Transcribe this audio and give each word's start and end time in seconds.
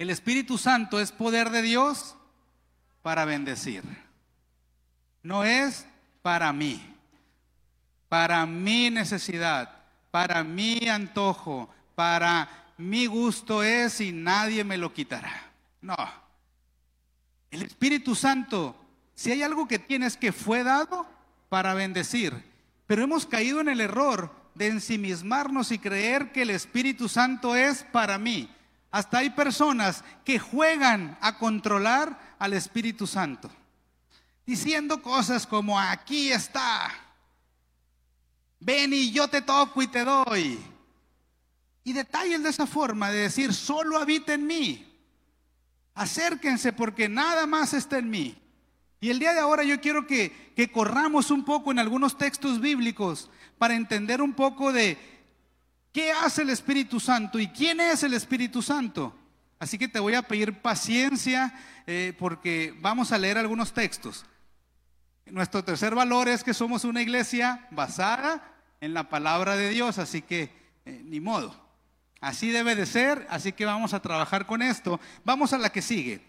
El 0.00 0.08
Espíritu 0.08 0.56
Santo 0.56 0.98
es 0.98 1.12
poder 1.12 1.50
de 1.50 1.60
Dios 1.60 2.16
para 3.02 3.26
bendecir. 3.26 3.84
No 5.22 5.44
es 5.44 5.84
para 6.22 6.54
mí, 6.54 6.82
para 8.08 8.46
mi 8.46 8.88
necesidad, 8.88 9.82
para 10.10 10.42
mi 10.42 10.88
antojo, 10.88 11.68
para 11.94 12.48
mi 12.78 13.04
gusto 13.04 13.62
es 13.62 14.00
y 14.00 14.10
nadie 14.10 14.64
me 14.64 14.78
lo 14.78 14.94
quitará. 14.94 15.50
No. 15.82 15.96
El 17.50 17.60
Espíritu 17.60 18.14
Santo, 18.14 18.74
si 19.14 19.32
hay 19.32 19.42
algo 19.42 19.68
que 19.68 19.78
tienes 19.78 20.16
que 20.16 20.32
fue 20.32 20.64
dado 20.64 21.06
para 21.50 21.74
bendecir, 21.74 22.42
pero 22.86 23.04
hemos 23.04 23.26
caído 23.26 23.60
en 23.60 23.68
el 23.68 23.82
error 23.82 24.34
de 24.54 24.68
ensimismarnos 24.68 25.70
y 25.70 25.78
creer 25.78 26.32
que 26.32 26.40
el 26.40 26.48
Espíritu 26.48 27.06
Santo 27.06 27.54
es 27.54 27.84
para 27.84 28.16
mí. 28.16 28.48
Hasta 28.90 29.18
hay 29.18 29.30
personas 29.30 30.04
que 30.24 30.38
juegan 30.38 31.16
a 31.20 31.38
controlar 31.38 32.36
al 32.38 32.54
Espíritu 32.54 33.06
Santo, 33.06 33.50
diciendo 34.44 35.00
cosas 35.00 35.46
como 35.46 35.78
aquí 35.78 36.32
está, 36.32 36.90
ven 38.58 38.92
y 38.92 39.12
yo 39.12 39.28
te 39.28 39.42
toco 39.42 39.80
y 39.82 39.86
te 39.86 40.04
doy. 40.04 40.58
Y 41.84 41.92
detalles 41.92 42.42
de 42.42 42.50
esa 42.50 42.66
forma 42.66 43.10
de 43.10 43.20
decir, 43.20 43.54
solo 43.54 43.98
habita 43.98 44.34
en 44.34 44.46
mí. 44.46 44.86
Acérquense 45.94 46.72
porque 46.72 47.08
nada 47.08 47.46
más 47.46 47.72
está 47.74 47.98
en 47.98 48.10
mí. 48.10 48.36
Y 49.00 49.10
el 49.10 49.18
día 49.18 49.32
de 49.32 49.40
ahora 49.40 49.64
yo 49.64 49.80
quiero 49.80 50.06
que, 50.06 50.52
que 50.54 50.70
corramos 50.70 51.30
un 51.30 51.44
poco 51.44 51.70
en 51.70 51.78
algunos 51.78 52.18
textos 52.18 52.60
bíblicos 52.60 53.30
para 53.56 53.74
entender 53.74 54.20
un 54.20 54.34
poco 54.34 54.72
de 54.72 54.98
qué 55.92 56.12
hace 56.12 56.42
el 56.42 56.50
Espíritu 56.50 57.00
Santo 57.00 57.38
y 57.38 57.48
quién 57.48 57.80
es 57.80 58.02
el 58.02 58.14
Espíritu 58.14 58.62
Santo. 58.62 59.16
Así 59.58 59.76
que 59.78 59.88
te 59.88 60.00
voy 60.00 60.14
a 60.14 60.22
pedir 60.22 60.60
paciencia 60.62 61.52
eh, 61.86 62.14
porque 62.18 62.74
vamos 62.80 63.12
a 63.12 63.18
leer 63.18 63.38
algunos 63.38 63.72
textos. 63.72 64.24
Nuestro 65.26 65.62
tercer 65.62 65.94
valor 65.94 66.28
es 66.28 66.42
que 66.42 66.54
somos 66.54 66.84
una 66.84 67.02
iglesia 67.02 67.68
basada 67.70 68.42
en 68.80 68.94
la 68.94 69.08
palabra 69.08 69.56
de 69.56 69.70
Dios, 69.70 69.98
así 69.98 70.22
que 70.22 70.50
eh, 70.84 71.02
ni 71.04 71.20
modo. 71.20 71.54
Así 72.20 72.50
debe 72.50 72.74
de 72.74 72.86
ser, 72.86 73.26
así 73.30 73.52
que 73.52 73.64
vamos 73.64 73.94
a 73.94 74.00
trabajar 74.00 74.46
con 74.46 74.62
esto. 74.62 75.00
Vamos 75.24 75.52
a 75.52 75.58
la 75.58 75.70
que 75.70 75.82
sigue. 75.82 76.20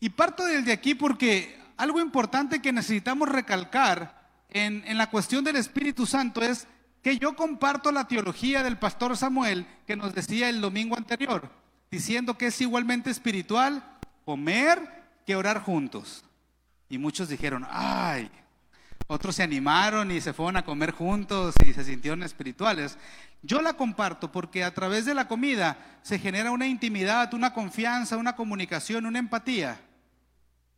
Y 0.00 0.10
parto 0.10 0.44
de 0.44 0.72
aquí 0.72 0.94
porque 0.94 1.58
algo 1.76 2.00
importante 2.00 2.60
que 2.60 2.72
necesitamos 2.72 3.28
recalcar 3.28 4.20
en, 4.50 4.98
la 4.98 5.08
cuestión 5.08 5.44
del 5.44 5.56
Espíritu 5.56 6.06
Santo 6.06 6.42
es 6.42 6.66
que 7.02 7.18
yo 7.18 7.34
comparto 7.34 7.92
la 7.92 8.06
teología 8.06 8.62
del 8.62 8.78
pastor 8.78 9.16
Samuel 9.16 9.66
que 9.86 9.96
nos 9.96 10.14
decía 10.14 10.48
el 10.48 10.60
domingo 10.60 10.96
anterior, 10.96 11.50
diciendo 11.90 12.36
que 12.36 12.46
es 12.46 12.60
igualmente 12.60 13.10
espiritual 13.10 13.82
comer 14.24 14.80
que 15.26 15.36
orar 15.36 15.62
juntos. 15.62 16.24
Y 16.88 16.98
muchos 16.98 17.28
dijeron, 17.28 17.66
ay, 17.70 18.30
otros 19.06 19.36
se 19.36 19.42
animaron 19.42 20.10
y 20.10 20.20
se 20.20 20.32
fueron 20.32 20.56
a 20.56 20.64
comer 20.64 20.92
juntos 20.92 21.54
y 21.66 21.72
se 21.72 21.84
sintieron 21.84 22.22
espirituales. 22.22 22.98
Yo 23.42 23.62
la 23.62 23.72
comparto 23.72 24.30
porque 24.30 24.62
a 24.62 24.74
través 24.74 25.04
de 25.04 25.14
la 25.14 25.26
comida 25.26 25.78
se 26.02 26.18
genera 26.18 26.50
una 26.50 26.66
intimidad, 26.66 27.32
una 27.34 27.52
confianza, 27.54 28.16
una 28.16 28.36
comunicación, 28.36 29.06
una 29.06 29.18
empatía. 29.18 29.80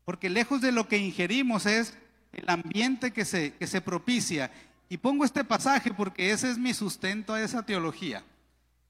Porque 0.04 0.30
lejos 0.30 0.60
de 0.60 0.72
lo 0.72 0.88
que 0.88 0.98
ingerimos 0.98 1.66
es 1.66 1.94
el 2.32 2.48
ambiente 2.48 3.12
que 3.12 3.24
se, 3.24 3.54
que 3.54 3.66
se 3.66 3.80
propicia. 3.80 4.50
Y 4.88 4.98
pongo 4.98 5.24
este 5.24 5.44
pasaje 5.44 5.92
porque 5.92 6.30
ese 6.30 6.50
es 6.50 6.58
mi 6.58 6.74
sustento 6.74 7.34
a 7.34 7.40
esa 7.40 7.62
teología. 7.62 8.22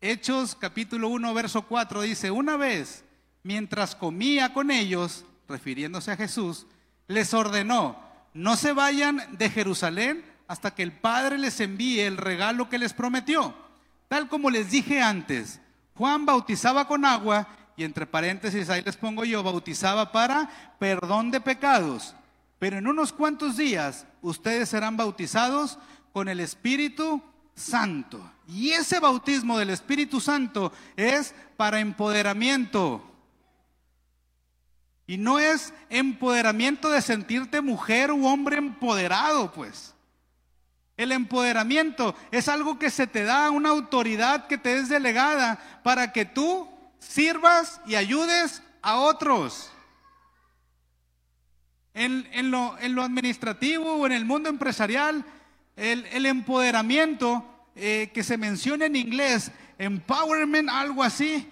Hechos 0.01 0.57
capítulo 0.57 1.09
1, 1.09 1.33
verso 1.35 1.63
4 1.63 2.03
dice, 2.03 2.31
una 2.31 2.57
vez, 2.57 3.05
mientras 3.45 3.95
comía 3.95 4.53
con 4.53 4.71
ellos, 4.71 5.25
refiriéndose 5.49 6.11
a 6.11 6.17
Jesús, 6.17 6.67
les 7.07 7.33
ordenó, 7.35 7.97
no 8.35 8.57
se 8.57 8.73
vayan 8.73 9.23
de 9.39 9.49
Jerusalén 9.51 10.25
hasta 10.49 10.75
que 10.75 10.83
el 10.83 10.93
Padre 10.93 11.39
les 11.39 11.61
envíe 11.61 12.01
el 12.01 12.17
regalo 12.17 12.69
que 12.69 12.79
les 12.79 12.93
prometió. 12.93 13.55
Tal 14.09 14.29
como 14.29 14.51
les 14.51 14.71
dije 14.71 15.01
antes, 15.01 15.61
Juan 15.95 16.27
bautizaba 16.27 16.87
con 16.87 17.05
agua 17.05 17.47
y 17.77 17.85
entre 17.85 18.07
paréntesis 18.07 18.69
ahí 18.69 18.83
les 18.83 18.97
pongo 18.97 19.25
yo, 19.25 19.43
bautizaba 19.43 20.13
para 20.13 20.77
perdón 20.79 21.31
de 21.31 21.41
pecados. 21.41 22.15
Pero 22.63 22.79
en 22.79 22.87
unos 22.87 23.13
cuantos 23.13 23.57
días 23.57 24.07
ustedes 24.21 24.69
serán 24.69 24.97
bautizados 24.97 25.81
con 26.13 26.29
el 26.29 26.39
Espíritu 26.39 27.21
Santo. 27.57 28.23
Y 28.47 28.71
ese 28.71 29.01
bautismo 29.01 29.59
del 29.59 29.71
Espíritu 29.71 30.21
Santo 30.21 30.73
es 30.95 31.35
para 31.57 31.81
empoderamiento. 31.81 33.05
Y 35.09 35.17
no 35.17 35.41
es 35.41 35.75
empoderamiento 35.91 36.89
de 36.89 37.03
sentirte 37.03 37.61
mujer 37.61 38.13
u 38.13 38.29
hombre 38.29 38.59
empoderado, 38.59 39.51
pues. 39.51 39.93
El 40.97 41.11
empoderamiento 41.11 42.15
es 42.31 42.47
algo 42.47 42.79
que 42.79 42.91
se 42.91 43.09
te 43.09 43.25
da, 43.25 43.51
una 43.51 43.71
autoridad 43.71 44.47
que 44.47 44.57
te 44.57 44.79
es 44.79 44.89
delegada 44.89 45.81
para 45.83 46.13
que 46.13 46.27
tú 46.27 46.69
sirvas 47.01 47.81
y 47.87 47.97
ayudes 47.97 48.63
a 48.83 48.99
otros. 48.99 49.72
En, 51.95 52.51
lo, 52.51 52.75
administrativo 53.03 53.95
o 53.95 54.07
en 54.07 54.13
el 54.13 54.25
mundo 54.25 54.49
empresarial, 54.49 55.25
el, 55.77 56.27
empoderamiento 56.27 57.45
eh, 57.77 58.11
que 58.15 58.23
se 58.23 58.39
menciona 58.39 58.87
en 58.87 58.97
inglés, 58.97 59.51
empowerment, 59.79 60.69
algo 60.71 61.03
así, 61.03 61.49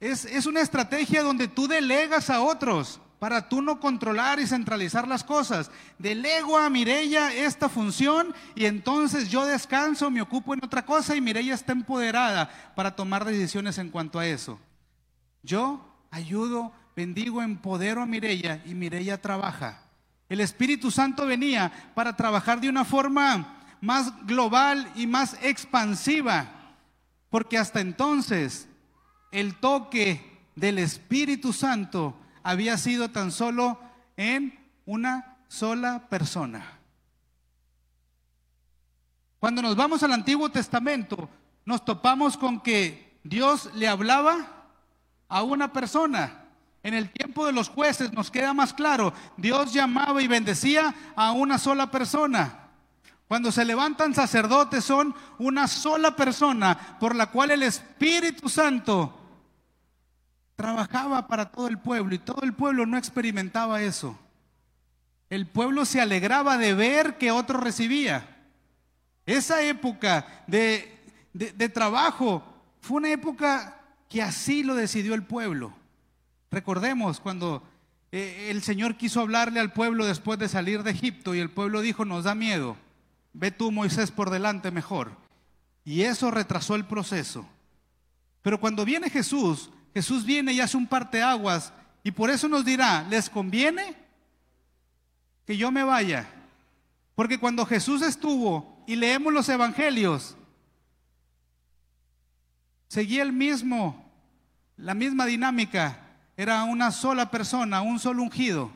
es, 0.00 0.24
es 0.24 0.46
una 0.46 0.60
estrategia 0.60 1.22
donde 1.22 1.48
tú 1.48 1.68
delegas 1.68 2.30
a 2.30 2.40
otros 2.40 3.00
para 3.24 3.48
tú 3.48 3.62
no 3.62 3.80
controlar 3.80 4.38
y 4.38 4.46
centralizar 4.46 5.08
las 5.08 5.24
cosas. 5.24 5.70
Delego 5.98 6.58
a 6.58 6.68
Mirella 6.68 7.32
esta 7.32 7.70
función 7.70 8.34
y 8.54 8.66
entonces 8.66 9.30
yo 9.30 9.46
descanso, 9.46 10.10
me 10.10 10.20
ocupo 10.20 10.52
en 10.52 10.62
otra 10.62 10.84
cosa 10.84 11.16
y 11.16 11.22
Mirella 11.22 11.54
está 11.54 11.72
empoderada 11.72 12.50
para 12.76 12.94
tomar 12.94 13.24
decisiones 13.24 13.78
en 13.78 13.88
cuanto 13.88 14.18
a 14.18 14.26
eso. 14.26 14.60
Yo 15.42 15.80
ayudo, 16.10 16.72
bendigo, 16.94 17.40
empodero 17.40 18.02
a 18.02 18.06
Mirella 18.06 18.62
y 18.66 18.74
Mirella 18.74 19.20
trabaja. 19.22 19.83
El 20.34 20.40
Espíritu 20.40 20.90
Santo 20.90 21.26
venía 21.26 21.70
para 21.94 22.16
trabajar 22.16 22.60
de 22.60 22.68
una 22.68 22.84
forma 22.84 23.76
más 23.80 24.12
global 24.26 24.90
y 24.96 25.06
más 25.06 25.38
expansiva, 25.42 26.74
porque 27.30 27.56
hasta 27.56 27.80
entonces 27.80 28.68
el 29.30 29.54
toque 29.54 30.40
del 30.56 30.80
Espíritu 30.80 31.52
Santo 31.52 32.18
había 32.42 32.76
sido 32.78 33.12
tan 33.12 33.30
solo 33.30 33.78
en 34.16 34.58
una 34.86 35.36
sola 35.46 36.08
persona. 36.08 36.80
Cuando 39.38 39.62
nos 39.62 39.76
vamos 39.76 40.02
al 40.02 40.14
Antiguo 40.14 40.48
Testamento, 40.48 41.28
nos 41.64 41.84
topamos 41.84 42.36
con 42.36 42.60
que 42.60 43.20
Dios 43.22 43.72
le 43.76 43.86
hablaba 43.86 44.64
a 45.28 45.44
una 45.44 45.72
persona. 45.72 46.43
En 46.84 46.94
el 46.94 47.10
tiempo 47.10 47.46
de 47.46 47.52
los 47.52 47.68
jueces 47.68 48.12
nos 48.12 48.30
queda 48.30 48.54
más 48.54 48.72
claro, 48.72 49.12
Dios 49.36 49.72
llamaba 49.72 50.22
y 50.22 50.28
bendecía 50.28 50.94
a 51.16 51.32
una 51.32 51.58
sola 51.58 51.90
persona. 51.90 52.60
Cuando 53.26 53.50
se 53.50 53.64
levantan 53.64 54.14
sacerdotes 54.14 54.84
son 54.84 55.14
una 55.38 55.66
sola 55.66 56.14
persona 56.14 56.98
por 57.00 57.16
la 57.16 57.30
cual 57.30 57.50
el 57.50 57.62
Espíritu 57.62 58.48
Santo 58.48 59.18
trabajaba 60.56 61.26
para 61.26 61.50
todo 61.50 61.68
el 61.68 61.78
pueblo 61.78 62.14
y 62.14 62.18
todo 62.18 62.42
el 62.42 62.52
pueblo 62.52 62.84
no 62.84 62.98
experimentaba 62.98 63.82
eso. 63.82 64.18
El 65.30 65.46
pueblo 65.46 65.86
se 65.86 66.02
alegraba 66.02 66.58
de 66.58 66.74
ver 66.74 67.16
que 67.16 67.30
otro 67.30 67.58
recibía. 67.58 68.28
Esa 69.24 69.62
época 69.62 70.44
de, 70.46 71.00
trabajo 71.72 72.44
fue 72.82 72.98
una 72.98 73.10
época 73.10 73.80
que 74.10 74.20
así 74.20 74.62
lo 74.62 74.74
decidió 74.74 75.14
el 75.14 75.22
pueblo. 75.22 75.72
Recordemos 76.50 77.20
cuando 77.20 77.62
eh, 78.12 78.48
el 78.50 78.62
Señor 78.62 78.96
quiso 78.96 79.20
hablarle 79.20 79.60
al 79.60 79.72
pueblo 79.72 80.06
después 80.06 80.38
de 80.38 80.48
salir 80.48 80.82
de 80.82 80.92
Egipto 80.92 81.34
y 81.34 81.40
el 81.40 81.50
pueblo 81.50 81.80
dijo, 81.80 82.04
nos 82.04 82.24
da 82.24 82.34
miedo, 82.34 82.76
ve 83.32 83.50
tú 83.50 83.72
Moisés 83.72 84.10
por 84.10 84.30
delante 84.30 84.70
mejor. 84.70 85.12
Y 85.84 86.02
eso 86.02 86.30
retrasó 86.30 86.76
el 86.76 86.84
proceso. 86.84 87.46
Pero 88.42 88.60
cuando 88.60 88.84
viene 88.84 89.10
Jesús, 89.10 89.70
Jesús 89.92 90.24
viene 90.24 90.52
y 90.52 90.60
hace 90.60 90.76
un 90.76 90.86
parteaguas 90.86 91.72
y 92.02 92.10
por 92.10 92.30
eso 92.30 92.48
nos 92.48 92.64
dirá, 92.64 93.06
¿les 93.08 93.30
conviene 93.30 93.96
que 95.46 95.56
yo 95.56 95.72
me 95.72 95.82
vaya? 95.82 96.28
Porque 97.14 97.38
cuando 97.38 97.64
Jesús 97.64 98.02
estuvo 98.02 98.84
y 98.86 98.96
leemos 98.96 99.32
los 99.32 99.48
evangelios, 99.48 100.36
seguía 102.88 103.22
el 103.22 103.32
mismo, 103.32 104.12
la 104.76 104.94
misma 104.94 105.26
dinámica. 105.26 106.03
Era 106.36 106.64
una 106.64 106.90
sola 106.90 107.30
persona, 107.30 107.82
un 107.82 107.98
solo 107.98 108.22
ungido, 108.22 108.70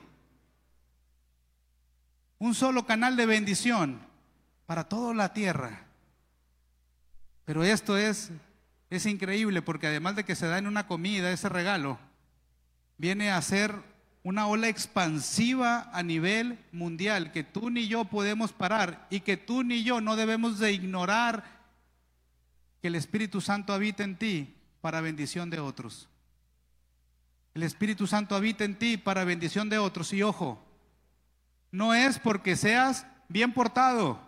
un 2.39 2.55
solo 2.55 2.87
canal 2.87 3.17
de 3.17 3.27
bendición 3.27 4.01
para 4.67 4.85
toda 4.85 5.15
la 5.15 5.33
tierra. 5.33 5.87
Pero 7.45 7.65
esto 7.65 7.97
es 7.97 8.31
es 8.91 9.07
increíble 9.07 9.63
porque 9.63 9.87
además 9.87 10.17
de 10.17 10.25
que 10.25 10.35
se 10.35 10.47
da 10.47 10.59
en 10.59 10.67
una 10.67 10.87
comida 10.87 11.31
ese 11.31 11.49
regalo, 11.49 11.99
viene 12.97 13.31
a 13.31 13.43
ser 13.43 13.75
una 14.23 14.47
ola 14.47 14.69
expansiva 14.69 15.91
a 15.93 16.03
nivel 16.03 16.59
mundial 16.73 17.33
que 17.33 17.45
tú 17.45 17.71
ni 17.71 17.87
yo 17.87 18.05
podemos 18.07 18.53
parar 18.53 19.07
y 19.11 19.21
que 19.21 19.37
tú 19.37 19.63
ni 19.63 19.85
yo 19.85 20.01
no 20.01 20.17
debemos 20.17 20.59
de 20.59 20.73
ignorar 20.73 21.45
que 22.81 22.89
el 22.89 22.95
Espíritu 22.95 23.41
Santo 23.41 23.73
habita 23.73 24.05
en 24.05 24.17
ti 24.17 24.55
para 24.81 25.01
bendición 25.01 25.51
de 25.51 25.61
otros. 25.61 26.09
El 27.59 27.65
Espíritu 27.65 28.07
Santo 28.07 28.37
habita 28.37 28.63
en 28.63 28.79
ti 28.79 28.97
para 28.97 29.25
bendición 29.25 29.69
de 29.69 29.79
otros. 29.79 30.13
Y 30.13 30.23
ojo, 30.23 30.65
no 31.73 31.93
es 31.93 32.21
porque 32.21 32.55
seas 32.55 33.05
bien 33.29 33.53
portado, 33.53 34.21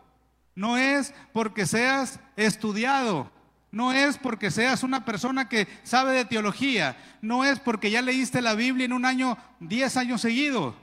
no 0.57 0.77
es 0.77 1.15
porque 1.33 1.65
seas 1.65 2.19
estudiado, 2.35 3.31
no 3.71 3.93
es 3.93 4.19
porque 4.19 4.51
seas 4.51 4.83
una 4.83 5.05
persona 5.05 5.49
que 5.49 5.69
sabe 5.85 6.13
de 6.13 6.25
teología, 6.25 6.97
no 7.23 7.45
es 7.45 7.61
porque 7.61 7.93
ya 7.93 8.03
leíste 8.03 8.43
la 8.43 8.55
Biblia 8.55 8.87
en 8.87 8.93
un 8.93 9.05
año, 9.05 9.39
diez 9.61 9.97
años 9.97 10.23
seguidos. 10.23 10.75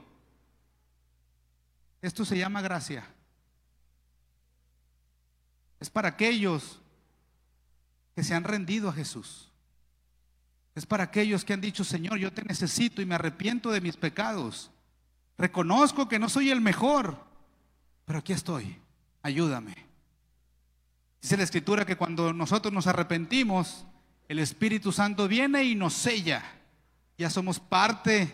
Esto 2.00 2.24
se 2.24 2.38
llama 2.38 2.62
gracia. 2.62 3.04
Es 5.80 5.90
para 5.90 6.08
aquellos 6.08 6.80
que 8.14 8.24
se 8.24 8.34
han 8.34 8.44
rendido 8.44 8.88
a 8.88 8.94
Jesús. 8.94 9.52
Es 10.78 10.86
para 10.86 11.02
aquellos 11.02 11.44
que 11.44 11.52
han 11.52 11.60
dicho, 11.60 11.82
Señor, 11.82 12.18
yo 12.18 12.32
te 12.32 12.44
necesito 12.44 13.02
y 13.02 13.04
me 13.04 13.16
arrepiento 13.16 13.72
de 13.72 13.80
mis 13.80 13.96
pecados. 13.96 14.70
Reconozco 15.36 16.08
que 16.08 16.20
no 16.20 16.28
soy 16.28 16.50
el 16.50 16.60
mejor, 16.60 17.18
pero 18.04 18.20
aquí 18.20 18.32
estoy. 18.32 18.76
Ayúdame. 19.20 19.74
Dice 21.20 21.36
la 21.36 21.42
escritura 21.42 21.84
que 21.84 21.96
cuando 21.96 22.32
nosotros 22.32 22.72
nos 22.72 22.86
arrepentimos, 22.86 23.86
el 24.28 24.38
Espíritu 24.38 24.92
Santo 24.92 25.26
viene 25.26 25.64
y 25.64 25.74
nos 25.74 25.94
sella. 25.94 26.44
Ya 27.16 27.28
somos 27.28 27.58
parte 27.58 28.32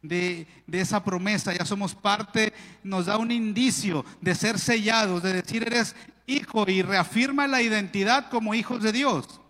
de, 0.00 0.46
esa 0.72 1.04
promesa, 1.04 1.52
ya 1.52 1.66
somos 1.66 1.94
parte, 1.94 2.54
nos 2.82 3.04
da 3.04 3.18
un 3.18 3.30
indicio 3.30 4.02
de 4.22 4.34
ser 4.34 4.58
sellados, 4.58 5.22
de 5.22 5.34
decir 5.34 5.66
eres 5.66 5.94
hijo 6.26 6.64
y 6.70 6.80
reafirma 6.80 7.46
la 7.46 7.60
identidad 7.60 8.30
como 8.30 8.54
hijos 8.54 8.82
de 8.82 8.92
Dios. 8.92 9.41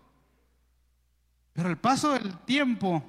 Pero 1.53 1.69
el 1.69 1.77
paso 1.77 2.13
del 2.13 2.37
tiempo, 2.39 3.03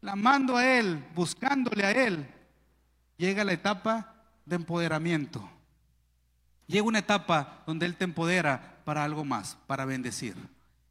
clamando 0.00 0.56
a 0.56 0.66
Él, 0.66 1.04
buscándole 1.14 1.84
a 1.84 1.90
Él, 1.90 2.26
llega 3.16 3.44
la 3.44 3.54
etapa 3.54 4.14
de 4.44 4.56
empoderamiento. 4.56 5.48
Llega 6.66 6.84
una 6.84 6.98
etapa 7.00 7.62
donde 7.66 7.86
Él 7.86 7.96
te 7.96 8.04
empodera 8.04 8.80
para 8.84 9.04
algo 9.04 9.24
más, 9.24 9.56
para 9.66 9.84
bendecir. 9.84 10.36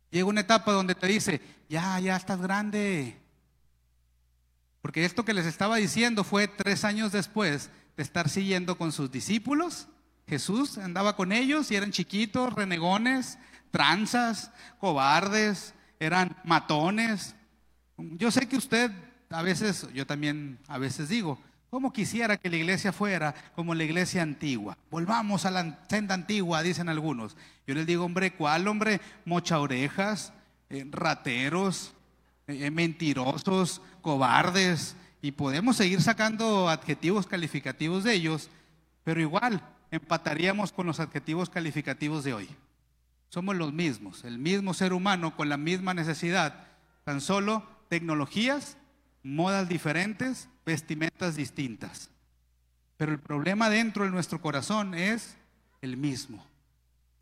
Llega 0.10 0.26
una 0.26 0.42
etapa 0.42 0.72
donde 0.72 0.96
te 0.96 1.08
dice, 1.08 1.42
ya, 1.70 2.00
ya 2.00 2.16
estás 2.16 2.42
grande. 2.42 3.18
Porque 4.82 5.06
esto 5.06 5.24
que 5.24 5.34
les 5.34 5.46
estaba 5.46 5.78
diciendo 5.78 6.24
fue 6.24 6.48
tres 6.48 6.84
años 6.84 7.12
después 7.12 7.70
de 7.96 8.04
estar 8.04 8.28
siguiendo 8.28 8.78
con 8.78 8.92
sus 8.92 9.12
discípulos. 9.12 9.88
Jesús 10.28 10.78
andaba 10.78 11.16
con 11.16 11.32
ellos 11.32 11.72
y 11.72 11.76
eran 11.76 11.92
chiquitos, 11.92 12.54
renegones, 12.54 13.38
tranzas, 13.70 14.52
cobardes, 14.80 15.74
eran 16.02 16.36
matones. 16.44 17.36
Yo 17.98 18.32
sé 18.32 18.48
que 18.48 18.58
usted 18.58 18.92
a 19.30 19.42
veces, 19.44 19.88
yo 19.94 20.06
también 20.06 20.60
a 20.68 20.78
veces 20.78 21.08
digo, 21.08 21.40
¿Cómo 21.72 21.94
quisiera 21.94 22.36
que 22.36 22.50
la 22.50 22.58
iglesia 22.58 22.92
fuera 22.92 23.34
como 23.56 23.74
la 23.74 23.86
iglesia 23.86 24.22
antigua? 24.22 24.78
Volvamos 24.90 25.46
a 25.46 25.52
la 25.52 25.80
senda 25.88 26.14
antigua, 26.14 26.62
dicen 26.62 26.90
algunos. 26.90 27.38
Yo 27.66 27.74
les 27.74 27.88
digo, 27.88 28.04
hombre, 28.04 28.34
¿cuál 28.34 28.68
hombre? 28.68 29.00
Mocha 29.24 29.58
orejas, 29.58 30.34
eh, 30.70 30.86
rateros, 30.92 31.94
eh, 32.48 32.66
eh, 32.66 32.72
mentirosos, 32.72 33.82
cobardes. 34.02 34.98
Y 35.22 35.32
podemos 35.32 35.78
seguir 35.78 36.02
sacando 36.02 36.68
adjetivos 36.68 37.26
calificativos 37.26 38.04
de 38.04 38.16
ellos, 38.16 38.50
pero 39.06 39.22
igual 39.22 39.62
empataríamos 39.92 40.74
con 40.74 40.88
los 40.88 41.00
adjetivos 41.00 41.50
calificativos 41.50 42.26
de 42.26 42.34
hoy. 42.34 42.50
Somos 43.32 43.56
los 43.56 43.72
mismos, 43.72 44.26
el 44.26 44.40
mismo 44.40 44.74
ser 44.74 44.92
humano 44.92 45.38
con 45.38 45.48
la 45.48 45.56
misma 45.56 45.94
necesidad, 45.94 46.68
tan 47.06 47.22
solo 47.22 47.66
tecnologías, 47.88 48.76
modas 49.24 49.70
diferentes, 49.70 50.50
vestimentas 50.66 51.38
distintas. 51.38 52.10
Pero 52.98 53.14
el 53.14 53.20
problema 53.20 53.70
dentro 53.70 54.04
de 54.04 54.12
nuestro 54.12 54.42
corazón 54.42 54.94
es 54.94 55.38
el 55.82 55.96
mismo. 55.96 56.46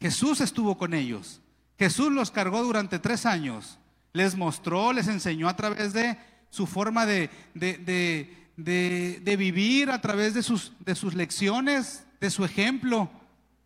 Jesús 0.01 0.41
estuvo 0.41 0.79
con 0.79 0.95
ellos. 0.95 1.41
Jesús 1.77 2.11
los 2.11 2.31
cargó 2.31 2.63
durante 2.63 2.97
tres 2.97 3.27
años. 3.27 3.77
Les 4.11 4.35
mostró, 4.35 4.93
les 4.93 5.07
enseñó 5.07 5.47
a 5.47 5.55
través 5.55 5.93
de 5.93 6.17
su 6.49 6.65
forma 6.65 7.05
de, 7.05 7.29
de, 7.53 9.35
vivir, 9.37 9.91
a 9.91 10.01
través 10.01 10.33
de 10.33 10.41
sus, 10.41 10.73
de 10.79 10.95
sus 10.95 11.13
lecciones, 11.13 12.03
de 12.19 12.31
su 12.31 12.43
ejemplo, 12.43 13.11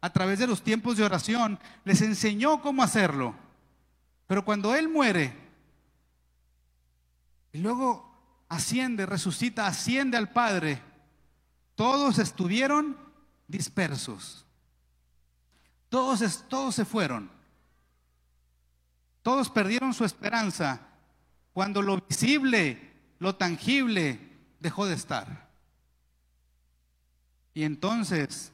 a 0.03 0.11
través 0.11 0.38
de 0.38 0.47
los 0.47 0.61
tiempos 0.61 0.97
de 0.97 1.05
oración. 1.05 1.57
Les 1.85 2.01
enseñó 2.01 2.61
cómo 2.61 2.83
hacerlo. 2.83 3.33
Pero 4.27 4.44
cuando 4.44 4.75
Él 4.75 4.89
muere, 4.89 5.33
y 7.53 7.59
luego 7.59 8.13
asciende, 8.50 9.05
resucita, 9.05 9.65
asciende 9.65 10.17
al 10.17 10.29
Padre, 10.29 10.81
todos 11.75 12.19
estuvieron 12.19 12.97
dispersos. 13.47 14.45
Todos, 15.88 16.50
todos 16.50 16.75
se 16.75 16.83
fueron. 16.83 17.31
Todos 19.21 19.50
perdieron 19.50 19.94
su 19.94 20.03
esperanza 20.03 20.81
cuando 21.53 21.81
lo 21.81 22.01
visible, 22.01 22.91
lo 23.19 23.38
tangible 23.38 24.19
dejó 24.59 24.85
de 24.85 24.95
estar. 24.95 25.50
Y 27.53 27.63
entonces 27.63 28.52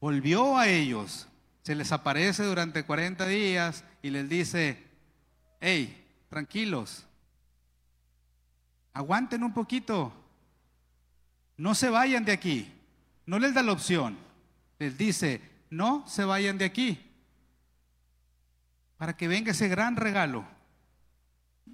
volvió 0.00 0.56
a 0.56 0.68
ellos, 0.68 1.28
se 1.62 1.74
les 1.74 1.92
aparece 1.92 2.44
durante 2.44 2.84
40 2.84 3.26
días 3.26 3.84
y 4.02 4.10
les 4.10 4.28
dice, 4.28 4.82
hey, 5.60 6.06
tranquilos, 6.28 7.06
aguanten 8.92 9.42
un 9.42 9.52
poquito, 9.52 10.12
no 11.56 11.74
se 11.74 11.90
vayan 11.90 12.24
de 12.24 12.32
aquí, 12.32 12.72
no 13.26 13.38
les 13.38 13.54
da 13.54 13.62
la 13.62 13.72
opción, 13.72 14.16
les 14.78 14.96
dice, 14.96 15.40
no 15.70 16.04
se 16.06 16.24
vayan 16.24 16.58
de 16.58 16.64
aquí, 16.64 17.08
para 18.96 19.16
que 19.16 19.28
venga 19.28 19.52
ese 19.52 19.68
gran 19.68 19.96
regalo. 19.96 20.44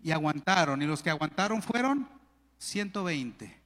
Y 0.02 0.10
aguantaron, 0.10 0.82
y 0.82 0.86
los 0.86 1.02
que 1.02 1.10
aguantaron 1.10 1.62
fueron 1.62 2.06
120. 2.58 3.60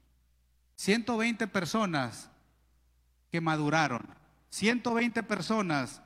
120 0.76 1.46
personas 1.48 2.30
que 3.32 3.40
maduraron, 3.40 4.06
120 4.50 5.22
personas 5.22 6.02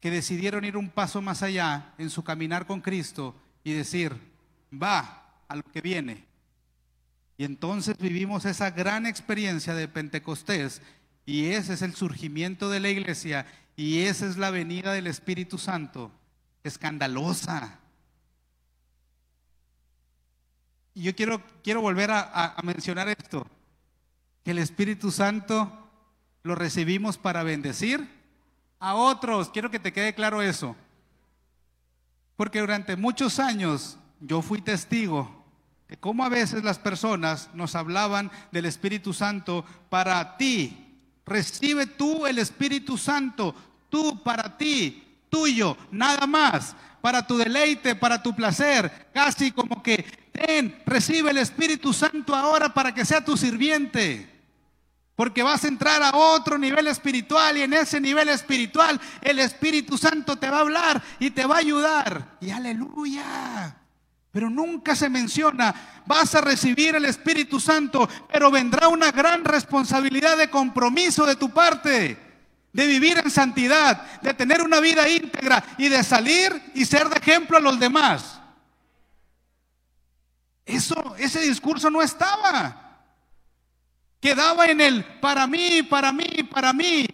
que 0.00 0.10
decidieron 0.10 0.64
ir 0.64 0.76
un 0.76 0.90
paso 0.90 1.22
más 1.22 1.42
allá 1.42 1.94
en 1.98 2.10
su 2.10 2.22
caminar 2.22 2.66
con 2.66 2.80
Cristo 2.80 3.34
y 3.64 3.72
decir, 3.72 4.14
va 4.70 5.40
a 5.48 5.56
lo 5.56 5.62
que 5.62 5.80
viene. 5.80 6.26
Y 7.36 7.44
entonces 7.44 7.96
vivimos 7.98 8.44
esa 8.44 8.70
gran 8.70 9.06
experiencia 9.06 9.74
de 9.74 9.88
Pentecostés 9.88 10.82
y 11.26 11.46
ese 11.46 11.74
es 11.74 11.82
el 11.82 11.94
surgimiento 11.94 12.68
de 12.70 12.80
la 12.80 12.90
iglesia 12.90 13.46
y 13.76 14.00
esa 14.00 14.26
es 14.26 14.36
la 14.36 14.50
venida 14.50 14.92
del 14.92 15.06
Espíritu 15.06 15.58
Santo, 15.58 16.12
escandalosa. 16.62 17.80
Y 20.94 21.02
yo 21.02 21.16
quiero, 21.16 21.42
quiero 21.64 21.80
volver 21.80 22.12
a, 22.12 22.54
a 22.54 22.62
mencionar 22.62 23.08
esto, 23.08 23.46
que 24.44 24.52
el 24.52 24.58
Espíritu 24.58 25.10
Santo 25.10 25.83
lo 26.44 26.54
recibimos 26.54 27.18
para 27.18 27.42
bendecir 27.42 28.08
a 28.78 28.94
otros. 28.94 29.50
Quiero 29.50 29.70
que 29.70 29.80
te 29.80 29.92
quede 29.92 30.14
claro 30.14 30.40
eso. 30.40 30.76
Porque 32.36 32.60
durante 32.60 32.96
muchos 32.96 33.40
años 33.40 33.98
yo 34.20 34.40
fui 34.42 34.60
testigo 34.60 35.44
como 36.00 36.24
a 36.24 36.28
veces 36.28 36.64
las 36.64 36.78
personas 36.78 37.50
nos 37.54 37.74
hablaban 37.74 38.30
del 38.52 38.66
Espíritu 38.66 39.12
Santo 39.12 39.64
para 39.90 40.36
ti. 40.36 40.76
Recibe 41.26 41.86
tú 41.86 42.26
el 42.26 42.38
Espíritu 42.38 42.98
Santo, 42.98 43.54
tú 43.88 44.22
para 44.22 44.56
ti, 44.56 45.02
tuyo, 45.30 45.76
nada 45.90 46.26
más, 46.26 46.74
para 47.00 47.26
tu 47.26 47.36
deleite, 47.36 47.94
para 47.94 48.22
tu 48.22 48.34
placer, 48.34 49.08
casi 49.12 49.52
como 49.52 49.82
que, 49.82 50.04
ten, 50.32 50.82
recibe 50.84 51.30
el 51.30 51.38
Espíritu 51.38 51.92
Santo 51.92 52.34
ahora 52.34 52.72
para 52.72 52.92
que 52.92 53.04
sea 53.04 53.24
tu 53.24 53.36
sirviente. 53.36 54.33
Porque 55.16 55.44
vas 55.44 55.62
a 55.64 55.68
entrar 55.68 56.02
a 56.02 56.16
otro 56.16 56.58
nivel 56.58 56.88
espiritual 56.88 57.56
y 57.56 57.62
en 57.62 57.72
ese 57.72 58.00
nivel 58.00 58.28
espiritual 58.28 59.00
el 59.20 59.38
Espíritu 59.38 59.96
Santo 59.96 60.36
te 60.36 60.50
va 60.50 60.58
a 60.58 60.60
hablar 60.60 61.02
y 61.20 61.30
te 61.30 61.46
va 61.46 61.56
a 61.56 61.60
ayudar. 61.60 62.36
Y 62.40 62.50
aleluya. 62.50 63.76
Pero 64.32 64.50
nunca 64.50 64.96
se 64.96 65.08
menciona, 65.08 66.02
vas 66.06 66.34
a 66.34 66.40
recibir 66.40 66.96
el 66.96 67.04
Espíritu 67.04 67.60
Santo, 67.60 68.08
pero 68.32 68.50
vendrá 68.50 68.88
una 68.88 69.12
gran 69.12 69.44
responsabilidad 69.44 70.36
de 70.36 70.50
compromiso 70.50 71.24
de 71.24 71.36
tu 71.36 71.50
parte, 71.50 72.18
de 72.72 72.86
vivir 72.88 73.18
en 73.18 73.30
santidad, 73.30 74.20
de 74.20 74.34
tener 74.34 74.60
una 74.62 74.80
vida 74.80 75.08
íntegra 75.08 75.64
y 75.78 75.88
de 75.88 76.02
salir 76.02 76.72
y 76.74 76.84
ser 76.84 77.08
de 77.08 77.18
ejemplo 77.18 77.56
a 77.56 77.60
los 77.60 77.78
demás. 77.78 78.40
Eso, 80.66 81.14
ese 81.16 81.40
discurso 81.40 81.88
no 81.88 82.02
estaba. 82.02 82.83
Quedaba 84.24 84.64
en 84.64 84.80
el 84.80 85.04
para 85.04 85.46
mí, 85.46 85.82
para 85.82 86.10
mí, 86.10 86.24
para 86.50 86.72
mí. 86.72 87.06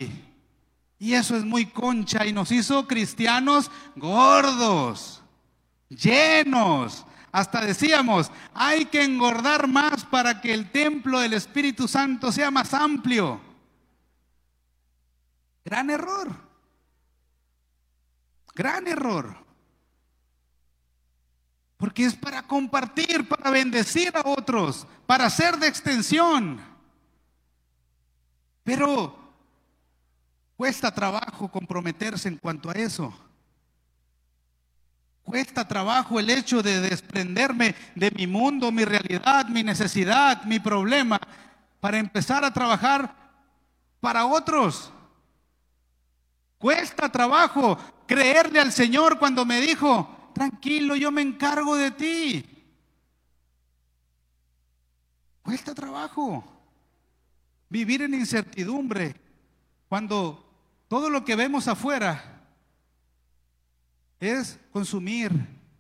Y 0.97 1.15
eso 1.15 1.37
es 1.37 1.45
muy 1.45 1.67
concha 1.67 2.25
y 2.25 2.33
nos 2.33 2.53
hizo 2.53 2.87
cristianos 2.87 3.69
gordos, 3.97 5.21
llenos. 5.89 7.05
Hasta 7.33 7.63
decíamos, 7.63 8.31
hay 8.55 8.85
que 8.85 9.03
engordar 9.03 9.67
más 9.67 10.05
para 10.05 10.41
que 10.41 10.55
el 10.55 10.71
templo 10.71 11.19
del 11.19 11.33
Espíritu 11.33 11.89
Santo 11.89 12.31
sea 12.31 12.53
más 12.53 12.73
amplio. 12.73 13.41
Gran 15.65 15.91
error. 15.91 16.29
Gran 18.55 18.87
error. 18.87 19.37
Porque 21.77 22.05
es 22.05 22.15
para 22.15 22.47
compartir, 22.47 23.27
para 23.27 23.51
bendecir 23.51 24.17
a 24.17 24.23
otros, 24.29 24.87
para 25.07 25.29
ser 25.29 25.57
de 25.57 25.67
extensión. 25.67 26.70
Pero 28.65 29.17
cuesta 30.57 30.93
trabajo 30.93 31.51
comprometerse 31.51 32.29
en 32.29 32.37
cuanto 32.37 32.71
a 32.71 32.75
eso. 32.75 33.13
Cuesta 35.23 35.67
trabajo 35.67 36.19
el 36.19 36.29
hecho 36.29 36.63
de 36.63 36.81
desprenderme 36.81 37.75
de 37.95 38.11
mi 38.11 38.27
mundo, 38.27 38.73
mi 38.73 38.85
realidad, 38.85 39.47
mi 39.47 39.63
necesidad, 39.63 40.43
mi 40.45 40.59
problema, 40.59 41.21
para 41.79 41.99
empezar 41.99 42.45
a 42.45 42.53
trabajar 42.53 43.15
para 44.01 44.27
otros. 44.27 44.93
Cuesta 46.59 47.11
trabajo 47.11 47.79
creerle 48.07 48.61
al 48.61 48.73
Señor 48.73 49.19
cuando 49.19 49.47
me 49.47 49.61
dijo, 49.61 50.33
tranquilo, 50.35 50.97
yo 50.97 51.11
me 51.11 51.23
encargo 51.23 51.77
de 51.77 51.91
ti. 51.93 52.47
Cuesta 55.43 55.75
trabajo 55.75 56.60
vivir 57.71 58.03
en 58.03 58.13
incertidumbre 58.15 59.15
cuando 59.89 60.47
todo 60.89 61.09
lo 61.09 61.25
que 61.25 61.37
vemos 61.37 61.69
afuera 61.69 62.43
es 64.19 64.59
consumir, 64.73 65.33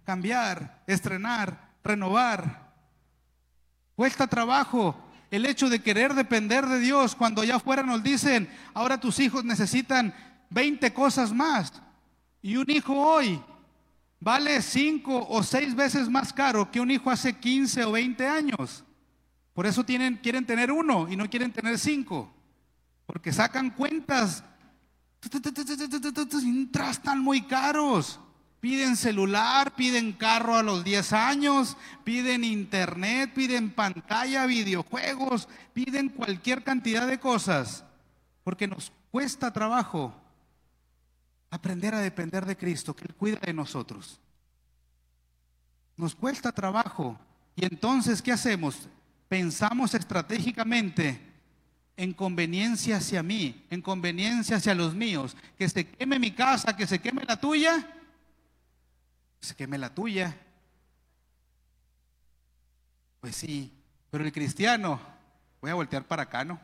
cambiar, 0.04 0.82
estrenar, 0.86 1.74
renovar. 1.84 2.72
Cuesta 3.94 4.26
trabajo 4.26 4.96
el 5.30 5.44
hecho 5.44 5.68
de 5.68 5.82
querer 5.82 6.14
depender 6.14 6.66
de 6.66 6.78
Dios 6.78 7.14
cuando 7.14 7.42
allá 7.42 7.56
afuera 7.56 7.82
nos 7.82 8.02
dicen, 8.02 8.48
ahora 8.72 8.98
tus 8.98 9.18
hijos 9.18 9.44
necesitan 9.44 10.14
20 10.50 10.94
cosas 10.94 11.32
más. 11.32 11.72
Y 12.40 12.56
un 12.56 12.70
hijo 12.70 12.94
hoy 12.94 13.40
vale 14.18 14.62
5 14.62 15.26
o 15.28 15.42
6 15.42 15.74
veces 15.74 16.08
más 16.08 16.32
caro 16.32 16.70
que 16.70 16.80
un 16.80 16.90
hijo 16.90 17.10
hace 17.10 17.36
15 17.36 17.84
o 17.84 17.92
20 17.92 18.26
años. 18.26 18.84
Por 19.54 19.66
eso 19.66 19.84
quieren 19.84 20.46
tener 20.46 20.70
uno 20.72 21.08
y 21.08 21.16
no 21.16 21.28
quieren 21.28 21.52
tener 21.52 21.78
cinco. 21.78 22.32
Porque 23.06 23.32
sacan 23.32 23.70
cuentas. 23.70 24.44
Están 26.90 27.20
muy 27.20 27.42
caros. 27.42 28.20
Piden 28.60 28.94
celular, 28.96 29.74
piden 29.74 30.12
carro 30.12 30.54
a 30.54 30.62
los 30.62 30.84
10 30.84 31.14
años, 31.14 31.78
piden 32.04 32.44
internet, 32.44 33.32
piden 33.34 33.70
pantalla, 33.70 34.44
videojuegos, 34.44 35.48
piden 35.72 36.10
cualquier 36.10 36.62
cantidad 36.62 37.06
de 37.06 37.18
cosas. 37.18 37.84
Porque 38.44 38.66
nos 38.66 38.92
cuesta 39.10 39.50
trabajo 39.50 40.14
aprender 41.50 41.94
a 41.94 42.00
depender 42.00 42.44
de 42.44 42.56
Cristo, 42.56 42.94
que 42.94 43.04
Él 43.04 43.14
cuida 43.14 43.38
de 43.40 43.54
nosotros. 43.54 44.20
Nos 45.96 46.14
cuesta 46.14 46.52
trabajo. 46.52 47.18
Y 47.56 47.64
entonces, 47.64 48.22
¿qué 48.22 48.32
hacemos? 48.32 48.88
Pensamos 49.30 49.94
estratégicamente 49.94 51.20
en 51.96 52.12
conveniencia 52.12 52.96
hacia 52.96 53.22
mí, 53.22 53.64
en 53.70 53.80
conveniencia 53.80 54.56
hacia 54.56 54.74
los 54.74 54.92
míos. 54.92 55.36
Que 55.56 55.68
se 55.68 55.86
queme 55.86 56.18
mi 56.18 56.32
casa, 56.32 56.76
que 56.76 56.84
se 56.84 56.98
queme 56.98 57.22
la 57.24 57.40
tuya, 57.40 57.88
se 59.40 59.54
queme 59.54 59.78
la 59.78 59.94
tuya. 59.94 60.36
Pues 63.20 63.36
sí, 63.36 63.72
pero 64.10 64.24
el 64.24 64.32
cristiano, 64.32 65.00
voy 65.60 65.70
a 65.70 65.74
voltear 65.74 66.08
para 66.08 66.24
acá, 66.24 66.44
¿no? 66.44 66.60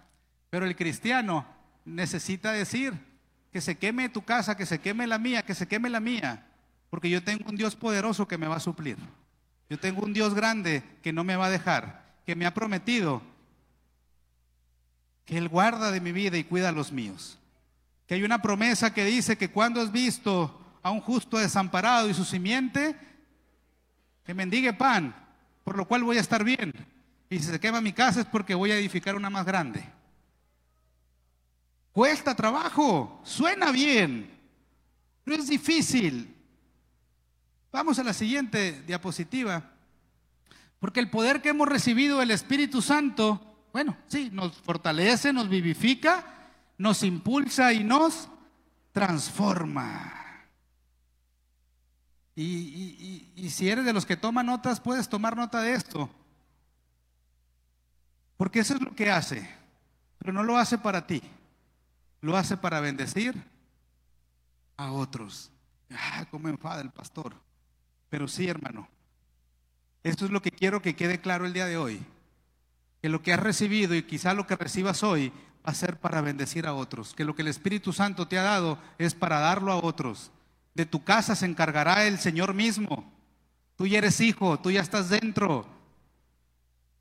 Pero 0.51 0.67
el 0.67 0.75
cristiano 0.75 1.47
necesita 1.85 2.51
decir, 2.51 2.95
que 3.53 3.61
se 3.61 3.79
queme 3.79 4.09
tu 4.09 4.23
casa, 4.23 4.57
que 4.57 4.67
se 4.67 4.81
queme 4.81 5.07
la 5.07 5.19
mía, 5.19 5.45
que 5.45 5.55
se 5.55 5.69
queme 5.69 5.89
la 5.89 6.01
mía, 6.01 6.49
porque 6.91 7.09
yo 7.09 7.23
tengo 7.23 7.49
un 7.49 7.55
Dios 7.55 7.77
poderoso 7.77 8.27
que 8.27 8.39
me 8.39 8.49
va 8.49 8.57
a 8.57 8.61
suplir. 8.61 8.99
Yo 9.71 9.79
tengo 9.79 10.03
un 10.03 10.13
Dios 10.13 10.35
grande 10.35 10.83
que 11.01 11.13
no 11.13 11.23
me 11.23 11.37
va 11.37 11.47
a 11.47 11.51
dejar, 11.51 12.06
que 12.27 12.35
me 12.35 12.45
ha 12.45 12.53
prometido 12.53 13.23
que 15.25 15.39
Él 15.39 15.49
guarda 15.49 15.93
de 15.93 16.01
mi 16.01 16.11
vida 16.11 16.37
y 16.37 16.45
cuida 16.45 16.69
a 16.69 16.73
los 16.73 16.91
míos. 16.91 17.39
Que 18.07 18.15
hay 18.15 18.25
una 18.25 18.43
promesa 18.43 18.93
que 18.93 19.05
dice 19.05 19.39
que 19.39 19.51
cuando 19.51 19.81
has 19.81 19.93
visto 19.93 20.61
a 20.83 20.91
un 20.91 21.01
justo 21.01 21.39
desamparado 21.39 22.11
y 22.11 22.15
su 22.15 22.25
simiente, 22.25 22.97
que 24.25 24.35
mendigue 24.35 24.73
pan, 24.73 25.15
por 25.63 25.77
lo 25.77 25.87
cual 25.87 26.03
voy 26.03 26.19
a 26.19 26.21
estar 26.21 26.43
bien. 26.43 26.73
Y 27.31 27.39
si 27.39 27.45
se 27.45 27.61
quema 27.61 27.81
mi 27.81 27.93
casa 27.93 28.21
es 28.21 28.27
porque 28.27 28.55
voy 28.55 28.73
a 28.73 28.79
edificar 28.79 29.15
una 29.15 29.31
más 29.31 29.47
grande. 29.47 29.85
Cuesta 31.93 32.35
trabajo, 32.35 33.21
suena 33.25 33.71
bien, 33.71 34.31
pero 35.25 35.43
es 35.43 35.49
difícil. 35.49 36.35
Vamos 37.71 37.99
a 37.99 38.05
la 38.05 38.13
siguiente 38.13 38.83
diapositiva. 38.83 39.76
Porque 40.87 41.01
el 41.01 41.11
poder 41.11 41.43
que 41.43 41.49
hemos 41.49 41.67
recibido 41.67 42.21
del 42.21 42.31
Espíritu 42.31 42.81
Santo, 42.81 43.67
bueno, 43.73 43.97
sí, 44.07 44.31
nos 44.33 44.57
fortalece, 44.59 45.33
nos 45.33 45.49
vivifica, 45.49 46.25
nos 46.79 47.03
impulsa 47.03 47.73
y 47.73 47.83
nos 47.83 48.29
transforma. 48.93 50.47
Y, 52.37 53.49
si 53.51 53.69
eres 53.69 53.85
de 53.85 53.93
los 53.93 54.07
que 54.07 54.17
toman 54.17 54.47
notas, 54.47 54.79
puedes 54.79 55.09
tomar 55.09 55.37
nota 55.37 55.61
de 55.61 55.75
esto. 55.75 56.09
Porque 58.37 58.61
eso 58.61 58.75
es 58.75 58.81
lo 58.81 58.95
que 58.95 59.11
hace, 59.11 59.51
pero 60.19 60.33
no 60.33 60.45
lo 60.45 60.57
hace 60.57 60.79
para 60.79 61.05
ti 61.05 61.21
lo 62.21 62.37
hace 62.37 62.57
para 62.57 62.79
bendecir 62.79 63.35
a 64.77 64.93
otros. 64.93 65.51
Ah, 65.91 66.27
cómo 66.31 66.47
enfada 66.47 66.81
el 66.81 66.93
pastor. 66.93 67.35
Pero 68.09 68.29
sí, 68.29 68.47
hermano. 68.47 68.89
Esto 70.07 70.25
es 70.25 70.31
lo 70.31 70.41
que 70.41 70.53
quiero 70.53 70.81
que 70.81 70.95
quede 70.95 71.21
claro 71.21 71.47
el 71.47 71.53
día 71.53 71.67
de 71.67 71.77
hoy. 71.77 72.01
Que 73.03 73.09
lo 73.09 73.23
que 73.23 73.33
has 73.33 73.41
recibido 73.41 73.93
y 73.93 74.05
quizá 74.05 74.35
lo 74.35 74.47
que 74.47 74.55
recibas 74.55 75.03
hoy 75.03 75.33
va 75.67 75.73
a 75.73 75.75
ser 75.75 75.97
para 75.99 76.21
bendecir 76.21 76.69
a 76.69 76.75
otros. 76.75 77.13
Que 77.13 77.25
lo 77.25 77.35
que 77.35 77.43
el 77.43 77.49
Espíritu 77.49 77.93
Santo 77.93 78.29
te 78.29 78.39
ha 78.39 78.45
dado 78.45 78.79
es 78.99 79.15
para 79.15 79.41
darlo 79.41 79.73
a 79.73 79.83
otros. 79.83 80.31
De 80.75 80.87
tu 80.87 81.03
casa 81.03 81.35
se 81.35 81.47
encargará 81.47 82.07
el 82.07 82.21
Señor 82.21 82.55
mismo. 82.55 83.13
Tú 83.75 83.89
ya 83.89 83.99
eres 83.99 84.21
hijo, 84.21 84.61
tú 84.61 84.71
ya 84.71 84.81
estás 84.81 85.09
dentro. 85.09 85.67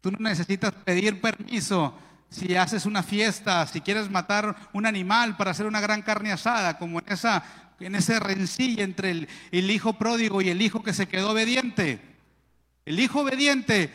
Tú 0.02 0.10
no 0.10 0.18
necesitas 0.18 0.72
pedir 0.72 1.22
permiso 1.22 1.94
si 2.32 2.56
haces 2.56 2.88
una 2.88 3.04
fiesta, 3.04 3.68
si 3.68 3.82
quieres 3.82 4.10
matar 4.10 4.56
un 4.74 4.88
animal 4.88 5.38
para 5.38 5.52
hacer 5.52 5.68
una 5.68 5.80
gran 5.80 6.02
carne 6.02 6.32
asada, 6.32 6.80
como 6.80 6.98
en 6.98 7.06
esa 7.10 7.44
en 7.80 7.94
ese 7.94 8.20
rencilla 8.20 8.84
entre 8.84 9.12
el, 9.12 9.30
el 9.52 9.70
hijo 9.70 9.94
pródigo 9.94 10.42
y 10.42 10.50
el 10.50 10.64
hijo 10.64 10.82
que 10.82 10.94
se 10.94 11.08
quedó 11.08 11.34
obediente. 11.34 12.15
El 12.86 13.00
hijo 13.00 13.22
obediente, 13.22 13.92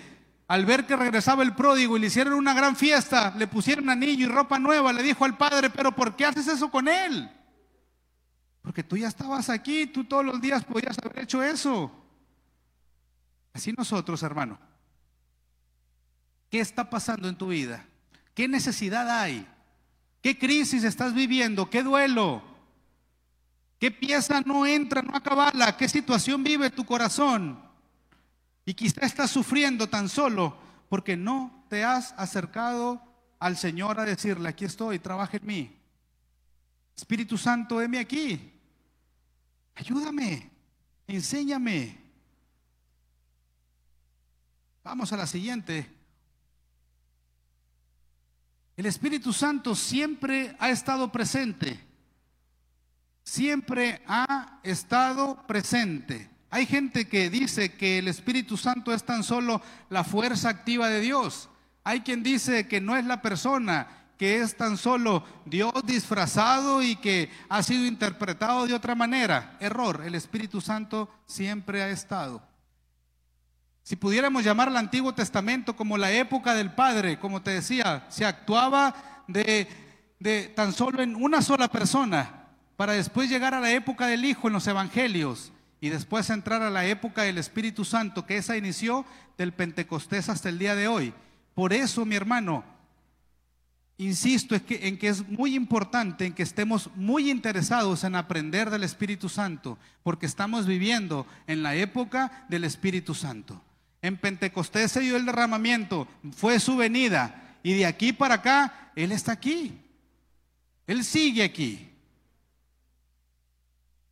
al 0.48 0.66
ver 0.66 0.84
que 0.84 0.96
regresaba 0.96 1.44
el 1.44 1.54
pródigo 1.54 1.96
y 1.96 2.00
le 2.00 2.08
hicieron 2.08 2.34
una 2.34 2.54
gran 2.54 2.74
fiesta, 2.74 3.32
le 3.36 3.46
pusieron 3.46 3.88
anillo 3.88 4.26
y 4.26 4.28
ropa 4.28 4.58
nueva, 4.58 4.92
le 4.92 5.02
dijo 5.02 5.24
al 5.24 5.36
padre, 5.36 5.70
pero 5.70 5.94
¿por 5.94 6.16
qué 6.16 6.26
haces 6.26 6.48
eso 6.48 6.70
con 6.70 6.88
él? 6.88 7.30
Porque 8.62 8.82
tú 8.82 8.96
ya 8.96 9.08
estabas 9.08 9.48
aquí, 9.48 9.86
tú 9.86 10.04
todos 10.04 10.24
los 10.24 10.40
días 10.40 10.64
podías 10.64 10.98
haber 10.98 11.20
hecho 11.20 11.42
eso. 11.42 11.90
Así 13.52 13.72
nosotros, 13.72 14.22
hermano. 14.22 14.58
¿Qué 16.50 16.58
está 16.58 16.90
pasando 16.90 17.28
en 17.28 17.36
tu 17.36 17.48
vida? 17.48 17.86
¿Qué 18.34 18.48
necesidad 18.48 19.08
hay? 19.08 19.46
¿Qué 20.20 20.36
crisis 20.36 20.82
estás 20.82 21.14
viviendo? 21.14 21.70
¿Qué 21.70 21.82
duelo? 21.82 22.42
¿Qué 23.78 23.90
pieza 23.90 24.40
no 24.42 24.66
entra, 24.66 25.00
no 25.00 25.16
acabala? 25.16 25.76
¿Qué 25.76 25.88
situación 25.88 26.42
vive 26.42 26.70
tu 26.70 26.84
corazón? 26.84 27.69
Y 28.70 28.74
quizá 28.74 29.00
estás 29.00 29.32
sufriendo 29.32 29.88
tan 29.88 30.08
solo 30.08 30.56
porque 30.88 31.16
no 31.16 31.64
te 31.68 31.82
has 31.82 32.12
acercado 32.16 33.02
al 33.40 33.56
Señor 33.56 33.98
a 33.98 34.04
decirle, 34.04 34.48
aquí 34.48 34.64
estoy, 34.64 35.00
trabaja 35.00 35.38
en 35.38 35.44
mí. 35.44 35.76
Espíritu 36.96 37.36
Santo, 37.36 37.82
heme 37.82 37.98
aquí. 37.98 38.52
Ayúdame, 39.74 40.52
enséñame. 41.08 41.98
Vamos 44.84 45.12
a 45.12 45.16
la 45.16 45.26
siguiente. 45.26 45.92
El 48.76 48.86
Espíritu 48.86 49.32
Santo 49.32 49.74
siempre 49.74 50.54
ha 50.60 50.70
estado 50.70 51.10
presente. 51.10 51.84
Siempre 53.24 54.00
ha 54.06 54.60
estado 54.62 55.44
presente. 55.48 56.30
Hay 56.50 56.66
gente 56.66 57.08
que 57.08 57.30
dice 57.30 57.74
que 57.74 57.98
el 57.98 58.08
Espíritu 58.08 58.56
Santo 58.56 58.92
es 58.92 59.04
tan 59.04 59.22
solo 59.22 59.62
la 59.88 60.02
fuerza 60.02 60.48
activa 60.48 60.88
de 60.88 61.00
Dios. 61.00 61.48
Hay 61.84 62.00
quien 62.00 62.24
dice 62.24 62.66
que 62.66 62.80
no 62.80 62.96
es 62.96 63.04
la 63.04 63.22
persona, 63.22 63.86
que 64.18 64.40
es 64.40 64.56
tan 64.56 64.76
solo 64.76 65.24
Dios 65.46 65.72
disfrazado 65.84 66.82
y 66.82 66.96
que 66.96 67.30
ha 67.48 67.62
sido 67.62 67.86
interpretado 67.86 68.66
de 68.66 68.74
otra 68.74 68.96
manera. 68.96 69.56
Error, 69.60 70.02
el 70.04 70.16
Espíritu 70.16 70.60
Santo 70.60 71.08
siempre 71.24 71.82
ha 71.82 71.88
estado. 71.88 72.42
Si 73.84 73.94
pudiéramos 73.94 74.44
llamar 74.44 74.68
al 74.68 74.76
Antiguo 74.76 75.14
Testamento 75.14 75.76
como 75.76 75.96
la 75.96 76.10
época 76.10 76.54
del 76.54 76.72
Padre, 76.72 77.18
como 77.20 77.42
te 77.42 77.52
decía, 77.52 78.06
se 78.08 78.26
actuaba 78.26 79.24
de, 79.28 80.52
tan 80.56 80.72
solo 80.72 81.00
en 81.02 81.14
una 81.14 81.42
sola 81.42 81.68
persona, 81.68 82.48
para 82.76 82.94
después 82.94 83.30
llegar 83.30 83.54
a 83.54 83.60
la 83.60 83.72
época 83.72 84.06
del 84.06 84.24
Hijo 84.24 84.48
en 84.48 84.54
los 84.54 84.66
Evangelios 84.66 85.52
y 85.80 85.88
después 85.88 86.28
entrar 86.30 86.62
a 86.62 86.70
la 86.70 86.86
época 86.86 87.22
del 87.22 87.38
Espíritu 87.38 87.84
Santo, 87.84 88.26
que 88.26 88.36
esa 88.36 88.56
inició 88.56 89.04
del 89.38 89.52
Pentecostés 89.52 90.28
hasta 90.28 90.48
el 90.48 90.58
día 90.58 90.74
de 90.74 90.88
hoy. 90.88 91.14
Por 91.54 91.72
eso, 91.72 92.04
mi 92.04 92.16
hermano, 92.16 92.64
insisto 93.96 94.54
en 94.54 94.98
que 94.98 95.08
es 95.08 95.26
muy 95.28 95.54
importante 95.54 96.26
en 96.26 96.34
que 96.34 96.42
estemos 96.42 96.90
muy 96.96 97.30
interesados 97.30 98.04
en 98.04 98.14
aprender 98.14 98.70
del 98.70 98.84
Espíritu 98.84 99.28
Santo, 99.28 99.78
porque 100.02 100.26
estamos 100.26 100.66
viviendo 100.66 101.26
en 101.46 101.62
la 101.62 101.74
época 101.74 102.44
del 102.48 102.64
Espíritu 102.64 103.14
Santo. 103.14 103.62
En 104.02 104.16
Pentecostés 104.16 104.92
se 104.92 105.00
dio 105.00 105.16
el 105.16 105.26
derramamiento, 105.26 106.08
fue 106.36 106.60
su 106.60 106.76
venida, 106.76 107.56
y 107.62 107.74
de 107.74 107.86
aquí 107.86 108.12
para 108.12 108.36
acá, 108.36 108.92
Él 108.96 109.12
está 109.12 109.32
aquí. 109.32 109.78
Él 110.86 111.04
sigue 111.04 111.42
aquí. 111.42 111.90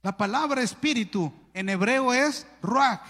La 0.03 0.17
palabra 0.17 0.63
espíritu 0.63 1.33
en 1.59 1.69
hebreo 1.69 2.15
es 2.15 2.47
ruach 2.63 3.01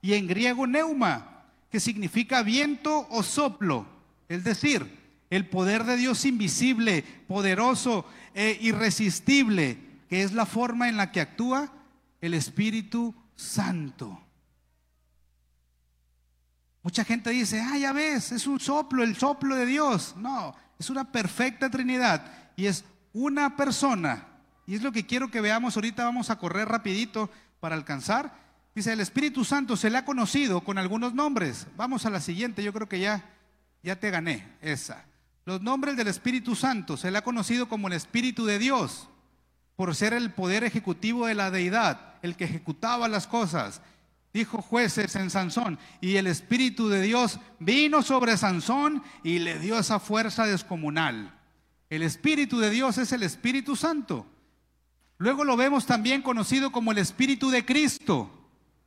y 0.00 0.14
en 0.14 0.28
griego 0.28 0.66
neuma, 0.66 1.44
que 1.70 1.80
significa 1.80 2.42
viento 2.42 3.06
o 3.10 3.22
soplo. 3.22 3.86
Es 4.28 4.44
decir, 4.44 4.96
el 5.28 5.48
poder 5.48 5.84
de 5.84 5.96
Dios 5.96 6.24
invisible, 6.24 7.02
poderoso 7.26 8.06
e 8.32 8.58
irresistible, 8.60 9.78
que 10.08 10.22
es 10.22 10.32
la 10.32 10.46
forma 10.46 10.88
en 10.88 10.96
la 10.96 11.10
que 11.10 11.20
actúa 11.20 11.72
el 12.20 12.34
Espíritu 12.34 13.14
Santo. 13.34 14.20
Mucha 16.82 17.04
gente 17.04 17.30
dice, 17.30 17.60
ah, 17.60 17.76
ya 17.76 17.92
ves, 17.92 18.30
es 18.30 18.46
un 18.46 18.60
soplo, 18.60 19.02
el 19.02 19.16
soplo 19.16 19.56
de 19.56 19.66
Dios. 19.66 20.14
No, 20.16 20.54
es 20.78 20.88
una 20.90 21.10
perfecta 21.10 21.68
Trinidad 21.68 22.30
y 22.54 22.66
es 22.66 22.84
una 23.12 23.56
persona. 23.56 24.28
Y 24.68 24.76
es 24.76 24.82
lo 24.82 24.92
que 24.92 25.06
quiero 25.06 25.30
que 25.30 25.40
veamos 25.40 25.76
ahorita, 25.76 26.04
vamos 26.04 26.30
a 26.30 26.38
correr 26.38 26.68
rapidito 26.68 27.30
para 27.60 27.74
alcanzar. 27.74 28.46
Dice, 28.74 28.92
el 28.92 29.00
Espíritu 29.00 29.44
Santo 29.44 29.76
se 29.76 29.88
le 29.90 29.98
ha 29.98 30.04
conocido 30.04 30.60
con 30.60 30.78
algunos 30.78 31.14
nombres. 31.14 31.66
Vamos 31.76 32.04
a 32.04 32.10
la 32.10 32.20
siguiente, 32.20 32.62
yo 32.62 32.72
creo 32.72 32.88
que 32.88 33.00
ya, 33.00 33.24
ya 33.82 33.96
te 33.96 34.10
gané 34.10 34.46
esa. 34.60 35.04
Los 35.46 35.62
nombres 35.62 35.96
del 35.96 36.08
Espíritu 36.08 36.54
Santo 36.54 36.96
se 36.96 37.10
le 37.10 37.18
ha 37.18 37.24
conocido 37.24 37.68
como 37.68 37.86
el 37.86 37.94
Espíritu 37.94 38.44
de 38.44 38.58
Dios, 38.58 39.08
por 39.76 39.94
ser 39.94 40.12
el 40.12 40.32
poder 40.32 40.64
ejecutivo 40.64 41.26
de 41.26 41.34
la 41.34 41.50
deidad, 41.50 42.14
el 42.22 42.36
que 42.36 42.44
ejecutaba 42.44 43.08
las 43.08 43.26
cosas. 43.26 43.80
Dijo 44.34 44.60
jueces 44.60 45.16
en 45.16 45.30
Sansón, 45.30 45.78
y 46.00 46.16
el 46.16 46.26
Espíritu 46.26 46.88
de 46.88 47.00
Dios 47.00 47.40
vino 47.58 48.02
sobre 48.02 48.36
Sansón 48.36 49.02
y 49.22 49.38
le 49.38 49.58
dio 49.58 49.78
esa 49.78 50.00
fuerza 50.00 50.46
descomunal. 50.46 51.32
El 51.88 52.02
Espíritu 52.02 52.58
de 52.58 52.70
Dios 52.70 52.98
es 52.98 53.12
el 53.12 53.22
Espíritu 53.22 53.76
Santo. 53.76 54.26
Luego 55.18 55.44
lo 55.44 55.56
vemos 55.56 55.86
también 55.86 56.22
conocido 56.22 56.70
como 56.72 56.92
el 56.92 56.98
Espíritu 56.98 57.50
de 57.50 57.64
Cristo. 57.64 58.30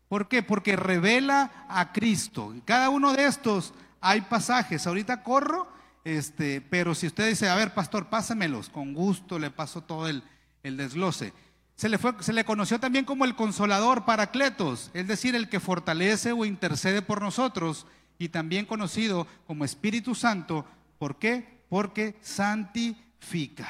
¿Por 0.07 0.27
qué? 0.27 0.43
Porque 0.43 0.75
revela 0.75 1.65
a 1.67 1.91
Cristo. 1.91 2.53
Cada 2.65 2.89
uno 2.89 3.13
de 3.13 3.25
estos 3.25 3.73
hay 4.01 4.21
pasajes. 4.21 4.85
Ahorita 4.87 5.23
corro 5.23 5.67
este, 6.03 6.61
pero 6.61 6.95
si 6.95 7.07
usted 7.07 7.27
dice, 7.27 7.49
a 7.49 7.55
ver, 7.55 7.73
pastor, 7.73 8.07
pásamelos, 8.09 8.69
con 8.69 8.93
gusto 8.93 9.37
le 9.37 9.51
paso 9.51 9.81
todo 9.81 10.07
el, 10.07 10.23
desglose. 10.63 11.33
Se 11.75 11.89
le, 11.89 11.97
fue, 11.97 12.13
se 12.19 12.33
le 12.33 12.45
conoció 12.45 12.79
también 12.79 13.05
como 13.05 13.25
el 13.25 13.35
consolador 13.35 14.05
paracletos, 14.05 14.91
es 14.93 15.07
decir, 15.07 15.35
el 15.35 15.49
que 15.49 15.59
fortalece 15.59 16.31
o 16.31 16.45
intercede 16.45 17.01
por 17.01 17.21
nosotros, 17.21 17.85
y 18.17 18.29
también 18.29 18.65
conocido 18.65 19.27
como 19.47 19.65
Espíritu 19.65 20.13
Santo. 20.15 20.65
¿Por 20.97 21.17
qué? 21.17 21.63
Porque 21.69 22.17
santifica. 22.21 23.67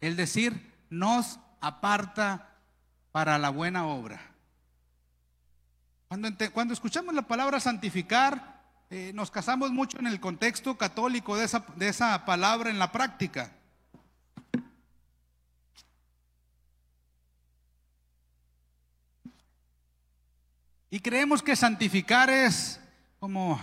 Es 0.00 0.16
decir, 0.16 0.72
nos 0.98 1.38
aparta 1.60 2.48
para 3.12 3.38
la 3.38 3.50
buena 3.50 3.86
obra. 3.86 4.20
Cuando, 6.08 6.72
escuchamos 6.72 7.14
la 7.14 7.22
palabra 7.22 7.58
santificar, 7.58 8.62
eh, 8.90 9.12
nos 9.14 9.30
casamos 9.30 9.72
mucho 9.72 9.98
en 9.98 10.06
el 10.06 10.20
contexto 10.20 10.76
católico 10.78 11.36
de 11.36 11.44
esa, 11.44 11.64
de 11.76 11.88
esa 11.88 12.24
palabra 12.24 12.70
en 12.70 12.78
la 12.78 12.92
práctica. 12.92 13.50
Y 20.90 21.00
creemos 21.00 21.42
que 21.42 21.56
santificar 21.56 22.30
es 22.30 22.80
como, 23.18 23.60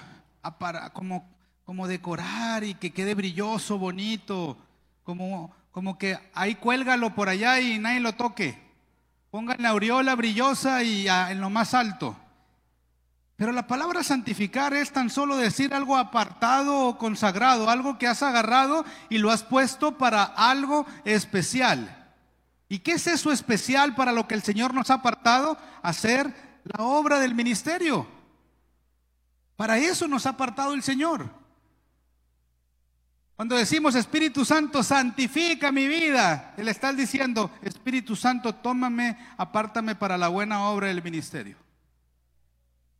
como, 0.91 1.29
como 1.63 1.87
decorar 1.87 2.65
y 2.65 2.73
que 2.73 2.91
quede 2.91 3.15
brilloso, 3.15 3.77
bonito, 3.77 4.57
como, 5.03 5.55
como 5.71 5.97
que 5.97 6.19
ahí 6.33 6.55
cuélgalo 6.55 7.15
por 7.15 7.29
allá 7.29 7.59
y 7.59 7.79
nadie 7.79 7.99
lo 7.99 8.13
toque. 8.13 8.61
Pongan 9.29 9.61
la 9.61 9.69
aureola 9.69 10.15
brillosa 10.15 10.83
y 10.83 11.07
en 11.07 11.39
lo 11.39 11.49
más 11.49 11.73
alto. 11.73 12.17
Pero 13.37 13.53
la 13.53 13.65
palabra 13.65 14.03
santificar 14.03 14.73
es 14.73 14.91
tan 14.91 15.09
solo 15.09 15.35
decir 15.35 15.73
algo 15.73 15.97
apartado 15.97 16.87
o 16.87 16.97
consagrado, 16.97 17.69
algo 17.69 17.97
que 17.97 18.05
has 18.05 18.21
agarrado 18.21 18.85
y 19.09 19.17
lo 19.17 19.31
has 19.31 19.43
puesto 19.43 19.97
para 19.97 20.23
algo 20.23 20.85
especial. 21.05 22.13
¿Y 22.69 22.79
qué 22.79 22.91
es 22.93 23.07
eso 23.07 23.31
especial 23.31 23.95
para 23.95 24.11
lo 24.11 24.27
que 24.27 24.35
el 24.35 24.43
Señor 24.43 24.73
nos 24.73 24.91
ha 24.91 24.95
apartado? 24.95 25.57
Hacer 25.81 26.33
la 26.65 26.83
obra 26.83 27.19
del 27.19 27.33
ministerio. 27.33 28.07
Para 29.55 29.77
eso 29.77 30.07
nos 30.07 30.25
ha 30.25 30.29
apartado 30.29 30.73
el 30.73 30.83
Señor. 30.83 31.40
Cuando 33.41 33.55
decimos 33.55 33.95
Espíritu 33.95 34.45
Santo, 34.45 34.83
santifica 34.83 35.71
mi 35.71 35.87
vida, 35.87 36.53
Él 36.57 36.67
está 36.67 36.93
diciendo, 36.93 37.49
Espíritu 37.63 38.15
Santo, 38.15 38.53
tómame, 38.53 39.17
apártame 39.35 39.95
para 39.95 40.15
la 40.15 40.27
buena 40.27 40.69
obra 40.69 40.89
del 40.89 41.01
ministerio. 41.01 41.57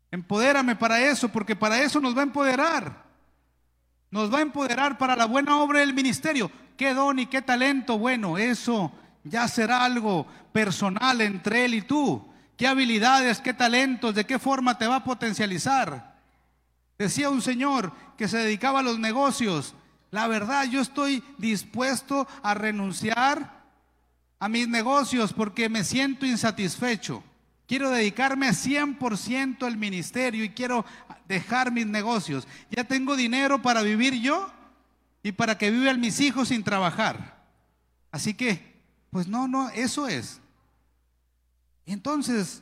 Empodérame 0.09 0.75
para 0.75 0.99
eso, 0.99 1.29
porque 1.29 1.55
para 1.55 1.79
eso 1.83 1.99
nos 1.99 2.17
va 2.17 2.21
a 2.21 2.23
empoderar. 2.23 3.05
Nos 4.09 4.33
va 4.33 4.39
a 4.39 4.41
empoderar 4.41 4.97
para 4.97 5.15
la 5.15 5.25
buena 5.25 5.57
obra 5.57 5.81
del 5.81 5.93
ministerio. 5.93 6.49
Qué 6.75 6.95
don 6.95 7.19
y 7.19 7.27
qué 7.27 7.43
talento. 7.43 7.99
Bueno, 7.99 8.39
eso 8.39 8.91
ya 9.23 9.47
será 9.47 9.85
algo 9.85 10.25
personal 10.51 11.21
entre 11.21 11.65
él 11.65 11.75
y 11.75 11.81
tú. 11.83 12.27
Qué 12.57 12.65
habilidades, 12.65 13.41
qué 13.41 13.53
talentos, 13.53 14.15
de 14.15 14.25
qué 14.25 14.39
forma 14.39 14.75
te 14.75 14.87
va 14.87 14.95
a 14.95 15.03
potencializar. 15.03 16.15
Decía 16.97 17.29
un 17.29 17.43
señor 17.43 17.91
que 18.17 18.27
se 18.27 18.39
dedicaba 18.39 18.79
a 18.79 18.83
los 18.83 18.97
negocios. 18.97 19.75
La 20.11 20.27
verdad, 20.27 20.65
yo 20.65 20.81
estoy 20.81 21.23
dispuesto 21.37 22.27
a 22.43 22.53
renunciar 22.53 23.63
a 24.39 24.49
mis 24.49 24.67
negocios 24.67 25.31
porque 25.31 25.69
me 25.69 25.85
siento 25.85 26.25
insatisfecho. 26.25 27.23
Quiero 27.65 27.89
dedicarme 27.89 28.49
100% 28.49 29.65
al 29.65 29.77
ministerio 29.77 30.43
y 30.43 30.49
quiero 30.49 30.85
dejar 31.29 31.71
mis 31.71 31.87
negocios. 31.87 32.45
Ya 32.69 32.83
tengo 32.83 33.15
dinero 33.15 33.61
para 33.61 33.81
vivir 33.81 34.19
yo 34.19 34.51
y 35.23 35.31
para 35.31 35.57
que 35.57 35.71
vivan 35.71 36.01
mis 36.01 36.19
hijos 36.19 36.49
sin 36.49 36.63
trabajar. 36.63 37.41
Así 38.11 38.33
que, 38.33 38.81
pues 39.11 39.27
no, 39.27 39.47
no, 39.47 39.69
eso 39.69 40.09
es. 40.09 40.41
Entonces 41.85 42.61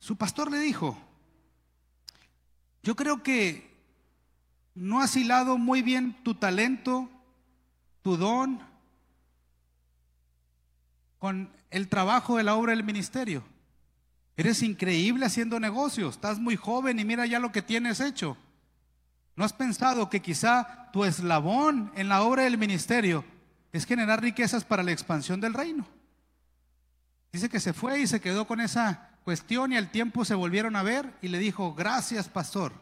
su 0.00 0.16
pastor 0.16 0.50
le 0.50 0.58
dijo, 0.58 0.98
yo 2.82 2.96
creo 2.96 3.22
que 3.22 3.69
no 4.80 5.02
has 5.02 5.14
hilado 5.14 5.58
muy 5.58 5.82
bien 5.82 6.16
tu 6.24 6.34
talento, 6.34 7.10
tu 8.00 8.16
don, 8.16 8.62
con 11.18 11.50
el 11.70 11.86
trabajo 11.88 12.38
de 12.38 12.44
la 12.44 12.54
obra 12.54 12.70
del 12.70 12.82
ministerio. 12.82 13.44
Eres 14.38 14.62
increíble 14.62 15.26
haciendo 15.26 15.60
negocios, 15.60 16.14
estás 16.14 16.38
muy 16.38 16.56
joven 16.56 16.98
y 16.98 17.04
mira 17.04 17.26
ya 17.26 17.38
lo 17.38 17.52
que 17.52 17.60
tienes 17.60 18.00
hecho. 18.00 18.38
¿No 19.36 19.44
has 19.44 19.52
pensado 19.52 20.08
que 20.08 20.22
quizá 20.22 20.88
tu 20.94 21.04
eslabón 21.04 21.92
en 21.94 22.08
la 22.08 22.22
obra 22.22 22.44
del 22.44 22.56
ministerio 22.56 23.22
es 23.72 23.84
generar 23.84 24.22
riquezas 24.22 24.64
para 24.64 24.82
la 24.82 24.92
expansión 24.92 25.42
del 25.42 25.52
reino? 25.52 25.86
Dice 27.30 27.50
que 27.50 27.60
se 27.60 27.74
fue 27.74 28.00
y 28.00 28.06
se 28.06 28.22
quedó 28.22 28.46
con 28.46 28.62
esa 28.62 29.10
cuestión 29.24 29.74
y 29.74 29.76
al 29.76 29.90
tiempo 29.90 30.24
se 30.24 30.34
volvieron 30.34 30.74
a 30.74 30.82
ver 30.82 31.18
y 31.20 31.28
le 31.28 31.38
dijo, 31.38 31.74
gracias 31.74 32.30
pastor, 32.30 32.72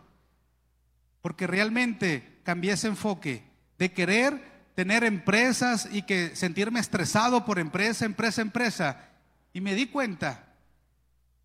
porque 1.22 1.46
realmente 1.46 2.40
cambié 2.44 2.72
ese 2.72 2.88
enfoque 2.88 3.44
de 3.78 3.92
querer 3.92 4.58
tener 4.74 5.02
empresas 5.04 5.88
y 5.90 6.02
que 6.02 6.36
sentirme 6.36 6.80
estresado 6.80 7.44
por 7.44 7.58
empresa, 7.58 8.04
empresa, 8.04 8.42
empresa. 8.42 9.08
Y 9.52 9.60
me 9.60 9.74
di 9.74 9.86
cuenta 9.86 10.54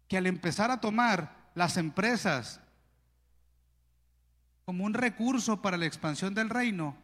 que 0.08 0.18
al 0.18 0.28
empezar 0.28 0.70
a 0.70 0.80
tomar 0.80 1.36
las 1.56 1.78
empresas 1.78 2.60
como 4.66 4.84
un 4.84 4.94
recurso 4.94 5.62
para 5.62 5.78
la 5.78 5.86
expansión 5.86 6.34
del 6.34 6.50
reino, 6.50 6.96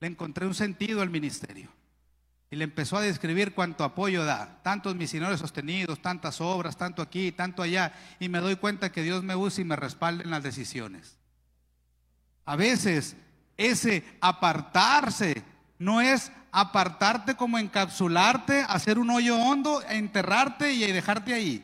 le 0.00 0.08
encontré 0.08 0.46
un 0.46 0.54
sentido 0.54 1.02
al 1.02 1.10
ministerio. 1.10 1.70
Y 2.50 2.56
le 2.56 2.64
empezó 2.64 2.96
a 2.96 3.02
describir 3.02 3.54
cuánto 3.54 3.84
apoyo 3.84 4.24
da, 4.24 4.62
tantos 4.62 4.96
misioneros 4.96 5.40
sostenidos, 5.40 6.00
tantas 6.00 6.40
obras, 6.40 6.78
tanto 6.78 7.02
aquí, 7.02 7.30
tanto 7.30 7.62
allá, 7.62 7.92
y 8.18 8.28
me 8.28 8.40
doy 8.40 8.56
cuenta 8.56 8.90
que 8.90 9.02
Dios 9.02 9.22
me 9.22 9.36
usa 9.36 9.60
y 9.60 9.64
me 9.64 9.76
respalda 9.76 10.24
en 10.24 10.30
las 10.30 10.42
decisiones. 10.42 11.17
A 12.48 12.56
veces 12.56 13.14
ese 13.58 14.02
apartarse 14.22 15.42
no 15.78 16.00
es 16.00 16.32
apartarte 16.50 17.34
como 17.34 17.58
encapsularte, 17.58 18.64
hacer 18.66 18.98
un 18.98 19.10
hoyo 19.10 19.36
hondo, 19.36 19.82
enterrarte 19.86 20.72
y 20.72 20.90
dejarte 20.90 21.34
ahí. 21.34 21.62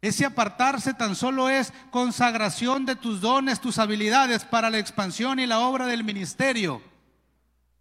Ese 0.00 0.24
apartarse 0.24 0.94
tan 0.94 1.16
solo 1.16 1.50
es 1.50 1.70
consagración 1.90 2.86
de 2.86 2.96
tus 2.96 3.20
dones, 3.20 3.60
tus 3.60 3.78
habilidades 3.78 4.46
para 4.46 4.70
la 4.70 4.78
expansión 4.78 5.38
y 5.38 5.44
la 5.44 5.58
obra 5.58 5.84
del 5.84 6.02
ministerio. 6.02 6.80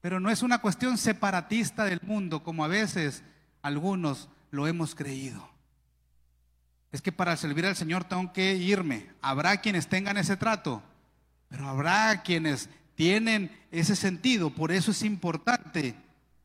Pero 0.02 0.20
no 0.20 0.30
es 0.30 0.44
una 0.44 0.58
cuestión 0.58 0.98
separatista 0.98 1.86
del 1.86 2.02
mundo 2.02 2.44
como 2.44 2.66
a 2.66 2.68
veces 2.68 3.24
algunos 3.62 4.28
lo 4.52 4.68
hemos 4.68 4.94
creído. 4.94 5.50
Es 6.92 7.02
que 7.02 7.14
para 7.14 7.38
servir 7.38 7.66
al 7.66 7.78
Señor 7.78 8.04
tengo 8.04 8.34
que 8.34 8.56
irme. 8.56 9.08
Habrá 9.22 9.62
quienes 9.62 9.88
tengan 9.88 10.18
ese 10.18 10.36
trato, 10.36 10.84
pero 11.56 11.70
habrá 11.70 12.22
quienes 12.22 12.70
tienen 12.96 13.50
ese 13.72 13.96
sentido. 13.96 14.50
Por 14.50 14.74
eso 14.74 14.92
es 14.92 15.04
importante 15.04 15.96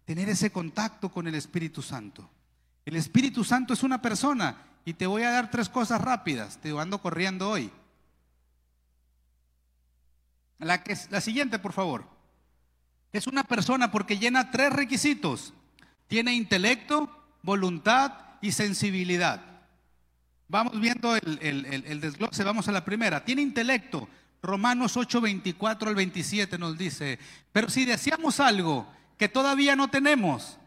tener 0.04 0.28
ese 0.28 0.52
contacto 0.52 1.10
con 1.10 1.26
el 1.26 1.34
Espíritu 1.34 1.82
Santo. 1.82 2.30
El 2.84 2.94
Espíritu 2.94 3.42
Santo 3.42 3.74
es 3.74 3.82
una 3.82 4.00
persona 4.00 4.58
y 4.84 4.94
te 4.94 5.08
voy 5.08 5.24
a 5.24 5.32
dar 5.32 5.50
tres 5.50 5.68
cosas 5.68 6.00
rápidas. 6.00 6.58
Te 6.58 6.70
ando 6.78 7.02
corriendo 7.02 7.50
hoy. 7.50 7.72
La, 10.60 10.84
que, 10.84 10.96
la 11.10 11.20
siguiente, 11.20 11.58
por 11.58 11.72
favor. 11.72 12.06
Es 13.12 13.26
una 13.26 13.42
persona 13.42 13.90
porque 13.90 14.16
llena 14.16 14.52
tres 14.52 14.72
requisitos. 14.72 15.54
Tiene 16.06 16.34
intelecto, 16.34 17.10
voluntad 17.42 18.12
y 18.40 18.52
sensibilidad. 18.52 19.42
Vamos 20.46 20.80
viendo 20.80 21.16
el, 21.16 22.00
desglose, 22.00 22.44
vamos 22.44 22.68
a 22.68 22.72
la 22.72 22.84
primera. 22.84 23.24
Tiene 23.24 23.42
intelecto. 23.42 24.08
Romanos 24.42 24.96
8, 24.96 25.20
24 25.20 25.90
al 25.90 25.94
27 25.94 26.58
nos 26.58 26.78
dice, 26.78 27.18
pero 27.52 27.68
si 27.68 27.84
deseamos 27.84 28.40
algo 28.40 28.90
que 29.18 29.28
todavía 29.28 29.76
no 29.76 29.88
tenemos, 29.88 30.58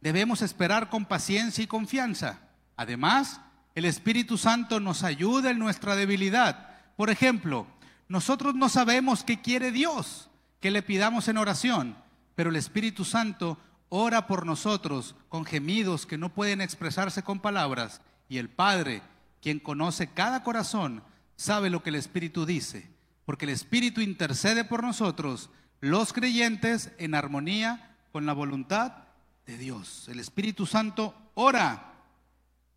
debemos 0.00 0.42
esperar 0.42 0.90
con 0.90 1.06
paciencia 1.06 1.64
y 1.64 1.66
confianza. 1.66 2.40
Además, 2.76 3.40
el 3.74 3.86
Espíritu 3.86 4.36
Santo 4.36 4.80
nos 4.80 5.02
ayuda 5.02 5.50
en 5.50 5.58
nuestra 5.58 5.96
debilidad. 5.96 6.68
Por 6.96 7.08
ejemplo, 7.08 7.66
nosotros 8.08 8.54
no 8.54 8.68
sabemos 8.68 9.24
qué 9.24 9.40
quiere 9.40 9.72
Dios 9.72 10.28
que 10.60 10.70
le 10.70 10.82
pidamos 10.82 11.28
en 11.28 11.38
oración, 11.38 11.96
pero 12.34 12.50
el 12.50 12.56
Espíritu 12.56 13.04
Santo 13.04 13.58
ora 13.88 14.26
por 14.26 14.44
nosotros 14.44 15.14
con 15.28 15.46
gemidos 15.46 16.04
que 16.04 16.18
no 16.18 16.32
pueden 16.32 16.60
expresarse 16.60 17.22
con 17.22 17.40
palabras, 17.40 18.02
y 18.28 18.38
el 18.38 18.48
Padre, 18.48 19.02
quien 19.40 19.58
conoce 19.58 20.08
cada 20.08 20.42
corazón, 20.42 21.02
sabe 21.36 21.70
lo 21.70 21.82
que 21.82 21.90
el 21.90 21.96
Espíritu 21.96 22.46
dice, 22.46 22.91
porque 23.24 23.44
el 23.44 23.50
Espíritu 23.50 24.00
intercede 24.00 24.64
por 24.64 24.82
nosotros, 24.82 25.50
los 25.80 26.12
creyentes, 26.12 26.92
en 26.98 27.14
armonía 27.14 27.96
con 28.12 28.26
la 28.26 28.32
voluntad 28.32 29.04
de 29.46 29.58
Dios. 29.58 30.08
El 30.08 30.20
Espíritu 30.20 30.66
Santo 30.66 31.14
ora, 31.34 31.94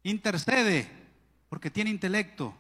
intercede, 0.04 0.90
porque 1.50 1.70
tiene 1.70 1.90
intelecto, 1.90 2.56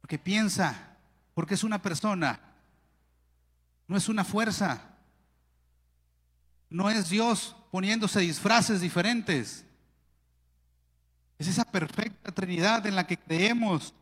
porque 0.00 0.18
piensa, 0.18 0.96
porque 1.34 1.54
es 1.54 1.64
una 1.64 1.82
persona 1.82 2.40
no 3.88 3.96
es 3.96 4.08
una 4.08 4.22
fuerza. 4.22 4.82
No 6.70 6.90
es 6.90 7.08
Dios 7.08 7.56
poniéndose 7.72 8.20
disfraces 8.20 8.82
diferentes. 8.82 9.64
Es 11.38 11.48
esa 11.48 11.64
perfecta 11.64 12.30
Trinidad 12.30 12.86
en 12.86 12.94
la 12.94 13.06
que 13.06 13.16
creemos. 13.16 13.94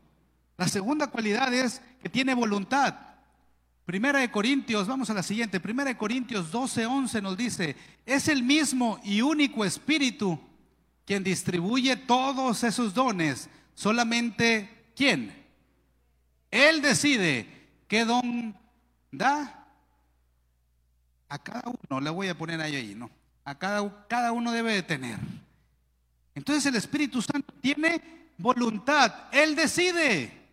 La 0.57 0.67
segunda 0.67 1.07
cualidad 1.07 1.53
es 1.53 1.81
que 2.01 2.09
tiene 2.09 2.33
voluntad. 2.33 2.95
Primera 3.85 4.19
de 4.19 4.31
Corintios, 4.31 4.87
vamos 4.87 5.09
a 5.09 5.13
la 5.13 5.23
siguiente. 5.23 5.59
Primera 5.59 5.89
de 5.89 5.97
Corintios 5.97 6.51
12, 6.51 6.85
11 6.85 7.21
nos 7.21 7.37
dice, 7.37 7.75
es 8.05 8.27
el 8.27 8.43
mismo 8.43 8.99
y 9.03 9.21
único 9.21 9.63
Espíritu 9.63 10.39
quien 11.05 11.23
distribuye 11.23 11.95
todos 11.95 12.63
esos 12.63 12.93
dones. 12.93 13.49
Solamente, 13.75 14.89
¿quién? 14.95 15.33
Él 16.51 16.81
decide 16.81 17.47
qué 17.87 18.03
don 18.03 18.57
da 19.11 19.67
a 21.29 21.39
cada 21.39 21.63
uno, 21.89 22.01
le 22.01 22.09
voy 22.09 22.27
a 22.27 22.37
poner 22.37 22.59
ahí, 22.59 22.75
ahí 22.75 22.95
¿no? 22.95 23.09
A 23.45 23.55
cada, 23.57 24.07
cada 24.07 24.31
uno 24.31 24.51
debe 24.51 24.73
de 24.73 24.83
tener. 24.83 25.17
Entonces 26.35 26.65
el 26.65 26.75
Espíritu 26.75 27.21
Santo 27.21 27.53
tiene 27.61 28.01
voluntad, 28.37 29.13
Él 29.31 29.55
decide. 29.55 30.46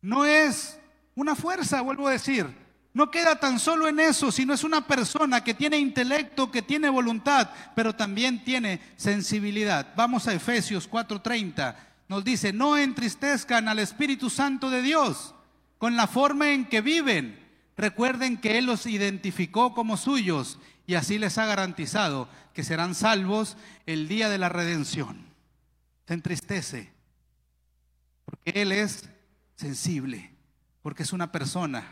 No 0.00 0.24
es 0.24 0.78
una 1.14 1.34
fuerza, 1.34 1.80
vuelvo 1.80 2.08
a 2.08 2.12
decir. 2.12 2.46
No 2.94 3.10
queda 3.10 3.38
tan 3.38 3.58
solo 3.58 3.86
en 3.86 4.00
eso, 4.00 4.32
sino 4.32 4.54
es 4.54 4.64
una 4.64 4.86
persona 4.86 5.44
que 5.44 5.54
tiene 5.54 5.78
intelecto, 5.78 6.50
que 6.50 6.62
tiene 6.62 6.88
voluntad, 6.88 7.50
pero 7.76 7.94
también 7.94 8.42
tiene 8.42 8.80
sensibilidad. 8.96 9.92
Vamos 9.96 10.26
a 10.26 10.34
Efesios 10.34 10.88
4:30. 10.88 11.76
Nos 12.08 12.24
dice, 12.24 12.52
no 12.52 12.76
entristezcan 12.76 13.68
al 13.68 13.78
Espíritu 13.78 14.30
Santo 14.30 14.70
de 14.70 14.82
Dios 14.82 15.34
con 15.76 15.94
la 15.94 16.06
forma 16.06 16.50
en 16.52 16.64
que 16.64 16.80
viven 16.80 17.48
Recuerden 17.78 18.38
que 18.38 18.58
Él 18.58 18.66
los 18.66 18.86
identificó 18.86 19.72
como 19.72 19.96
suyos 19.96 20.58
y 20.88 20.96
así 20.96 21.16
les 21.16 21.38
ha 21.38 21.46
garantizado 21.46 22.28
que 22.52 22.64
serán 22.64 22.96
salvos 22.96 23.56
el 23.86 24.08
día 24.08 24.28
de 24.28 24.36
la 24.36 24.48
redención. 24.48 25.24
Se 26.08 26.14
entristece 26.14 26.92
porque 28.24 28.50
Él 28.62 28.72
es 28.72 29.08
sensible, 29.58 30.30
porque 30.82 31.02
es 31.02 31.12
una 31.12 31.32
persona. 31.32 31.84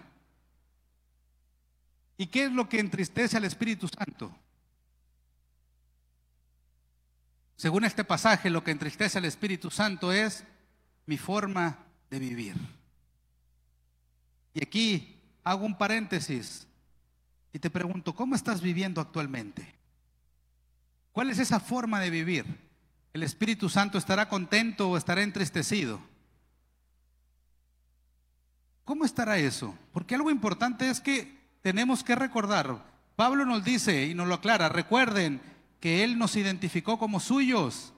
¿Y 2.17 2.29
qué 2.29 2.45
es 2.45 2.53
lo 2.53 2.69
que 2.69 2.79
entristece 2.79 3.37
al 3.37 3.45
Espíritu 3.45 3.89
Santo? 3.89 4.33
Según 7.57 7.85
este 7.85 8.05
pasaje, 8.05 8.51
lo 8.51 8.63
que 8.63 8.71
entristece 8.71 9.19
al 9.19 9.25
Espíritu 9.25 9.71
Santo 9.71 10.13
es 10.13 10.45
mi 11.07 11.19
forma 11.19 11.79
de 12.09 12.21
vivir. 12.21 12.55
Y 14.55 14.63
aquí 14.63 15.21
hago 15.43 15.67
un 15.67 15.77
paréntesis 15.77 16.69
y 17.53 17.59
te 17.59 17.69
pregunto, 17.69 18.15
¿cómo 18.15 18.37
estás 18.37 18.61
viviendo 18.61 19.01
actualmente? 19.01 19.75
¿Cuál 21.11 21.31
es 21.31 21.41
esa 21.41 21.59
forma 21.59 21.99
de 21.99 22.11
vivir? 22.11 22.47
¿El 23.13 23.25
Espíritu 23.25 23.69
Santo 23.69 23.99
estará 23.99 24.29
contento 24.29 24.91
o 24.91 24.97
estará 24.97 25.23
entristecido? 25.23 26.01
¿Cómo 28.87 29.05
estará 29.05 29.37
eso? 29.37 29.77
Porque 29.93 30.15
algo 30.15 30.31
importante 30.31 30.89
es 30.89 31.01
que 31.01 31.37
tenemos 31.61 32.05
que 32.05 32.15
recordar, 32.15 32.85
Pablo 33.17 33.45
nos 33.45 33.65
dice 33.65 34.07
y 34.07 34.15
nos 34.15 34.29
lo 34.29 34.35
aclara, 34.35 34.69
recuerden 34.69 35.43
que 35.81 36.05
Él 36.05 36.17
nos 36.19 36.37
identificó 36.37 36.97
como 36.97 37.19
suyos 37.19 37.93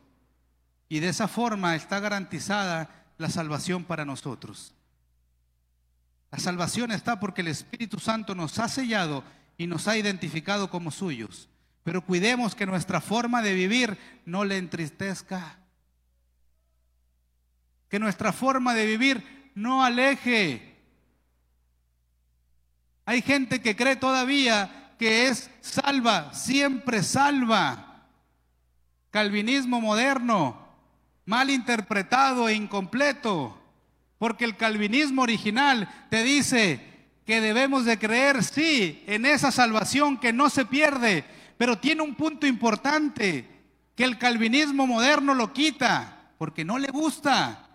y 0.89 1.01
de 1.01 1.11
esa 1.11 1.29
forma 1.29 1.77
está 1.77 2.01
garantizada 2.01 3.05
la 3.19 3.29
salvación 3.29 3.85
para 3.85 4.07
nosotros. 4.07 4.75
La 6.31 6.39
salvación 6.39 6.91
está 6.91 7.21
porque 7.21 7.43
el 7.43 7.49
Espíritu 7.49 7.99
Santo 7.99 8.35
nos 8.35 8.59
ha 8.59 8.67
sellado 8.69 9.25
y 9.59 9.67
nos 9.67 9.89
ha 9.89 9.99
identificado 9.99 10.71
como 10.71 10.91
suyos. 10.91 11.51
Pero 11.85 12.03
cuidemos 12.03 12.55
que 12.55 12.65
nuestra 12.65 13.03
forma 13.03 13.43
de 13.43 13.53
vivir 13.53 13.99
no 14.25 14.47
le 14.47 14.57
entristezca. 14.57 15.59
Que 17.91 17.99
nuestra 17.99 18.33
forma 18.33 18.73
de 18.73 18.87
vivir 18.87 19.51
no 19.55 19.85
aleje. 19.85 20.68
Hay 23.09 23.23
gente 23.23 23.63
que 23.63 23.75
cree 23.75 23.97
todavía 23.97 24.93
que 24.99 25.29
es 25.29 25.51
salva, 25.63 26.35
siempre 26.35 27.03
salva. 27.03 28.05
Calvinismo 29.09 29.81
moderno, 29.81 30.59
mal 31.25 31.49
interpretado 31.49 32.51
e 32.51 32.55
incompleto. 32.55 33.59
Porque 34.19 34.45
el 34.45 34.59
calvinismo 34.59 35.23
original 35.23 35.89
te 36.11 36.23
dice 36.23 36.85
que 37.25 37.41
debemos 37.41 37.87
de 37.87 37.99
creer, 37.99 38.45
sí, 38.45 39.03
en 39.07 39.25
esa 39.25 39.53
salvación 39.53 40.19
que 40.19 40.35
no 40.35 40.51
se 40.51 40.67
pierde, 40.67 41.25
pero 41.57 41.79
tiene 41.79 42.03
un 42.03 42.15
punto 42.15 42.47
importante, 42.47 43.49
que 43.97 44.05
el 44.05 44.19
calvinismo 44.19 44.87
moderno 44.87 45.33
lo 45.33 45.55
quita, 45.55 46.35
porque 46.37 46.63
no 46.63 46.77
le 46.77 46.89
gusta. 46.89 47.71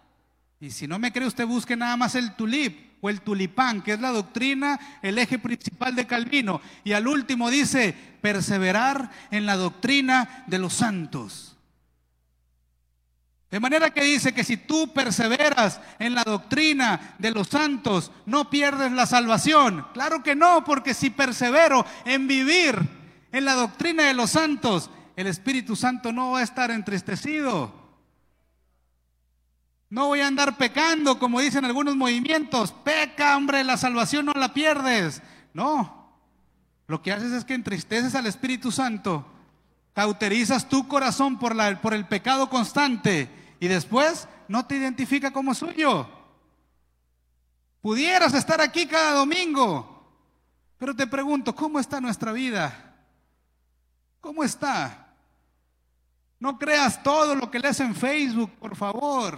Y 0.60 0.70
si 0.70 0.88
no 0.88 1.00
me 1.00 1.12
cree 1.12 1.28
usted, 1.28 1.48
busque 1.48 1.76
nada 1.76 1.98
más 1.98 2.14
el 2.14 2.36
tulip 2.36 2.93
o 3.04 3.10
el 3.10 3.20
tulipán, 3.20 3.82
que 3.82 3.92
es 3.92 4.00
la 4.00 4.12
doctrina, 4.12 4.80
el 5.02 5.20
eje 5.20 5.38
principal 5.38 5.94
de 5.94 6.08
Calvino. 6.08 6.62
Y 6.86 6.94
al 6.94 7.06
último 7.06 7.50
dice, 7.50 7.94
perseverar 8.22 9.12
en 9.30 9.46
la 9.46 9.58
doctrina 9.58 10.46
de 10.48 10.58
los 10.58 10.74
santos. 10.74 11.58
De 13.52 13.60
manera 13.60 13.90
que 13.90 14.06
dice 14.06 14.34
que 14.34 14.46
si 14.46 14.56
tú 14.56 14.94
perseveras 14.94 15.82
en 16.00 16.16
la 16.16 16.24
doctrina 16.24 17.16
de 17.20 17.32
los 17.32 17.50
santos, 17.50 18.10
no 18.26 18.50
pierdes 18.50 18.94
la 18.94 19.06
salvación. 19.06 19.86
Claro 19.94 20.24
que 20.24 20.34
no, 20.34 20.64
porque 20.64 20.94
si 20.94 21.10
persevero 21.10 21.86
en 22.06 22.26
vivir 22.26 22.80
en 23.34 23.44
la 23.44 23.56
doctrina 23.56 24.04
de 24.04 24.14
los 24.14 24.30
santos, 24.30 24.90
el 25.18 25.28
Espíritu 25.28 25.76
Santo 25.76 26.14
no 26.14 26.32
va 26.32 26.40
a 26.40 26.44
estar 26.44 26.72
entristecido. 26.72 27.83
No 29.94 30.08
voy 30.08 30.22
a 30.22 30.28
andar 30.28 30.58
pecando, 30.58 31.20
como 31.20 31.40
dicen 31.40 31.66
algunos 31.66 31.96
movimientos. 31.96 32.72
Peca, 32.72 33.38
hombre, 33.38 33.64
la 33.64 33.78
salvación 33.78 34.26
no 34.26 34.32
la 34.34 34.52
pierdes. 34.52 35.22
No. 35.54 36.10
Lo 36.88 37.04
que 37.04 37.12
haces 37.12 37.32
es 37.32 37.46
que 37.46 37.54
entristeces 37.54 38.16
al 38.16 38.26
Espíritu 38.26 38.72
Santo, 38.72 39.24
cauterizas 39.94 40.68
tu 40.68 40.88
corazón 40.88 41.38
por, 41.38 41.56
la, 41.56 41.80
por 41.80 41.94
el 41.94 42.08
pecado 42.08 42.50
constante 42.50 43.30
y 43.60 43.68
después 43.68 44.28
no 44.48 44.66
te 44.66 44.78
identifica 44.78 45.32
como 45.32 45.54
suyo. 45.54 46.10
Pudieras 47.80 48.34
estar 48.34 48.62
aquí 48.62 48.88
cada 48.88 49.14
domingo, 49.14 50.12
pero 50.80 50.96
te 50.96 51.06
pregunto, 51.06 51.54
¿cómo 51.54 51.80
está 51.80 52.02
nuestra 52.02 52.32
vida? 52.32 52.96
¿Cómo 54.20 54.44
está? 54.44 55.14
No 56.40 56.58
creas 56.58 57.04
todo 57.04 57.36
lo 57.36 57.52
que 57.52 57.60
lees 57.60 57.80
en 57.80 57.94
Facebook, 57.94 58.50
por 58.54 58.76
favor. 58.76 59.38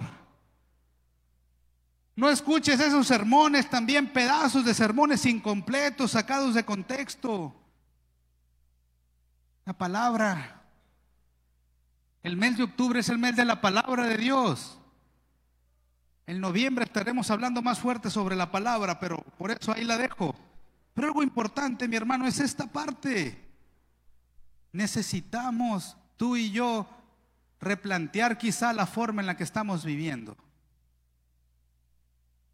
No 2.16 2.30
escuches 2.30 2.80
esos 2.80 3.06
sermones, 3.06 3.70
también 3.70 4.12
pedazos 4.12 4.64
de 4.64 4.74
sermones 4.74 5.24
incompletos, 5.26 6.12
sacados 6.12 6.54
de 6.54 6.64
contexto. 6.64 7.54
La 9.64 9.74
palabra 9.74 10.56
el 12.26 12.36
mes 12.36 12.56
de 12.56 12.64
octubre 12.64 12.98
es 12.98 13.08
el 13.08 13.18
mes 13.18 13.36
de 13.36 13.44
la 13.44 13.60
palabra 13.60 14.04
de 14.04 14.16
Dios. 14.16 14.80
En 16.26 16.40
noviembre 16.40 16.84
estaremos 16.84 17.30
hablando 17.30 17.62
más 17.62 17.78
fuerte 17.78 18.10
sobre 18.10 18.34
la 18.34 18.50
palabra, 18.50 18.98
pero 18.98 19.18
por 19.38 19.52
eso 19.52 19.72
ahí 19.72 19.84
la 19.84 19.96
dejo. 19.96 20.34
Pero 20.92 21.06
algo 21.06 21.22
importante, 21.22 21.86
mi 21.86 21.94
hermano, 21.94 22.26
es 22.26 22.40
esta 22.40 22.66
parte. 22.66 23.48
Necesitamos, 24.72 25.96
tú 26.16 26.36
y 26.36 26.50
yo, 26.50 26.88
replantear 27.60 28.38
quizá 28.38 28.72
la 28.72 28.86
forma 28.86 29.22
en 29.22 29.26
la 29.26 29.36
que 29.36 29.44
estamos 29.44 29.84
viviendo. 29.84 30.36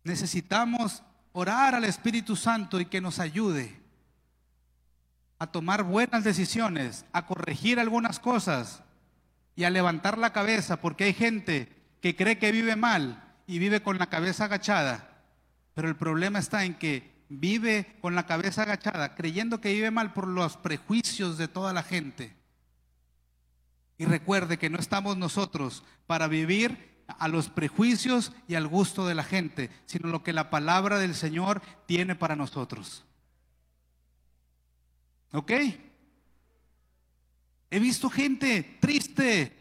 Necesitamos 0.04 1.02
orar 1.32 1.74
al 1.74 1.84
Espíritu 1.84 2.36
Santo 2.36 2.80
y 2.80 2.86
que 2.86 3.00
nos 3.00 3.18
ayude 3.18 3.80
a 5.38 5.46
tomar 5.48 5.82
buenas 5.82 6.24
decisiones, 6.24 7.04
a 7.12 7.26
corregir 7.26 7.80
algunas 7.80 8.20
cosas 8.20 8.82
y 9.56 9.64
a 9.64 9.70
levantar 9.70 10.18
la 10.18 10.32
cabeza, 10.32 10.80
porque 10.80 11.04
hay 11.04 11.14
gente 11.14 11.82
que 12.00 12.16
cree 12.16 12.38
que 12.38 12.52
vive 12.52 12.76
mal 12.76 13.34
y 13.46 13.58
vive 13.58 13.82
con 13.82 13.98
la 13.98 14.06
cabeza 14.06 14.44
agachada, 14.44 15.24
pero 15.74 15.88
el 15.88 15.96
problema 15.96 16.38
está 16.38 16.64
en 16.64 16.74
que 16.74 17.12
vive 17.28 17.96
con 18.00 18.14
la 18.14 18.26
cabeza 18.26 18.62
agachada, 18.62 19.14
creyendo 19.14 19.60
que 19.60 19.72
vive 19.72 19.90
mal 19.90 20.12
por 20.12 20.28
los 20.28 20.56
prejuicios 20.56 21.38
de 21.38 21.48
toda 21.48 21.72
la 21.72 21.82
gente. 21.82 22.36
Y 23.98 24.04
recuerde 24.04 24.58
que 24.58 24.70
no 24.70 24.78
estamos 24.78 25.16
nosotros 25.16 25.84
para 26.06 26.28
vivir 26.28 26.91
a 27.18 27.28
los 27.28 27.48
prejuicios 27.48 28.32
y 28.48 28.54
al 28.54 28.66
gusto 28.66 29.06
de 29.06 29.14
la 29.14 29.24
gente, 29.24 29.70
sino 29.86 30.08
lo 30.08 30.22
que 30.22 30.32
la 30.32 30.50
palabra 30.50 30.98
del 30.98 31.14
Señor 31.14 31.62
tiene 31.86 32.14
para 32.14 32.36
nosotros. 32.36 33.04
¿Ok? 35.32 35.52
He 37.70 37.78
visto 37.78 38.10
gente 38.10 38.78
triste. 38.80 39.56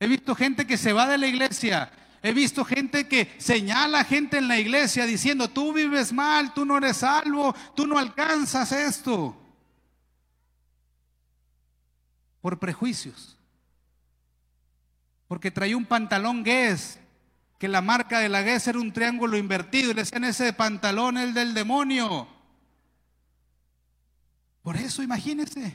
He 0.00 0.08
visto 0.08 0.34
gente 0.34 0.66
que 0.66 0.76
se 0.76 0.92
va 0.92 1.06
de 1.06 1.18
la 1.18 1.28
iglesia. 1.28 1.92
He 2.22 2.32
visto 2.32 2.64
gente 2.64 3.08
que 3.08 3.34
señala 3.38 4.00
a 4.00 4.04
gente 4.04 4.38
en 4.38 4.48
la 4.48 4.58
iglesia 4.58 5.06
diciendo, 5.06 5.48
tú 5.48 5.72
vives 5.72 6.12
mal, 6.12 6.54
tú 6.54 6.64
no 6.64 6.78
eres 6.78 6.98
salvo, 6.98 7.54
tú 7.74 7.86
no 7.86 7.98
alcanzas 7.98 8.72
esto. 8.72 9.36
Por 12.40 12.58
prejuicios. 12.58 13.38
Porque 15.32 15.50
traía 15.50 15.78
un 15.78 15.86
pantalón 15.86 16.44
Guess, 16.44 16.98
que 17.58 17.66
la 17.66 17.80
marca 17.80 18.18
de 18.18 18.28
la 18.28 18.42
Guess 18.42 18.66
era 18.66 18.78
un 18.78 18.92
triángulo 18.92 19.38
invertido 19.38 19.90
y 19.90 19.94
le 19.94 20.02
decían 20.02 20.24
ese 20.24 20.52
pantalón 20.52 21.16
el 21.16 21.32
del 21.32 21.54
demonio. 21.54 22.28
Por 24.60 24.76
eso 24.76 25.02
imagínense. 25.02 25.74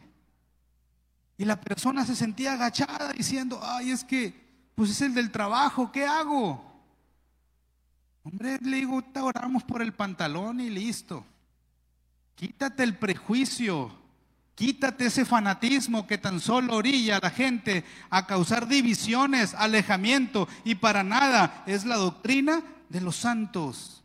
Y 1.39 1.45
la 1.45 1.59
persona 1.59 2.05
se 2.05 2.15
sentía 2.15 2.53
agachada 2.53 3.13
diciendo, 3.13 3.59
ay, 3.63 3.89
es 3.89 4.03
que, 4.03 4.69
pues 4.75 4.91
es 4.91 5.01
el 5.01 5.15
del 5.15 5.31
trabajo, 5.31 5.91
¿qué 5.91 6.05
hago? 6.05 6.63
Hombre, 8.21 8.59
le 8.61 8.77
digo, 8.77 9.03
oramos 9.23 9.63
por 9.63 9.81
el 9.81 9.91
pantalón 9.91 10.61
y 10.61 10.69
listo. 10.69 11.25
Quítate 12.35 12.83
el 12.83 12.95
prejuicio, 12.95 13.91
quítate 14.57 15.05
ese 15.05 15.23
fanatismo 15.23 16.07
que 16.07 16.17
tan 16.17 16.39
solo 16.39 16.75
orilla 16.75 17.17
a 17.17 17.19
la 17.21 17.29
gente 17.29 17.85
a 18.09 18.25
causar 18.25 18.67
divisiones, 18.67 19.53
alejamiento, 19.53 20.49
y 20.65 20.75
para 20.75 21.03
nada 21.03 21.63
es 21.67 21.85
la 21.85 21.95
doctrina 21.95 22.63
de 22.89 22.99
los 22.99 23.15
santos. 23.17 24.03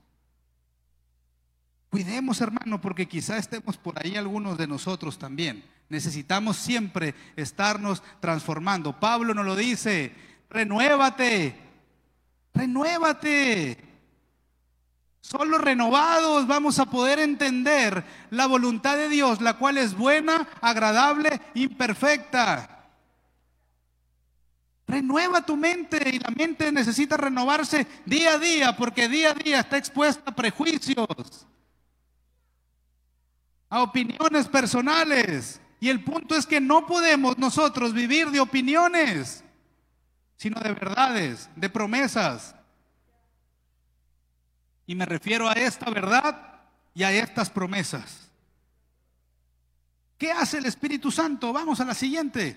Cuidemos, 1.88 2.42
hermano, 2.42 2.82
porque 2.82 3.08
quizá 3.08 3.38
estemos 3.38 3.78
por 3.78 3.94
ahí 3.98 4.16
algunos 4.16 4.58
de 4.58 4.66
nosotros 4.66 5.18
también. 5.18 5.64
Necesitamos 5.88 6.58
siempre 6.58 7.14
estarnos 7.34 8.02
transformando. 8.20 9.00
Pablo 9.00 9.32
nos 9.32 9.46
lo 9.46 9.56
dice, 9.56 10.12
renuévate, 10.50 11.56
renuévate. 12.52 13.91
Solo 15.22 15.56
renovados 15.56 16.48
vamos 16.48 16.80
a 16.80 16.87
poder 16.87 17.20
entender 17.20 18.04
la 18.30 18.46
voluntad 18.46 18.96
de 18.96 19.08
Dios, 19.08 19.40
la 19.40 19.54
cual 19.54 19.78
es 19.78 19.94
buena, 19.94 20.48
agradable, 20.61 21.40
imperfecta. 21.54 22.88
Renueva 24.88 25.46
tu 25.46 25.56
mente 25.56 26.11
y 26.12 26.18
la 26.18 26.30
mente 26.30 26.72
necesita 26.72 27.16
renovarse 27.16 27.87
día 28.04 28.35
a 28.35 28.38
día 28.38 28.76
porque 28.76 29.08
día 29.08 29.30
a 29.30 29.35
día 29.35 29.61
está 29.61 29.78
expuesta 29.78 30.32
a 30.32 30.35
prejuicios, 30.35 31.46
a 33.70 33.80
opiniones 33.80 34.48
personales. 34.48 35.61
Y 35.78 35.88
el 35.88 36.02
punto 36.02 36.35
es 36.35 36.46
que 36.46 36.61
no 36.61 36.85
podemos 36.85 37.38
nosotros 37.38 37.92
vivir 37.92 38.30
de 38.32 38.40
opiniones, 38.40 39.44
sino 40.37 40.61
de 40.61 40.74
verdades, 40.74 41.48
de 41.54 41.70
promesas. 41.70 42.56
Y 44.86 44.94
me 44.94 45.06
refiero 45.06 45.48
a 45.48 45.52
esta 45.52 45.90
verdad 45.90 46.60
y 46.94 47.02
a 47.02 47.12
estas 47.12 47.50
promesas. 47.50 48.30
¿Qué 50.18 50.30
hace 50.30 50.58
el 50.58 50.66
Espíritu 50.66 51.10
Santo? 51.10 51.52
Vamos 51.52 51.80
a 51.80 51.84
la 51.84 51.94
siguiente. 51.94 52.56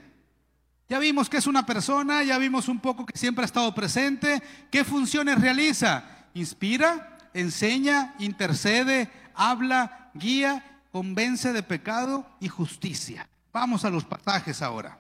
Ya 0.87 0.99
vimos 0.99 1.29
que 1.29 1.37
es 1.37 1.47
una 1.47 1.65
persona, 1.65 2.23
ya 2.23 2.37
vimos 2.37 2.67
un 2.67 2.79
poco 2.79 3.05
que 3.05 3.17
siempre 3.17 3.43
ha 3.43 3.45
estado 3.45 3.73
presente. 3.73 4.41
¿Qué 4.69 4.83
funciones 4.83 5.41
realiza? 5.41 6.03
Inspira, 6.35 7.17
enseña, 7.33 8.13
intercede, 8.19 9.11
habla, 9.33 10.11
guía 10.13 10.75
convence 10.95 11.51
de 11.51 11.61
pecado 11.61 12.25
y 12.39 12.47
justicia. 12.47 13.27
Vamos 13.51 13.83
a 13.83 13.89
los 13.89 14.05
pasajes 14.05 14.61
ahora. 14.61 14.97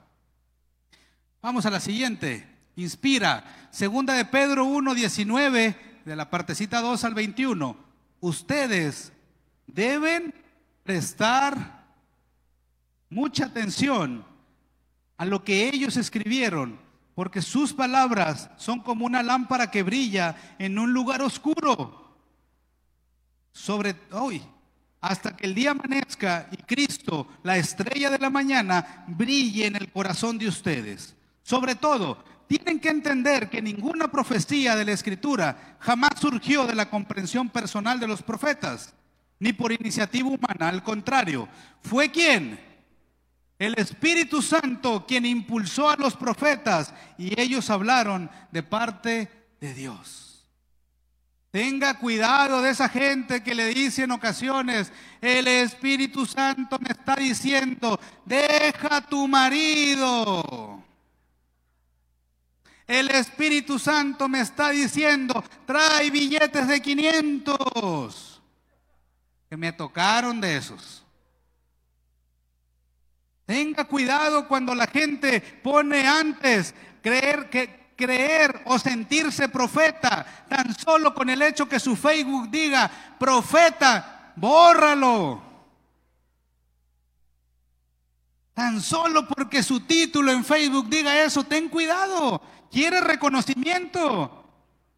Vamos 1.41 1.65
a 1.65 1.69
la 1.69 1.79
siguiente. 1.79 2.45
Inspira. 2.75 3.69
Segunda 3.71 4.13
de 4.13 4.25
Pedro 4.25 4.65
1, 4.65 4.93
19, 4.93 5.94
de 6.05 6.15
la 6.15 6.29
partecita 6.29 6.81
2 6.81 7.03
al 7.03 7.13
21. 7.15 7.75
Ustedes 8.21 9.11
deben 9.67 10.33
prestar 10.83 11.83
mucha 13.09 13.45
atención 13.45 14.23
a 15.17 15.25
lo 15.25 15.43
que 15.43 15.67
ellos 15.67 15.97
escribieron, 15.97 16.79
porque 17.15 17.41
sus 17.41 17.73
palabras 17.73 18.49
son 18.57 18.81
como 18.81 19.05
una 19.05 19.23
lámpara 19.23 19.71
que 19.71 19.83
brilla 19.83 20.35
en 20.59 20.77
un 20.77 20.93
lugar 20.93 21.21
oscuro. 21.21 22.03
Sobre 23.51 23.95
hoy, 24.11 24.43
hasta 25.01 25.35
que 25.35 25.47
el 25.47 25.55
día 25.55 25.71
amanezca 25.71 26.49
y 26.51 26.57
Cristo, 26.57 27.27
la 27.43 27.57
estrella 27.57 28.09
de 28.09 28.19
la 28.19 28.29
mañana, 28.29 29.05
brille 29.07 29.67
en 29.67 29.77
el 29.77 29.91
corazón 29.91 30.37
de 30.37 30.47
ustedes. 30.47 31.15
Sobre 31.41 31.75
todo, 31.75 32.23
tienen 32.47 32.79
que 32.79 32.89
entender 32.89 33.49
que 33.49 33.61
ninguna 33.61 34.07
profecía 34.07 34.75
de 34.75 34.85
la 34.85 34.91
Escritura 34.91 35.77
jamás 35.79 36.11
surgió 36.19 36.65
de 36.65 36.75
la 36.75 36.89
comprensión 36.89 37.49
personal 37.49 37.99
de 37.99 38.07
los 38.07 38.21
profetas, 38.21 38.93
ni 39.39 39.53
por 39.53 39.71
iniciativa 39.71 40.29
humana. 40.29 40.69
Al 40.69 40.83
contrario, 40.83 41.47
fue 41.81 42.11
quien, 42.11 42.59
el 43.57 43.73
Espíritu 43.77 44.41
Santo, 44.41 45.05
quien 45.07 45.25
impulsó 45.25 45.89
a 45.89 45.95
los 45.95 46.15
profetas 46.15 46.93
y 47.17 47.39
ellos 47.39 47.69
hablaron 47.69 48.29
de 48.51 48.63
parte 48.63 49.29
de 49.59 49.73
Dios. 49.73 50.25
Tenga 51.51 51.97
cuidado 51.97 52.61
de 52.61 52.71
esa 52.71 52.89
gente 52.89 53.41
que 53.41 53.55
le 53.55 53.67
dice 53.67 54.03
en 54.03 54.11
ocasiones, 54.11 54.91
el 55.21 55.47
Espíritu 55.47 56.25
Santo 56.25 56.77
me 56.79 56.89
está 56.89 57.15
diciendo, 57.15 57.97
deja 58.25 58.99
tu 58.99 59.25
marido. 59.25 60.83
El 62.87 63.09
Espíritu 63.09 63.79
Santo 63.79 64.27
me 64.27 64.41
está 64.41 64.69
diciendo, 64.69 65.43
trae 65.65 66.11
billetes 66.11 66.67
de 66.67 66.81
500. 66.81 68.41
Que 69.49 69.57
me 69.57 69.71
tocaron 69.71 70.39
de 70.39 70.57
esos. 70.57 71.03
Tenga 73.45 73.85
cuidado 73.85 74.47
cuando 74.47 74.73
la 74.73 74.87
gente 74.87 75.39
pone 75.39 76.07
antes 76.07 76.73
creer 77.01 77.49
que 77.49 77.85
creer 77.95 78.61
o 78.65 78.77
sentirse 78.77 79.47
profeta, 79.49 80.25
tan 80.49 80.77
solo 80.77 81.13
con 81.13 81.29
el 81.29 81.41
hecho 81.41 81.67
que 81.67 81.79
su 81.79 81.95
Facebook 81.95 82.49
diga 82.49 82.89
profeta, 83.17 84.33
bórralo. 84.35 85.41
Tan 88.53 88.81
solo 88.81 89.27
porque 89.27 89.61
su 89.63 89.81
título 89.81 90.31
en 90.31 90.45
Facebook 90.45 90.87
diga 90.89 91.23
eso, 91.23 91.43
ten 91.43 91.67
cuidado. 91.67 92.41
Quiere 92.71 93.01
reconocimiento. 93.01 94.43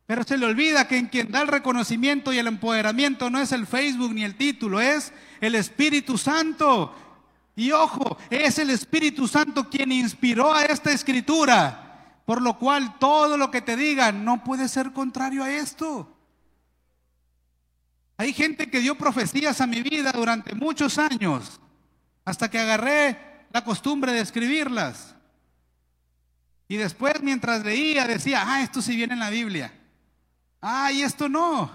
Pero 0.08 0.23
se 0.23 0.38
le 0.38 0.45
olvida 0.45 0.88
que 0.88 0.97
en 0.97 1.08
quien 1.08 1.32
da 1.32 1.41
el 1.41 1.49
reconocimiento 1.49 2.32
y 2.32 2.38
el 2.38 2.47
empoderamiento 2.47 3.30
no 3.30 3.39
es 3.39 3.51
el 3.51 3.67
Facebook 3.67 4.13
ni 4.13 4.23
el 4.23 4.36
título, 4.36 4.80
es 4.80 5.12
el 5.41 5.53
Espíritu 5.53 6.17
Santo. 6.17 6.95
Y 7.58 7.71
ojo, 7.71 8.17
es 8.30 8.58
el 8.58 8.69
Espíritu 8.69 9.27
Santo 9.27 9.69
quien 9.69 9.91
inspiró 9.91 10.53
a 10.53 10.63
esta 10.63 10.91
escritura, 10.91 12.21
por 12.25 12.41
lo 12.41 12.58
cual 12.58 12.97
todo 12.99 13.36
lo 13.36 13.51
que 13.51 13.62
te 13.62 13.75
digan 13.75 14.23
no 14.23 14.45
puede 14.45 14.69
ser 14.69 14.93
contrario 14.93 15.43
a 15.43 15.51
esto. 15.51 16.15
Hay 18.15 18.32
gente 18.32 18.69
que 18.69 18.80
dio 18.80 18.97
profecías 18.97 19.60
a 19.60 19.67
mi 19.67 19.82
vida 19.82 20.13
durante 20.13 20.56
muchos 20.56 20.97
años, 20.97 21.60
hasta 22.23 22.49
que 22.49 22.60
agarré 22.60 23.45
la 23.51 23.63
costumbre 23.63 24.13
de 24.13 24.21
escribirlas. 24.21 25.16
Y 26.67 26.75
después 26.75 27.21
mientras 27.21 27.63
leía 27.63 28.06
decía, 28.06 28.43
ah, 28.45 28.62
esto 28.62 28.82
sí 28.82 28.95
viene 28.95 29.13
en 29.13 29.19
la 29.19 29.30
Biblia. 29.30 29.73
Ah, 30.62 30.91
y 30.91 31.01
esto 31.01 31.30
no. 31.30 31.71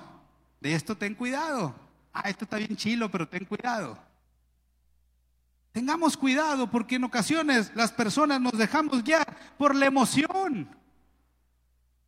De 0.61 0.75
esto 0.75 0.97
ten 0.97 1.15
cuidado. 1.15 1.75
Ah, 2.13 2.29
esto 2.29 2.45
está 2.45 2.59
bien 2.59 2.77
chilo, 2.77 3.11
pero 3.11 3.27
ten 3.27 3.45
cuidado. 3.45 3.99
Tengamos 5.73 6.17
cuidado 6.19 6.71
porque 6.71 6.97
en 6.97 7.05
ocasiones 7.05 7.73
las 7.75 7.91
personas 7.91 8.41
nos 8.41 8.53
dejamos 8.53 9.03
ya 9.03 9.25
por 9.57 9.75
la 9.75 9.87
emoción. 9.87 10.69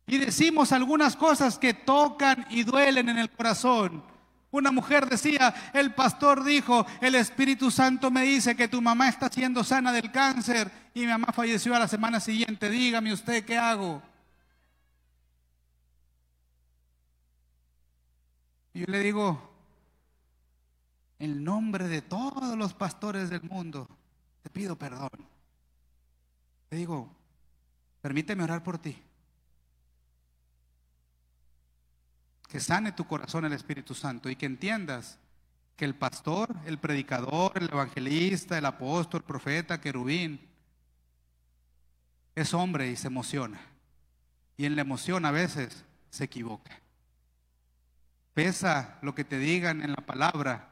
Y 0.05 0.19
decimos 0.19 0.71
algunas 0.71 1.15
cosas 1.15 1.57
que 1.57 1.73
tocan 1.73 2.45
y 2.51 2.63
duelen 2.63 3.09
en 3.09 3.17
el 3.17 3.31
corazón. 3.31 4.03
Una 4.51 4.71
mujer 4.71 5.09
decía, 5.09 5.53
el 5.73 5.95
pastor 5.95 6.43
dijo, 6.43 6.85
el 7.01 7.15
Espíritu 7.15 7.71
Santo 7.71 8.11
me 8.11 8.21
dice 8.21 8.55
que 8.55 8.67
tu 8.67 8.81
mamá 8.81 9.09
está 9.09 9.27
siendo 9.29 9.63
sana 9.63 9.91
del 9.91 10.11
cáncer 10.11 10.84
y 10.95 11.01
mi 11.01 11.07
mamá 11.07 11.27
falleció 11.33 11.75
a 11.75 11.79
la 11.79 11.89
semana 11.89 12.21
siguiente. 12.21 12.69
Dígame 12.69 13.11
usted 13.11 13.43
qué 13.43 13.57
hago. 13.57 14.01
Y 18.73 18.79
yo 18.79 18.85
le 18.87 19.01
digo, 19.01 19.53
en 21.19 21.43
nombre 21.43 21.89
de 21.89 22.01
todos 22.01 22.57
los 22.57 22.73
pastores 22.73 23.29
del 23.29 23.43
mundo, 23.43 23.89
te 24.41 24.49
pido 24.49 24.77
perdón. 24.77 25.09
Te 26.69 26.77
digo, 26.77 27.13
permíteme 28.01 28.43
orar 28.43 28.63
por 28.63 28.77
ti. 28.77 28.97
Que 32.47 32.61
sane 32.61 32.93
tu 32.93 33.05
corazón 33.05 33.43
el 33.43 33.51
Espíritu 33.51 33.93
Santo 33.93 34.29
y 34.29 34.37
que 34.37 34.45
entiendas 34.45 35.19
que 35.75 35.83
el 35.83 35.95
pastor, 35.95 36.55
el 36.65 36.77
predicador, 36.77 37.51
el 37.55 37.69
evangelista, 37.69 38.57
el 38.57 38.65
apóstol, 38.65 39.25
profeta, 39.25 39.81
querubín, 39.81 40.54
es 42.35 42.53
hombre 42.53 42.89
y 42.89 42.95
se 42.95 43.07
emociona. 43.07 43.59
Y 44.57 44.65
en 44.65 44.75
la 44.75 44.81
emoción 44.81 45.25
a 45.25 45.31
veces 45.31 45.85
se 46.09 46.25
equivoca. 46.25 46.79
Pesa 48.33 48.97
lo 49.01 49.15
que 49.15 49.23
te 49.23 49.39
digan 49.39 49.81
en 49.81 49.91
la 49.91 50.05
palabra 50.05 50.69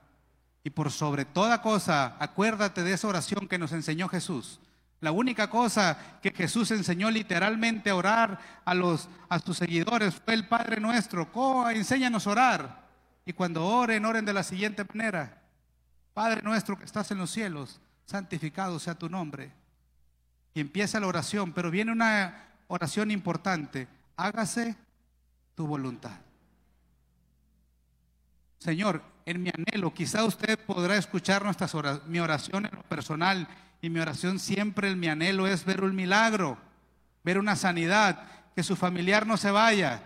y 0.64 0.70
por 0.70 0.92
sobre 0.92 1.26
toda 1.26 1.62
cosa, 1.62 2.16
acuérdate 2.20 2.84
de 2.84 2.94
esa 2.94 3.08
oración 3.08 3.48
que 3.48 3.58
nos 3.58 3.72
enseñó 3.72 4.08
Jesús. 4.08 4.60
La 5.02 5.12
única 5.12 5.50
cosa 5.50 5.98
que 6.22 6.32
Jesús 6.32 6.72
enseñó 6.72 7.12
literalmente 7.12 7.90
a 7.90 7.96
orar 7.96 8.40
a, 8.64 8.74
los, 8.74 9.10
a 9.28 9.40
sus 9.40 9.58
seguidores 9.58 10.16
fue 10.16 10.34
el 10.34 10.48
Padre 10.48 10.80
nuestro. 10.80 11.30
Coa, 11.30 11.74
enséñanos 11.74 12.26
a 12.26 12.32
orar. 12.32 12.84
Y 13.26 13.34
cuando 13.34 13.66
oren, 13.66 14.06
oren 14.06 14.24
de 14.24 14.32
la 14.32 14.44
siguiente 14.44 14.86
manera. 14.94 15.42
Padre 16.14 16.42
nuestro 16.42 16.78
que 16.78 16.86
estás 16.86 17.12
en 17.12 17.18
los 17.18 17.32
cielos, 17.32 17.82
santificado 18.06 18.80
sea 18.80 18.96
tu 18.96 19.10
nombre. 19.10 19.52
Y 20.54 20.60
empieza 20.60 21.00
la 21.00 21.08
oración, 21.08 21.54
pero 21.54 21.72
viene 21.72 21.92
una 21.92 22.48
oración 22.68 23.12
importante. 23.12 23.88
Hágase 24.16 24.76
tu 25.56 25.66
voluntad. 25.68 26.20
Señor, 28.60 29.04
en 29.26 29.44
mi 29.44 29.50
anhelo, 29.50 29.94
quizá 29.94 30.24
usted 30.24 30.58
podrá 30.60 30.98
escuchar 30.98 31.44
nuestras 31.44 31.76
mi 32.08 32.20
oración 32.20 32.66
en 32.66 32.76
lo 32.76 32.84
personal 32.84 33.48
y 33.82 33.90
mi 33.90 34.00
oración 34.00 34.40
siempre, 34.40 34.90
en 34.90 35.00
mi 35.00 35.08
anhelo 35.08 35.48
es 35.48 35.66
ver 35.66 35.84
un 35.84 35.96
milagro, 35.96 36.58
ver 37.24 37.38
una 37.38 37.56
sanidad, 37.56 38.24
que 38.56 38.64
su 38.64 38.76
familiar 38.76 39.28
no 39.28 39.38
se 39.38 39.52
vaya. 39.52 40.02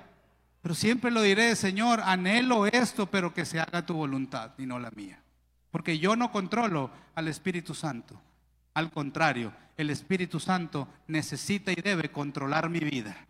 Pero 0.61 0.73
siempre 0.73 1.11
lo 1.11 1.21
diré, 1.21 1.55
Señor, 1.55 2.01
anhelo 2.01 2.65
esto, 2.65 3.05
pero 3.05 3.33
que 3.33 3.45
se 3.45 3.59
haga 3.59 3.85
tu 3.85 3.93
voluntad 3.93 4.51
y 4.57 4.65
no 4.65 4.79
la 4.79 4.91
mía. 4.91 5.21
Porque 5.69 5.99
yo 5.99 6.15
no 6.15 6.31
controlo 6.31 6.89
al 7.13 7.27
Espíritu 7.27 7.73
Santo. 7.73 8.19
Al 8.77 8.91
contrario, 8.91 9.51
el 9.75 9.89
Espíritu 9.89 10.39
Santo 10.39 10.87
necesita 11.07 11.71
y 11.71 11.81
debe 11.81 12.11
controlar 12.11 12.69
mi 12.69 12.77
vida. 12.77 13.25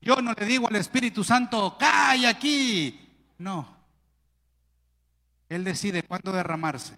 Yo 0.00 0.22
no 0.22 0.32
le 0.32 0.46
digo 0.46 0.66
al 0.66 0.76
Espíritu 0.76 1.22
Santo, 1.22 1.76
cae 1.78 2.26
aquí. 2.26 2.98
No, 3.36 3.68
él 5.50 5.62
decide 5.62 6.04
cuándo 6.04 6.32
derramarse. 6.32 6.96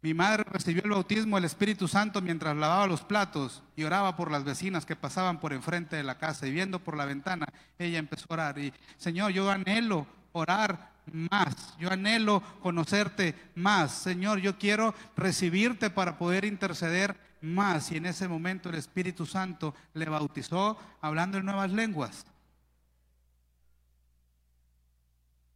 Mi 0.00 0.14
madre 0.14 0.44
recibió 0.44 0.82
el 0.82 0.92
bautismo 0.92 1.36
del 1.36 1.44
Espíritu 1.44 1.86
Santo 1.86 2.22
mientras 2.22 2.56
lavaba 2.56 2.86
los 2.86 3.02
platos 3.02 3.62
y 3.76 3.84
oraba 3.84 4.16
por 4.16 4.30
las 4.30 4.44
vecinas 4.44 4.86
que 4.86 4.96
pasaban 4.96 5.40
por 5.40 5.52
enfrente 5.52 5.96
de 5.96 6.04
la 6.04 6.16
casa 6.16 6.46
y 6.46 6.52
viendo 6.52 6.78
por 6.78 6.96
la 6.96 7.04
ventana, 7.04 7.44
ella 7.78 7.98
empezó 7.98 8.24
a 8.30 8.32
orar 8.32 8.58
y 8.58 8.72
Señor, 8.96 9.32
yo 9.32 9.50
anhelo 9.50 10.06
orar 10.32 10.91
más, 11.10 11.76
yo 11.78 11.90
anhelo 11.90 12.42
conocerte 12.60 13.34
más, 13.54 13.92
Señor, 13.92 14.38
yo 14.38 14.58
quiero 14.58 14.94
recibirte 15.16 15.90
para 15.90 16.16
poder 16.18 16.44
interceder 16.44 17.18
más 17.40 17.90
y 17.90 17.96
en 17.96 18.06
ese 18.06 18.28
momento 18.28 18.68
el 18.68 18.76
Espíritu 18.76 19.26
Santo 19.26 19.74
le 19.94 20.06
bautizó 20.06 20.78
hablando 21.00 21.38
en 21.38 21.44
nuevas 21.44 21.70
lenguas. 21.72 22.26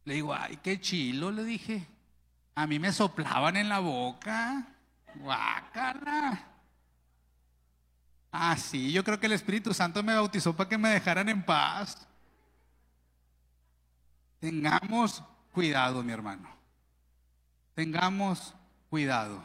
Le 0.03 0.15
digo, 0.15 0.33
ay, 0.33 0.57
qué 0.63 0.79
chilo, 0.79 1.31
le 1.31 1.43
dije. 1.43 1.85
A 2.55 2.65
mí 2.65 2.79
me 2.79 2.93
soplaban 2.93 3.57
en 3.57 3.69
la 3.69 3.79
boca. 3.79 4.65
Guácala. 5.15 6.45
Ah, 8.31 8.55
sí, 8.55 8.91
yo 8.91 9.03
creo 9.03 9.19
que 9.19 9.25
el 9.25 9.33
Espíritu 9.33 9.73
Santo 9.73 10.03
me 10.03 10.13
bautizó 10.13 10.55
para 10.55 10.69
que 10.69 10.77
me 10.77 10.89
dejaran 10.89 11.27
en 11.29 11.43
paz. 11.43 12.07
Tengamos 14.39 15.23
cuidado, 15.57 16.03
mi 16.03 16.13
hermano. 16.13 16.47
Tengamos 17.73 18.53
cuidado. 18.91 19.43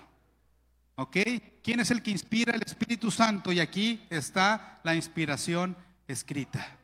¿Ok? 0.97 1.17
¿Quién 1.63 1.81
es 1.81 1.91
el 1.91 2.03
que 2.03 2.11
inspira 2.11 2.55
el 2.55 2.61
Espíritu 2.61 3.11
Santo? 3.11 3.51
Y 3.51 3.61
aquí 3.61 4.07
está 4.11 4.79
la 4.83 4.95
inspiración 4.95 5.75
escrita. 6.07 6.77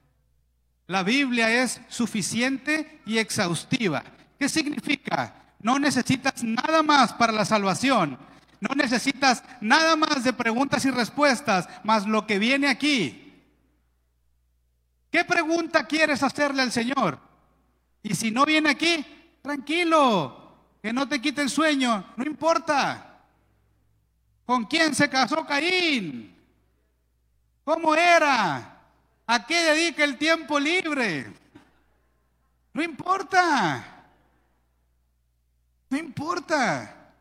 La 0.86 1.02
Biblia 1.02 1.62
es 1.62 1.78
suficiente 1.88 3.02
y 3.04 3.18
exhaustiva. 3.18 4.02
¿Qué 4.38 4.48
significa? 4.48 5.34
No 5.60 5.78
necesitas 5.78 6.42
nada 6.42 6.82
más 6.82 7.12
para 7.12 7.34
la 7.34 7.44
salvación. 7.44 8.16
No 8.60 8.74
necesitas 8.74 9.44
nada 9.60 9.94
más 9.94 10.24
de 10.24 10.32
preguntas 10.32 10.86
y 10.86 10.90
respuestas, 10.90 11.68
más 11.84 12.06
lo 12.06 12.26
que 12.26 12.38
viene 12.38 12.66
aquí. 12.66 13.44
¿Qué 15.10 15.22
pregunta 15.26 15.86
quieres 15.86 16.22
hacerle 16.22 16.62
al 16.62 16.72
Señor? 16.72 17.20
Y 18.02 18.14
si 18.14 18.30
no 18.30 18.46
viene 18.46 18.70
aquí, 18.70 19.04
tranquilo, 19.42 20.52
que 20.82 20.92
no 20.92 21.08
te 21.08 21.20
quite 21.20 21.42
el 21.42 21.50
sueño, 21.50 22.12
no 22.16 22.24
importa. 22.24 23.20
¿Con 24.46 24.64
quién 24.64 24.94
se 24.94 25.10
casó 25.10 25.44
Caín? 25.44 26.34
¿Cómo 27.64 27.94
era? 27.94 28.80
¿A 29.26 29.46
qué 29.46 29.62
dedica 29.62 30.04
el 30.04 30.16
tiempo 30.16 30.58
libre? 30.58 31.30
No 32.72 32.82
importa. 32.82 34.06
No 35.90 35.98
importa. 35.98 37.12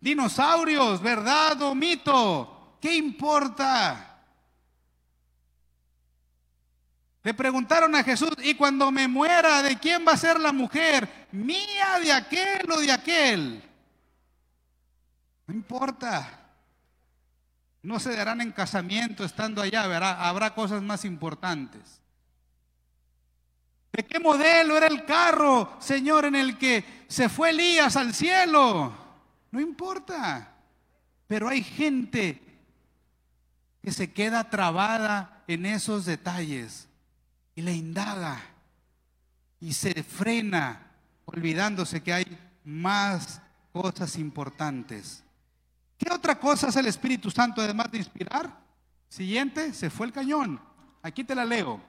Dinosaurios, 0.00 1.00
verdad 1.02 1.60
o 1.62 1.74
mito. 1.74 2.76
¿Qué 2.80 2.94
importa? 2.94 4.20
Le 7.24 7.34
preguntaron 7.34 7.92
a 7.96 8.04
Jesús, 8.04 8.30
y 8.44 8.54
cuando 8.54 8.92
me 8.92 9.08
muera, 9.08 9.60
¿de 9.60 9.76
quién 9.76 10.06
va 10.06 10.12
a 10.12 10.16
ser 10.16 10.38
la 10.38 10.52
mujer? 10.52 11.08
¿Mía, 11.36 11.98
de 12.02 12.12
aquel 12.12 12.70
o 12.70 12.80
de 12.80 12.90
aquel? 12.90 13.62
No 15.46 15.54
importa. 15.54 16.44
No 17.82 18.00
se 18.00 18.16
darán 18.16 18.40
en 18.40 18.52
casamiento 18.52 19.22
estando 19.22 19.60
allá, 19.60 19.86
verá, 19.86 20.26
habrá 20.26 20.54
cosas 20.54 20.82
más 20.82 21.04
importantes. 21.04 22.00
¿De 23.92 24.04
qué 24.04 24.18
modelo 24.18 24.76
era 24.76 24.86
el 24.86 25.04
carro, 25.04 25.76
Señor, 25.78 26.24
en 26.24 26.36
el 26.36 26.58
que 26.58 27.04
se 27.08 27.28
fue 27.28 27.50
Elías 27.50 27.96
al 27.96 28.14
cielo? 28.14 28.92
No 29.50 29.60
importa. 29.60 30.54
Pero 31.26 31.48
hay 31.48 31.62
gente 31.62 32.42
que 33.82 33.92
se 33.92 34.12
queda 34.12 34.48
trabada 34.48 35.44
en 35.46 35.66
esos 35.66 36.06
detalles 36.06 36.88
y 37.54 37.62
le 37.62 37.72
indaga 37.72 38.40
y 39.60 39.72
se 39.74 40.02
frena 40.02 40.85
olvidándose 41.26 42.02
que 42.02 42.12
hay 42.12 42.38
más 42.64 43.40
cosas 43.72 44.16
importantes. 44.16 45.22
¿Qué 45.98 46.12
otra 46.12 46.38
cosa 46.38 46.68
hace 46.68 46.80
el 46.80 46.86
Espíritu 46.86 47.30
Santo 47.30 47.60
además 47.60 47.90
de 47.90 47.98
inspirar? 47.98 48.50
Siguiente, 49.08 49.72
se 49.72 49.90
fue 49.90 50.06
el 50.06 50.12
cañón. 50.12 50.60
Aquí 51.02 51.24
te 51.24 51.34
la 51.34 51.44
leo. 51.44 51.80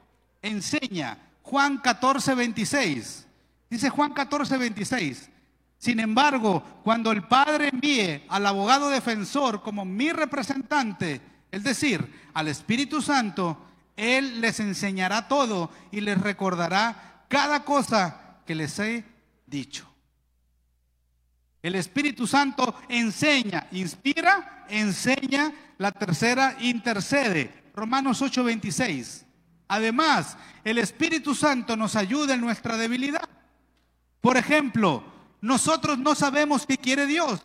Enseña 0.42 1.18
Juan 1.42 1.78
14, 1.78 2.36
26. 2.36 3.28
Dice 3.70 3.90
Juan 3.90 4.14
14, 4.14 4.58
26. 4.58 5.30
Sin 5.78 6.00
embargo, 6.00 6.64
cuando 6.84 7.12
el 7.12 7.24
Padre 7.24 7.70
envíe 7.70 8.24
al 8.30 8.46
abogado 8.46 8.90
defensor 8.90 9.62
como 9.62 9.86
mi 9.86 10.12
representante, 10.12 11.22
es 11.52 11.64
decir, 11.64 12.30
al 12.34 12.48
Espíritu 12.48 13.02
Santo, 13.02 13.58
Él 13.96 14.42
les 14.42 14.60
enseñará 14.60 15.28
todo 15.28 15.70
y 15.92 16.02
les 16.02 16.20
recordará 16.20 17.26
cada 17.28 17.64
cosa 17.64 18.40
que 18.46 18.56
les 18.56 18.80
he 18.80 19.04
dicho. 19.48 19.92
El 21.64 21.76
Espíritu 21.76 22.28
Santo 22.28 22.76
enseña, 22.88 23.68
inspira, 23.72 24.66
enseña, 24.70 25.52
la 25.78 25.92
tercera 25.92 26.56
intercede. 26.60 27.72
Romanos 27.74 28.22
8:26. 28.22 29.26
Además, 29.68 30.38
el 30.64 30.78
Espíritu 30.78 31.36
Santo 31.36 31.76
nos 31.76 31.96
ayuda 31.96 32.36
en 32.36 32.42
nuestra 32.42 32.78
debilidad. 32.78 33.28
Por 34.22 34.38
ejemplo, 34.38 35.04
nosotros 35.42 35.98
no 35.98 36.16
sabemos 36.16 36.66
qué 36.66 36.78
quiere 36.78 37.06
Dios, 37.06 37.42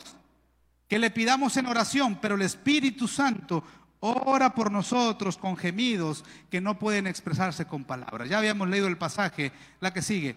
que 0.88 0.98
le 0.98 1.10
pidamos 1.10 1.56
en 1.56 1.66
oración, 1.66 2.18
pero 2.20 2.34
el 2.34 2.42
Espíritu 2.42 3.08
Santo 3.08 3.64
ora 4.00 4.54
por 4.54 4.70
nosotros 4.70 5.36
con 5.36 5.56
gemidos 5.56 6.24
que 6.50 6.60
no 6.60 6.78
pueden 6.78 7.06
expresarse 7.06 7.66
con 7.66 7.84
palabras. 7.84 8.28
Ya 8.28 8.38
habíamos 8.38 8.68
leído 8.68 8.88
el 8.88 8.98
pasaje, 8.98 9.52
la 9.80 9.92
que 9.92 10.02
sigue, 10.02 10.36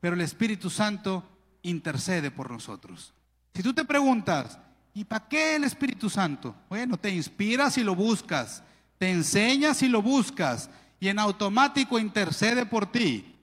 pero 0.00 0.14
el 0.14 0.20
Espíritu 0.20 0.70
Santo 0.70 1.24
intercede 1.62 2.30
por 2.30 2.50
nosotros. 2.50 3.12
Si 3.54 3.62
tú 3.62 3.72
te 3.72 3.84
preguntas, 3.84 4.58
¿y 4.94 5.04
para 5.04 5.28
qué 5.28 5.56
el 5.56 5.64
Espíritu 5.64 6.10
Santo? 6.10 6.54
Bueno, 6.68 6.96
te 6.96 7.10
inspiras 7.10 7.78
y 7.78 7.84
lo 7.84 7.94
buscas, 7.94 8.62
te 8.98 9.10
enseñas 9.10 9.82
y 9.82 9.88
lo 9.88 10.02
buscas, 10.02 10.70
y 11.00 11.08
en 11.08 11.18
automático 11.18 11.98
intercede 11.98 12.66
por 12.66 12.90
ti. 12.90 13.34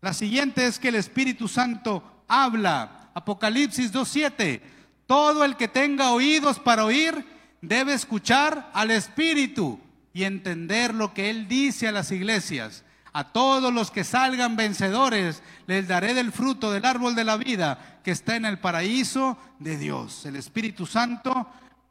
La 0.00 0.12
siguiente 0.12 0.66
es 0.66 0.78
que 0.78 0.88
el 0.88 0.96
Espíritu 0.96 1.48
Santo 1.48 2.24
habla. 2.28 3.10
Apocalipsis 3.14 3.92
2.7. 3.92 4.60
Todo 5.06 5.44
el 5.44 5.56
que 5.56 5.68
tenga 5.68 6.12
oídos 6.12 6.58
para 6.58 6.84
oír 6.84 7.24
debe 7.60 7.94
escuchar 7.94 8.70
al 8.74 8.90
Espíritu 8.90 9.78
y 10.12 10.24
entender 10.24 10.94
lo 10.94 11.14
que 11.14 11.30
Él 11.30 11.48
dice 11.48 11.88
a 11.88 11.92
las 11.92 12.10
iglesias. 12.10 12.84
A 13.14 13.32
todos 13.32 13.72
los 13.72 13.90
que 13.90 14.04
salgan 14.04 14.56
vencedores 14.56 15.42
les 15.66 15.86
daré 15.86 16.14
del 16.14 16.32
fruto 16.32 16.70
del 16.70 16.84
árbol 16.86 17.14
de 17.14 17.24
la 17.24 17.36
vida 17.36 18.00
que 18.02 18.10
está 18.10 18.36
en 18.36 18.46
el 18.46 18.58
paraíso 18.58 19.36
de 19.58 19.76
Dios. 19.76 20.24
El 20.24 20.36
Espíritu 20.36 20.86
Santo 20.86 21.46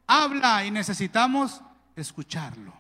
habla 0.07 0.65
y 0.65 0.71
necesitamos 0.71 1.61
escucharlo. 1.95 2.73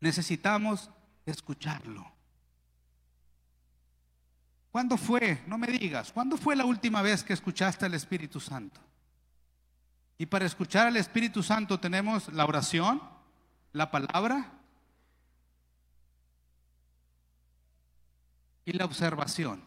Necesitamos 0.00 0.90
escucharlo. 1.26 2.10
¿Cuándo 4.70 4.96
fue? 4.96 5.42
No 5.46 5.58
me 5.58 5.66
digas, 5.66 6.12
¿cuándo 6.12 6.36
fue 6.36 6.56
la 6.56 6.64
última 6.64 7.02
vez 7.02 7.22
que 7.22 7.32
escuchaste 7.32 7.84
al 7.84 7.94
Espíritu 7.94 8.40
Santo? 8.40 8.80
Y 10.16 10.26
para 10.26 10.46
escuchar 10.46 10.86
al 10.86 10.96
Espíritu 10.96 11.42
Santo 11.42 11.78
tenemos 11.78 12.32
la 12.32 12.44
oración, 12.44 13.02
la 13.72 13.90
palabra 13.90 14.57
y 18.68 18.72
la 18.72 18.84
observación. 18.84 19.62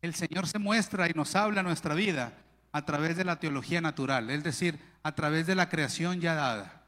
El 0.00 0.14
Señor 0.14 0.48
se 0.48 0.58
muestra 0.58 1.08
y 1.08 1.12
nos 1.12 1.36
habla 1.36 1.62
nuestra 1.62 1.94
vida 1.94 2.32
a 2.72 2.84
través 2.84 3.16
de 3.16 3.24
la 3.24 3.36
teología 3.38 3.80
natural, 3.80 4.28
es 4.30 4.42
decir, 4.42 4.80
a 5.04 5.14
través 5.14 5.46
de 5.46 5.54
la 5.54 5.68
creación 5.68 6.20
ya 6.20 6.34
dada. 6.34 6.82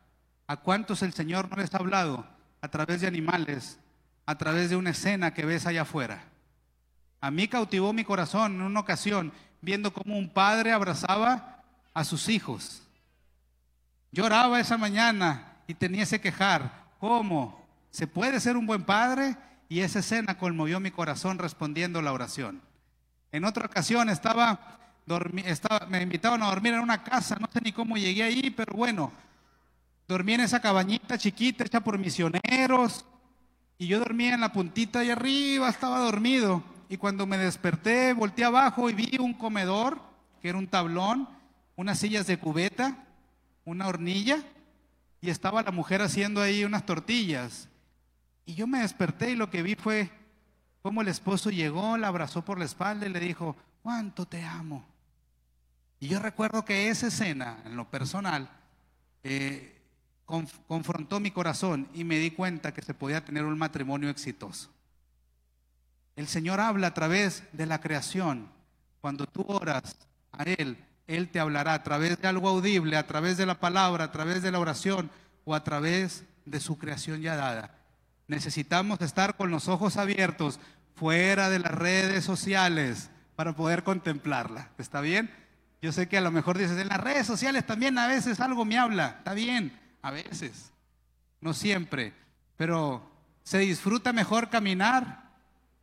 ¿A 0.49 0.57
cuántos 0.57 1.03
el 1.03 1.13
Señor 1.13 1.49
no 1.49 1.57
les 1.57 1.73
ha 1.73 1.79
hablado? 1.79 2.27
A 2.61 2.69
través 2.69 3.01
de 3.01 3.07
animales, 3.07 3.79
a 4.27 4.37
través 4.37 4.71
de 4.71 4.77
una 4.77 4.91
escena 4.91 5.33
que 5.33 5.47
ves 5.47 5.67
allá 5.67 5.83
afuera. 5.83 6.25
A 7.21 7.31
mí 7.31 7.47
cautivó 7.47 7.93
mi 7.93 8.03
corazón 8.03 8.57
en 8.57 8.63
una 8.63 8.81
ocasión 8.81 9.33
viendo 9.61 9.93
cómo 9.93 10.19
un 10.19 10.29
padre 10.29 10.73
abrazaba 10.73 11.63
a 11.95 12.03
sus 12.03 12.29
hijos. 12.29 12.83
Lloraba 14.11 14.59
esa 14.59 14.77
mañana 14.77 15.59
y 15.69 15.75
tenía 15.75 16.03
ese 16.03 16.21
quejar. 16.21 16.87
¿Cómo? 16.99 17.65
¿Se 17.91 18.09
puede 18.09 18.41
ser 18.41 18.57
un 18.57 18.67
buen 18.67 18.83
padre? 18.83 19.37
Y 19.69 19.81
esa 19.81 20.01
escena 20.01 20.39
conmovió 20.39 20.81
mi 20.81 20.91
corazón 20.91 21.39
respondiendo 21.39 22.03
la 22.03 22.13
oración. 22.13 22.63
En 23.33 23.45
otra 23.45 23.67
ocasión 23.67 24.09
estaba, 24.09 24.79
me 25.89 26.03
invitaban 26.03 26.43
a 26.43 26.47
dormir 26.47 26.75
en 26.75 26.81
una 26.81 27.03
casa, 27.03 27.37
no 27.41 27.49
sé 27.53 27.61
ni 27.63 27.73
cómo 27.73 27.97
llegué 27.97 28.23
ahí, 28.23 28.51
pero 28.51 28.75
bueno, 28.75 29.13
dormí 30.07 30.35
en 30.35 30.41
esa 30.43 30.61
cabañita 30.61 31.19
chiquita 31.19 31.65
hecha 31.65 31.81
por 31.81 31.99
misioneros 31.99 33.05
y 33.79 33.87
yo 33.87 33.99
dormía 33.99 34.35
en 34.35 34.41
la 34.41 34.53
puntita 34.53 35.01
de 35.01 35.13
arriba, 35.13 35.69
estaba 35.69 35.99
dormido 35.99 36.63
y 36.89 36.97
cuando 36.97 37.27
me 37.27 37.39
desperté 37.39 38.13
volteé 38.13 38.45
abajo 38.45 38.89
y 38.89 38.93
vi 38.93 39.19
un 39.19 39.35
comedor 39.35 40.01
que 40.41 40.51
era 40.51 40.59
un 40.59 40.69
tablón, 40.69 41.29
unas 41.75 41.99
sillas 41.99 42.27
de 42.27 42.39
cubeta, 42.39 43.05
una 43.65 43.89
hornilla 43.89 44.45
y 45.21 45.31
estaba 45.31 45.63
la 45.63 45.73
mujer 45.73 46.03
haciendo 46.03 46.41
ahí 46.41 46.65
unas 46.65 46.87
tortillas 46.87 47.69
y 48.47 48.55
yo 48.55 48.67
me 48.67 48.81
desperté 48.81 49.31
y 49.31 49.37
lo 49.37 49.51
que 49.51 49.63
vi 49.63 49.75
fue 49.75 50.11
cómo 50.83 51.03
el 51.03 51.09
esposo 51.09 51.51
llegó, 51.51 51.97
la 51.97 52.09
abrazó 52.09 52.45
por 52.45 52.59
la 52.59 52.67
espalda 52.67 53.07
y 53.07 53.11
le 53.11 53.21
dijo, 53.21 53.57
¿cuánto 53.83 54.27
te 54.27 54.43
amo? 54.43 54.85
Y 55.99 56.09
yo 56.09 56.19
recuerdo 56.19 56.65
que 56.65 56.89
esa 56.89 57.07
escena, 57.07 57.63
en 57.65 57.77
lo 57.77 57.89
personal, 57.89 58.51
eh, 59.23 59.81
confrontó 60.67 61.21
mi 61.21 61.31
corazón 61.31 61.89
y 61.95 62.05
me 62.05 62.19
di 62.19 62.31
cuenta 62.31 62.75
que 62.75 62.83
se 62.83 62.93
podía 62.93 63.25
tener 63.25 63.45
un 63.45 63.57
matrimonio 63.57 64.11
exitoso. 64.11 64.71
El 66.17 66.29
Señor 66.29 66.61
habla 66.61 66.89
a 66.89 66.95
través 66.95 67.45
de 67.53 67.67
la 67.67 67.81
creación. 67.81 68.49
Cuando 69.01 69.27
tú 69.27 69.45
oras 69.49 69.97
a 70.33 70.43
Él, 70.45 70.77
Él 71.07 71.31
te 71.31 71.41
hablará 71.41 71.75
a 71.75 71.83
través 71.83 72.21
de 72.21 72.29
algo 72.29 72.49
audible, 72.49 72.97
a 72.97 73.07
través 73.07 73.37
de 73.37 73.47
la 73.47 73.59
palabra, 73.59 74.05
a 74.05 74.13
través 74.13 74.43
de 74.43 74.51
la 74.51 74.59
oración 74.59 75.11
o 75.45 75.55
a 75.55 75.65
través 75.65 76.25
de 76.45 76.61
su 76.61 76.79
creación 76.79 77.21
ya 77.21 77.37
dada. 77.37 77.84
Necesitamos 78.27 79.01
estar 79.01 79.37
con 79.37 79.51
los 79.51 79.69
ojos 79.69 79.97
abiertos 79.97 80.61
fuera 80.95 81.51
de 81.51 81.59
las 81.59 81.73
redes 81.73 82.25
sociales 82.25 83.11
para 83.37 83.55
poder 83.55 83.83
contemplarla. 83.83 84.71
¿Está 84.79 85.01
bien? 85.01 85.31
Yo 85.83 85.93
sé 85.93 86.09
que 86.09 86.17
a 86.17 86.23
lo 86.23 86.31
mejor 86.31 86.57
dices, 86.57 86.79
en 86.79 86.89
las 86.89 87.01
redes 87.01 87.27
sociales 87.27 87.67
también 87.67 87.99
a 87.99 88.07
veces 88.07 88.41
algo 88.41 88.65
me 88.65 88.79
habla. 88.79 89.17
Está 89.19 89.35
bien, 89.35 89.79
a 90.01 90.11
veces. 90.11 90.73
No 91.41 91.53
siempre. 91.53 92.15
Pero 92.57 93.11
se 93.43 93.59
disfruta 93.59 94.13
mejor 94.13 94.49
caminar 94.49 95.31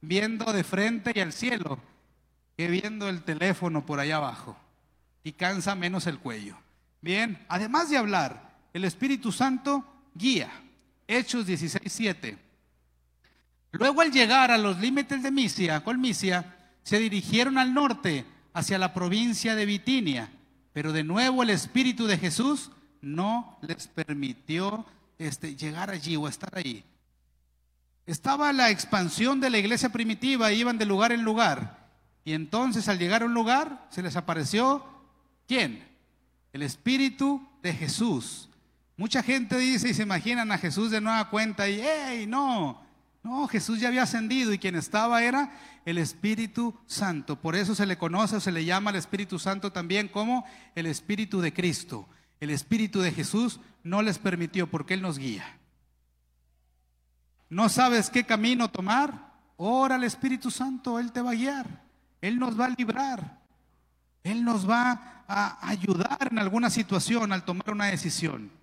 viendo 0.02 0.52
de 0.52 0.64
frente 0.64 1.12
y 1.14 1.20
al 1.20 1.34
cielo 1.34 1.80
que 2.58 2.68
viendo 2.68 3.08
el 3.10 3.22
teléfono 3.22 3.86
por 3.86 4.00
allá 4.00 4.18
abajo. 4.18 4.58
Y 5.24 5.34
cansa 5.34 5.76
menos 5.76 6.08
el 6.08 6.18
cuello. 6.18 6.58
Bien, 7.02 7.46
además 7.48 7.90
de 7.90 7.98
hablar, 7.98 8.58
el 8.74 8.86
Espíritu 8.86 9.32
Santo 9.32 9.86
guía. 10.16 10.50
Hechos 11.12 11.46
16, 11.46 12.38
Luego 13.74 14.02
al 14.02 14.12
llegar 14.12 14.50
a 14.50 14.58
los 14.58 14.80
límites 14.80 15.22
de 15.22 15.30
Misia, 15.30 15.84
Colmisia, 15.84 16.56
se 16.84 17.00
dirigieron 17.00 17.58
al 17.58 17.74
norte, 17.74 18.26
hacia 18.54 18.78
la 18.78 18.94
provincia 18.94 19.56
de 19.56 19.66
Bitinia. 19.66 20.32
Pero 20.72 20.94
de 20.94 21.04
nuevo 21.04 21.44
el 21.44 21.50
Espíritu 21.50 22.08
de 22.08 22.18
Jesús 22.18 22.72
no 23.02 23.58
les 23.62 23.88
permitió 23.88 24.86
este, 25.18 25.56
llegar 25.58 25.90
allí 25.90 26.16
o 26.16 26.30
estar 26.30 26.58
allí. 26.58 26.86
Estaba 28.06 28.54
la 28.54 28.70
expansión 28.70 29.42
de 29.42 29.50
la 29.50 29.58
iglesia 29.58 29.90
primitiva, 29.90 30.54
iban 30.54 30.78
de 30.78 30.86
lugar 30.86 31.12
en 31.12 31.24
lugar. 31.24 31.90
Y 32.24 32.34
entonces 32.34 32.88
al 32.88 33.00
llegar 33.00 33.24
a 33.24 33.26
un 33.26 33.34
lugar 33.34 33.86
se 33.90 34.02
les 34.02 34.16
apareció, 34.16 34.86
¿quién? 35.46 35.88
El 36.54 36.62
Espíritu 36.62 37.46
de 37.62 37.74
Jesús. 37.74 38.48
Mucha 39.02 39.24
gente 39.24 39.58
dice 39.58 39.90
y 39.90 39.94
se 39.96 40.04
imaginan 40.04 40.52
a 40.52 40.60
Jesús 40.60 40.92
de 40.92 41.02
nueva 41.02 41.28
cuenta 41.32 41.68
y, 41.68 41.82
¡hey! 41.82 42.28
No, 42.28 42.80
no, 43.24 43.48
Jesús 43.48 43.80
ya 43.80 43.88
había 43.88 44.04
ascendido 44.04 44.54
y 44.54 44.60
quien 44.60 44.76
estaba 44.76 45.24
era 45.24 45.52
el 45.86 45.98
Espíritu 45.98 46.78
Santo. 46.86 47.36
Por 47.36 47.56
eso 47.56 47.74
se 47.74 47.88
le 47.88 47.98
conoce 47.98 48.36
o 48.36 48.40
se 48.40 48.52
le 48.52 48.64
llama 48.64 48.92
al 48.92 48.98
Espíritu 48.98 49.40
Santo 49.40 49.72
también 49.72 50.08
como 50.08 50.46
el 50.76 50.86
Espíritu 50.86 51.42
de 51.42 51.52
Cristo. 51.52 52.08
El 52.40 52.52
Espíritu 52.52 53.02
de 53.02 53.12
Jesús 53.12 53.60
no 53.84 54.04
les 54.04 54.20
permitió 54.20 54.70
porque 54.70 54.94
Él 54.94 55.02
nos 55.02 55.18
guía. 55.18 55.58
¿No 57.50 57.70
sabes 57.70 58.12
qué 58.12 58.24
camino 58.24 58.70
tomar? 58.70 59.32
Ora 59.58 59.96
al 59.96 60.04
Espíritu 60.04 60.52
Santo, 60.52 61.00
Él 61.00 61.12
te 61.12 61.24
va 61.24 61.32
a 61.32 61.34
guiar. 61.34 61.82
Él 62.22 62.38
nos 62.38 62.60
va 62.60 62.66
a 62.66 62.76
librar. 62.78 63.40
Él 64.24 64.44
nos 64.44 64.70
va 64.70 65.24
a 65.28 65.68
ayudar 65.68 66.28
en 66.30 66.38
alguna 66.38 66.70
situación 66.70 67.34
al 67.34 67.46
tomar 67.46 67.72
una 67.72 67.88
decisión. 67.88 68.61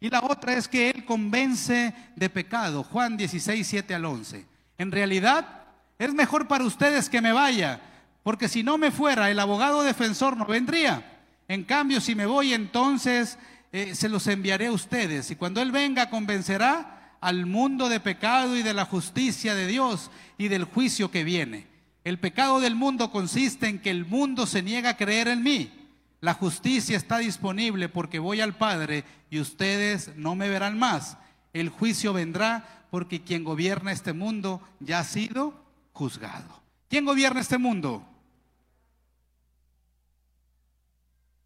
Y 0.00 0.08
la 0.08 0.20
otra 0.24 0.54
es 0.54 0.66
que 0.66 0.90
Él 0.90 1.04
convence 1.04 1.94
de 2.16 2.30
pecado. 2.30 2.82
Juan 2.82 3.16
16, 3.16 3.66
7 3.66 3.94
al 3.94 4.06
11. 4.06 4.46
En 4.78 4.90
realidad, 4.90 5.64
es 5.98 6.14
mejor 6.14 6.48
para 6.48 6.64
ustedes 6.64 7.10
que 7.10 7.20
me 7.20 7.32
vaya, 7.32 7.80
porque 8.22 8.48
si 8.48 8.62
no 8.62 8.78
me 8.78 8.90
fuera, 8.90 9.30
el 9.30 9.38
abogado 9.38 9.82
defensor 9.82 10.36
no 10.36 10.46
vendría. 10.46 11.20
En 11.48 11.64
cambio, 11.64 12.00
si 12.00 12.14
me 12.14 12.24
voy, 12.24 12.54
entonces 12.54 13.38
eh, 13.72 13.94
se 13.94 14.08
los 14.08 14.26
enviaré 14.26 14.68
a 14.68 14.72
ustedes. 14.72 15.30
Y 15.30 15.36
cuando 15.36 15.60
Él 15.60 15.70
venga, 15.70 16.08
convencerá 16.08 17.16
al 17.20 17.44
mundo 17.44 17.90
de 17.90 18.00
pecado 18.00 18.56
y 18.56 18.62
de 18.62 18.72
la 18.72 18.86
justicia 18.86 19.54
de 19.54 19.66
Dios 19.66 20.10
y 20.38 20.48
del 20.48 20.64
juicio 20.64 21.10
que 21.10 21.24
viene. 21.24 21.66
El 22.02 22.18
pecado 22.18 22.60
del 22.60 22.74
mundo 22.74 23.10
consiste 23.10 23.68
en 23.68 23.78
que 23.78 23.90
el 23.90 24.06
mundo 24.06 24.46
se 24.46 24.62
niega 24.62 24.90
a 24.90 24.96
creer 24.96 25.28
en 25.28 25.42
mí. 25.42 25.70
La 26.20 26.34
justicia 26.34 26.96
está 26.96 27.18
disponible 27.18 27.88
porque 27.88 28.18
voy 28.18 28.40
al 28.40 28.54
Padre 28.54 29.04
y 29.30 29.40
ustedes 29.40 30.16
no 30.16 30.34
me 30.34 30.48
verán 30.48 30.78
más. 30.78 31.16
El 31.52 31.70
juicio 31.70 32.12
vendrá 32.12 32.86
porque 32.90 33.22
quien 33.22 33.42
gobierna 33.44 33.92
este 33.92 34.12
mundo 34.12 34.60
ya 34.80 34.98
ha 34.98 35.04
sido 35.04 35.54
juzgado. 35.92 36.60
¿Quién 36.88 37.04
gobierna 37.04 37.40
este 37.40 37.56
mundo? 37.56 38.06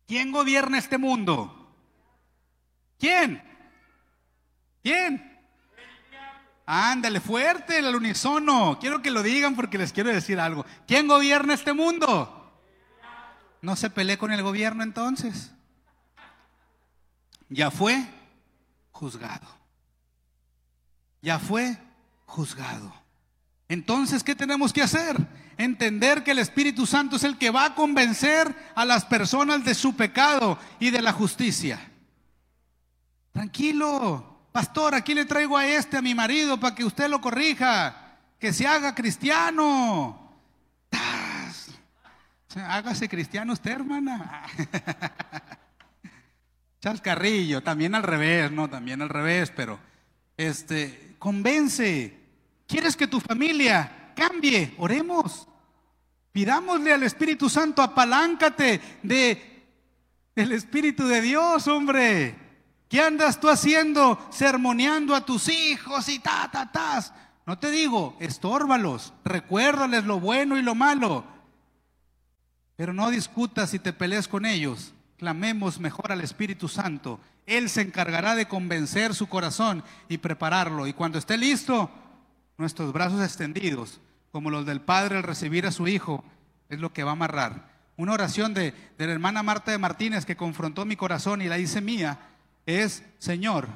¿Quién 0.06 0.32
gobierna 0.32 0.78
este 0.78 0.98
mundo? 0.98 1.72
¿Quién? 2.98 3.42
¿Quién? 4.82 5.34
Ándale, 6.66 7.20
fuerte 7.20 7.78
el 7.78 7.94
unisono. 7.94 8.78
Quiero 8.80 9.02
que 9.02 9.10
lo 9.10 9.22
digan 9.22 9.54
porque 9.54 9.78
les 9.78 9.92
quiero 9.92 10.10
decir 10.10 10.40
algo. 10.40 10.64
¿Quién 10.86 11.06
gobierna 11.06 11.54
este 11.54 11.72
mundo? 11.72 12.43
No 13.64 13.76
se 13.76 13.88
pelee 13.88 14.18
con 14.18 14.30
el 14.30 14.42
gobierno 14.42 14.82
entonces. 14.82 15.50
Ya 17.48 17.70
fue 17.70 18.06
juzgado. 18.92 19.46
Ya 21.22 21.38
fue 21.38 21.78
juzgado. 22.26 22.92
Entonces, 23.70 24.22
¿qué 24.22 24.34
tenemos 24.34 24.70
que 24.70 24.82
hacer? 24.82 25.16
Entender 25.56 26.22
que 26.22 26.32
el 26.32 26.40
Espíritu 26.40 26.84
Santo 26.84 27.16
es 27.16 27.24
el 27.24 27.38
que 27.38 27.48
va 27.48 27.64
a 27.64 27.74
convencer 27.74 28.54
a 28.74 28.84
las 28.84 29.06
personas 29.06 29.64
de 29.64 29.74
su 29.74 29.96
pecado 29.96 30.58
y 30.78 30.90
de 30.90 31.00
la 31.00 31.14
justicia. 31.14 31.80
Tranquilo, 33.32 34.42
pastor, 34.52 34.94
aquí 34.94 35.14
le 35.14 35.24
traigo 35.24 35.56
a 35.56 35.66
este, 35.66 35.96
a 35.96 36.02
mi 36.02 36.14
marido, 36.14 36.60
para 36.60 36.74
que 36.74 36.84
usted 36.84 37.08
lo 37.08 37.22
corrija, 37.22 38.18
que 38.38 38.52
se 38.52 38.66
haga 38.66 38.94
cristiano. 38.94 40.23
Hágase 42.56 43.08
cristiano 43.08 43.52
usted, 43.52 43.72
hermana. 43.72 44.42
Chascarrillo, 46.80 47.62
también 47.62 47.94
al 47.94 48.02
revés, 48.02 48.52
no, 48.52 48.68
también 48.68 49.02
al 49.02 49.08
revés, 49.08 49.52
pero 49.54 49.78
este, 50.36 51.16
convence. 51.18 52.20
¿Quieres 52.66 52.96
que 52.96 53.06
tu 53.06 53.20
familia 53.20 54.12
cambie? 54.14 54.74
Oremos. 54.78 55.48
Pidámosle 56.32 56.92
al 56.92 57.02
Espíritu 57.02 57.48
Santo, 57.48 57.82
apaláncate 57.82 58.80
de, 59.02 59.66
del 60.34 60.52
Espíritu 60.52 61.06
de 61.06 61.22
Dios, 61.22 61.66
hombre. 61.68 62.36
¿Qué 62.88 63.00
andas 63.00 63.40
tú 63.40 63.48
haciendo? 63.48 64.28
Sermoneando 64.30 65.14
a 65.14 65.24
tus 65.24 65.48
hijos 65.48 66.08
y 66.08 66.18
ta, 66.18 66.50
ta. 66.52 67.00
No 67.46 67.58
te 67.58 67.70
digo, 67.70 68.16
estórbalos, 68.20 69.12
recuérdales 69.24 70.04
lo 70.04 70.20
bueno 70.20 70.58
y 70.58 70.62
lo 70.62 70.74
malo. 70.74 71.33
Pero 72.76 72.92
no 72.92 73.10
discutas 73.10 73.72
y 73.74 73.78
te 73.78 73.92
pelees 73.92 74.28
con 74.28 74.46
ellos. 74.46 74.92
Clamemos 75.16 75.78
mejor 75.78 76.10
al 76.10 76.20
Espíritu 76.20 76.68
Santo. 76.68 77.20
Él 77.46 77.68
se 77.68 77.82
encargará 77.82 78.34
de 78.34 78.48
convencer 78.48 79.14
su 79.14 79.28
corazón 79.28 79.84
y 80.08 80.18
prepararlo. 80.18 80.86
Y 80.86 80.92
cuando 80.92 81.18
esté 81.18 81.36
listo, 81.36 81.90
nuestros 82.58 82.92
brazos 82.92 83.22
extendidos, 83.22 84.00
como 84.32 84.50
los 84.50 84.66
del 84.66 84.80
Padre 84.80 85.16
al 85.16 85.22
recibir 85.22 85.66
a 85.66 85.72
su 85.72 85.86
Hijo, 85.86 86.24
es 86.68 86.80
lo 86.80 86.92
que 86.92 87.04
va 87.04 87.10
a 87.10 87.12
amarrar. 87.12 87.72
Una 87.96 88.12
oración 88.12 88.54
de, 88.54 88.74
de 88.98 89.06
la 89.06 89.12
hermana 89.12 89.44
Marta 89.44 89.70
de 89.70 89.78
Martínez 89.78 90.26
que 90.26 90.36
confrontó 90.36 90.84
mi 90.84 90.96
corazón 90.96 91.42
y 91.42 91.48
la 91.48 91.58
hice 91.58 91.80
mía 91.80 92.18
es, 92.66 93.04
Señor, 93.18 93.68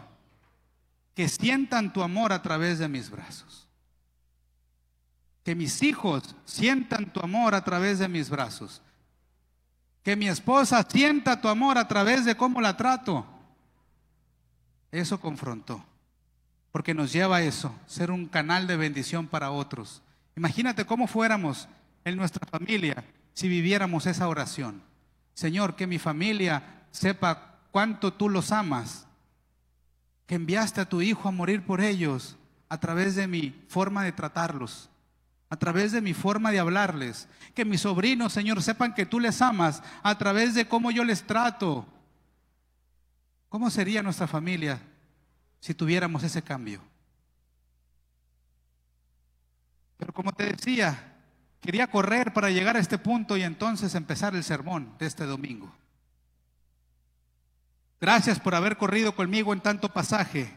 que 1.15 1.29
sientan 1.29 1.93
tu 1.93 2.03
amor 2.03 2.33
a 2.33 2.43
través 2.43 2.81
de 2.81 2.89
mis 2.89 3.11
brazos. 3.11 3.69
Que 5.45 5.55
mis 5.55 5.83
hijos 5.85 6.35
sientan 6.45 7.13
tu 7.13 7.21
amor 7.21 7.55
a 7.55 7.63
través 7.63 8.01
de 8.01 8.09
mis 8.09 8.29
brazos 8.29 8.83
que 10.09 10.17
mi 10.17 10.27
esposa 10.27 10.87
sienta 10.89 11.39
tu 11.39 11.49
amor 11.49 11.77
a 11.77 11.87
través 11.87 12.25
de 12.25 12.35
cómo 12.35 12.63
la 12.63 12.79
trato. 12.79 13.27
Eso 14.91 15.21
confrontó, 15.21 15.85
porque 16.73 16.95
nos 16.95 17.13
lleva 17.13 17.37
a 17.37 17.43
eso, 17.43 17.75
ser 17.87 18.11
un 18.11 18.25
canal 18.25 18.67
de 18.67 18.79
bendición 18.79 19.27
para 19.27 19.51
otros. 19.51 20.01
Imagínate 20.35 20.87
cómo 20.87 21.09
fuéramos 21.09 21.69
en 22.07 22.17
nuestra 22.17 22.47
familia 22.47 23.05
si 23.35 23.49
viviéramos 23.49 24.07
esa 24.07 24.29
oración. 24.29 24.81
Señor, 25.35 25.77
que 25.77 25.87
mi 25.87 25.99
familia 25.99 26.87
sepa 26.91 27.59
cuánto 27.71 28.15
tú 28.15 28.31
los 28.31 28.51
amas, 28.51 29.07
que 30.27 30.37
enviaste 30.37 30.81
a 30.81 30.89
tu 30.89 31.03
Hijo 31.03 31.29
a 31.29 31.33
morir 31.33 31.67
por 31.67 31.83
ellos 31.83 32.39
a 32.71 32.81
través 32.81 33.15
de 33.15 33.27
mi 33.27 33.51
forma 33.69 34.05
de 34.05 34.13
tratarlos 34.13 34.89
a 35.51 35.57
través 35.57 35.93
de 35.93 36.01
mi 36.01 36.15
forma 36.15 36.51
de 36.51 36.59
hablarles. 36.59 37.29
Que 37.55 37.65
mis 37.65 37.83
sobrinos, 37.83 38.33
Señor, 38.33 38.63
sepan 38.63 38.95
que 38.95 39.07
tú 39.07 39.21
les 39.21 39.41
amas 39.41 39.83
a 40.03 40.17
través 40.19 40.55
de 40.55 40.69
cómo 40.69 40.91
yo 40.91 41.05
les 41.05 41.27
trato. 41.27 41.87
¿Cómo 43.49 43.71
sería 43.71 44.03
nuestra 44.03 44.27
familia 44.27 44.81
si 45.61 45.75
tuviéramos 45.75 46.23
ese 46.23 46.43
cambio? 46.43 46.83
Pero 49.97 50.13
como 50.13 50.33
te 50.33 50.45
decía, 50.45 51.17
quería 51.61 51.91
correr 51.91 52.33
para 52.33 52.51
llegar 52.51 52.77
a 52.77 52.81
este 52.81 52.99
punto 52.99 53.37
y 53.37 53.43
entonces 53.43 53.95
empezar 53.95 54.35
el 54.35 54.45
sermón 54.45 54.95
de 54.99 55.07
este 55.07 55.25
domingo. 55.25 55.75
Gracias 58.01 58.39
por 58.39 58.55
haber 58.55 58.77
corrido 58.77 59.17
conmigo 59.17 59.53
en 59.53 59.61
tanto 59.61 59.93
pasaje. 59.93 60.57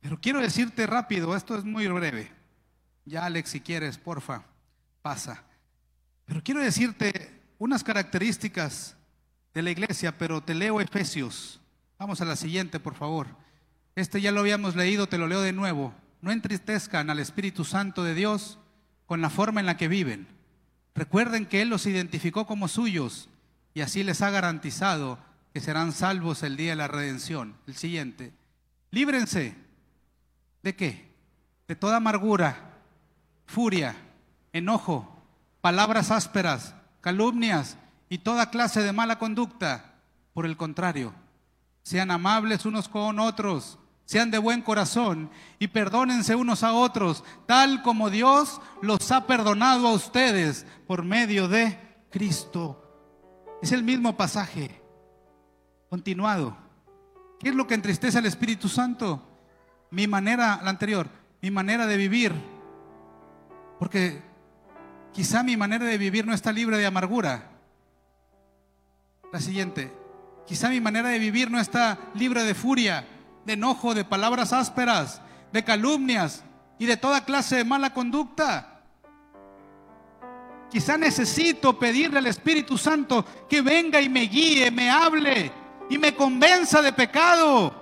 Pero 0.00 0.20
quiero 0.20 0.40
decirte 0.40 0.86
rápido, 0.86 1.34
esto 1.34 1.56
es 1.56 1.64
muy 1.64 1.88
breve. 1.88 2.39
Ya, 3.10 3.24
Alex, 3.24 3.50
si 3.50 3.60
quieres, 3.60 3.98
porfa, 3.98 4.44
pasa. 5.02 5.42
Pero 6.26 6.44
quiero 6.44 6.60
decirte 6.60 7.40
unas 7.58 7.82
características 7.82 8.94
de 9.52 9.62
la 9.62 9.72
iglesia, 9.72 10.16
pero 10.16 10.44
te 10.44 10.54
leo 10.54 10.80
Efesios. 10.80 11.60
Vamos 11.98 12.20
a 12.20 12.24
la 12.24 12.36
siguiente, 12.36 12.78
por 12.78 12.94
favor. 12.94 13.26
Este 13.96 14.20
ya 14.20 14.30
lo 14.30 14.38
habíamos 14.38 14.76
leído, 14.76 15.08
te 15.08 15.18
lo 15.18 15.26
leo 15.26 15.40
de 15.40 15.52
nuevo. 15.52 15.92
No 16.20 16.30
entristezcan 16.30 17.10
al 17.10 17.18
Espíritu 17.18 17.64
Santo 17.64 18.04
de 18.04 18.14
Dios 18.14 18.60
con 19.06 19.20
la 19.20 19.28
forma 19.28 19.58
en 19.58 19.66
la 19.66 19.76
que 19.76 19.88
viven. 19.88 20.28
Recuerden 20.94 21.46
que 21.46 21.62
Él 21.62 21.68
los 21.68 21.86
identificó 21.86 22.46
como 22.46 22.68
suyos 22.68 23.28
y 23.74 23.80
así 23.80 24.04
les 24.04 24.22
ha 24.22 24.30
garantizado 24.30 25.18
que 25.52 25.58
serán 25.58 25.90
salvos 25.90 26.44
el 26.44 26.56
día 26.56 26.70
de 26.70 26.76
la 26.76 26.86
redención. 26.86 27.56
El 27.66 27.74
siguiente. 27.74 28.32
Líbrense. 28.92 29.56
¿De 30.62 30.76
qué? 30.76 31.10
De 31.66 31.74
toda 31.74 31.96
amargura 31.96 32.69
furia, 33.50 33.96
enojo, 34.52 35.08
palabras 35.60 36.12
ásperas, 36.12 36.74
calumnias 37.00 37.76
y 38.08 38.18
toda 38.18 38.50
clase 38.50 38.80
de 38.82 38.92
mala 38.92 39.18
conducta. 39.18 39.96
Por 40.32 40.46
el 40.46 40.56
contrario, 40.56 41.12
sean 41.82 42.12
amables 42.12 42.64
unos 42.64 42.88
con 42.88 43.18
otros, 43.18 43.78
sean 44.04 44.30
de 44.30 44.38
buen 44.38 44.62
corazón 44.62 45.30
y 45.58 45.66
perdónense 45.66 46.36
unos 46.36 46.62
a 46.62 46.72
otros, 46.72 47.24
tal 47.46 47.82
como 47.82 48.08
Dios 48.08 48.60
los 48.82 49.10
ha 49.10 49.26
perdonado 49.26 49.88
a 49.88 49.94
ustedes 49.94 50.64
por 50.86 51.04
medio 51.04 51.48
de 51.48 51.76
Cristo. 52.10 52.80
Es 53.60 53.72
el 53.72 53.82
mismo 53.82 54.16
pasaje, 54.16 54.80
continuado. 55.88 56.56
¿Qué 57.40 57.48
es 57.48 57.54
lo 57.56 57.66
que 57.66 57.74
entristece 57.74 58.18
al 58.18 58.26
Espíritu 58.26 58.68
Santo? 58.68 59.26
Mi 59.90 60.06
manera, 60.06 60.60
la 60.62 60.70
anterior, 60.70 61.08
mi 61.42 61.50
manera 61.50 61.88
de 61.88 61.96
vivir 61.96 62.32
porque 63.80 64.20
quizá 65.14 65.42
mi 65.42 65.56
manera 65.56 65.86
de 65.86 65.96
vivir 65.96 66.26
no 66.26 66.34
está 66.34 66.52
libre 66.52 66.76
de 66.76 66.84
amargura. 66.84 67.48
La 69.32 69.40
siguiente, 69.40 69.90
quizá 70.46 70.68
mi 70.68 70.82
manera 70.82 71.08
de 71.08 71.18
vivir 71.18 71.50
no 71.50 71.58
está 71.58 71.98
libre 72.12 72.44
de 72.44 72.54
furia, 72.54 73.08
de 73.46 73.54
enojo, 73.54 73.94
de 73.94 74.04
palabras 74.04 74.52
ásperas, 74.52 75.22
de 75.50 75.64
calumnias 75.64 76.44
y 76.78 76.84
de 76.84 76.98
toda 76.98 77.24
clase 77.24 77.56
de 77.56 77.64
mala 77.64 77.94
conducta. 77.94 78.82
Quizá 80.70 80.98
necesito 80.98 81.78
pedirle 81.78 82.18
al 82.18 82.26
Espíritu 82.26 82.76
Santo 82.76 83.24
que 83.48 83.62
venga 83.62 83.98
y 84.02 84.10
me 84.10 84.24
guíe, 84.24 84.70
me 84.70 84.90
hable, 84.90 85.50
y 85.88 85.96
me 85.96 86.14
convenza 86.14 86.82
de 86.82 86.92
pecado. 86.92 87.74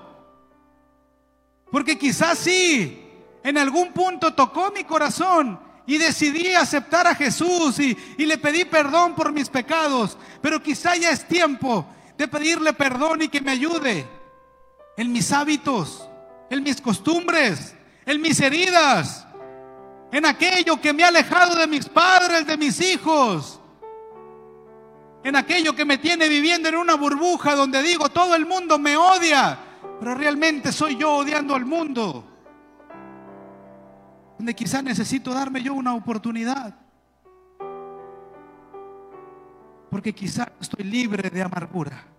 Porque 1.73 1.99
quizás 1.99 2.39
sí, 2.39 3.05
en 3.43 3.59
algún 3.59 3.93
punto 3.93 4.33
tocó 4.33 4.71
mi 4.71 4.85
corazón 4.85 5.67
y 5.89 5.97
decidí 5.97 6.53
aceptar 6.53 7.07
a 7.07 7.15
Jesús 7.15 7.81
y, 7.81 7.97
y, 8.19 8.27
le 8.27 8.37
pedí 8.37 8.67
perdón 8.67 9.15
por 9.15 9.33
mis 9.33 9.49
pecados. 9.49 10.19
Pero 10.43 10.63
quizá 10.63 10.95
ya 10.97 11.11
es 11.11 11.27
tiempo 11.27 11.87
de 12.19 12.29
pedirle 12.29 12.75
perdón 12.75 13.23
y 13.23 13.29
que 13.29 13.41
me 13.41 13.53
ayude 13.53 14.07
en 14.99 15.11
mis 15.11 15.33
hábitos, 15.33 16.07
en 16.51 16.63
mis 16.63 16.79
costumbres, 16.83 17.75
en 18.05 18.21
mis 18.21 18.39
heridas, 18.39 19.27
en 20.13 20.27
aquello 20.27 20.79
que 20.79 20.93
me 20.93 21.05
ha 21.05 21.09
alejado 21.09 21.57
de 21.57 21.67
mis 21.67 21.89
padres, 21.89 22.47
de 22.47 22.59
mis 22.59 22.79
hijos, 22.83 23.59
en 25.25 25.37
aquello 25.37 25.75
que 25.75 25.87
me 25.87 25.97
tiene 25.97 26.29
viviendo 26.29 26.69
en 26.69 26.77
una 26.77 26.97
burbuja 26.97 27.55
donde 27.55 27.83
digo, 27.83 28.11
todo 28.11 28.35
el 28.35 28.45
mundo 28.45 28.79
me 28.79 28.95
odia, 28.99 29.59
pero 29.99 30.15
realmente 30.15 30.71
soy 30.71 30.99
yo 30.99 31.15
odiando 31.15 31.55
al 31.55 31.65
mundo. 31.65 32.28
Donde 34.39 34.55
quizás 34.55 34.83
necesito 34.83 35.35
darme 35.35 35.63
yo 35.63 35.75
una 35.75 35.95
oportunidad. 35.95 36.75
Porque 39.91 40.15
quizás 40.15 40.49
estoy 40.61 40.85
libre 40.85 41.29
de 41.29 41.43
amargura. 41.43 42.18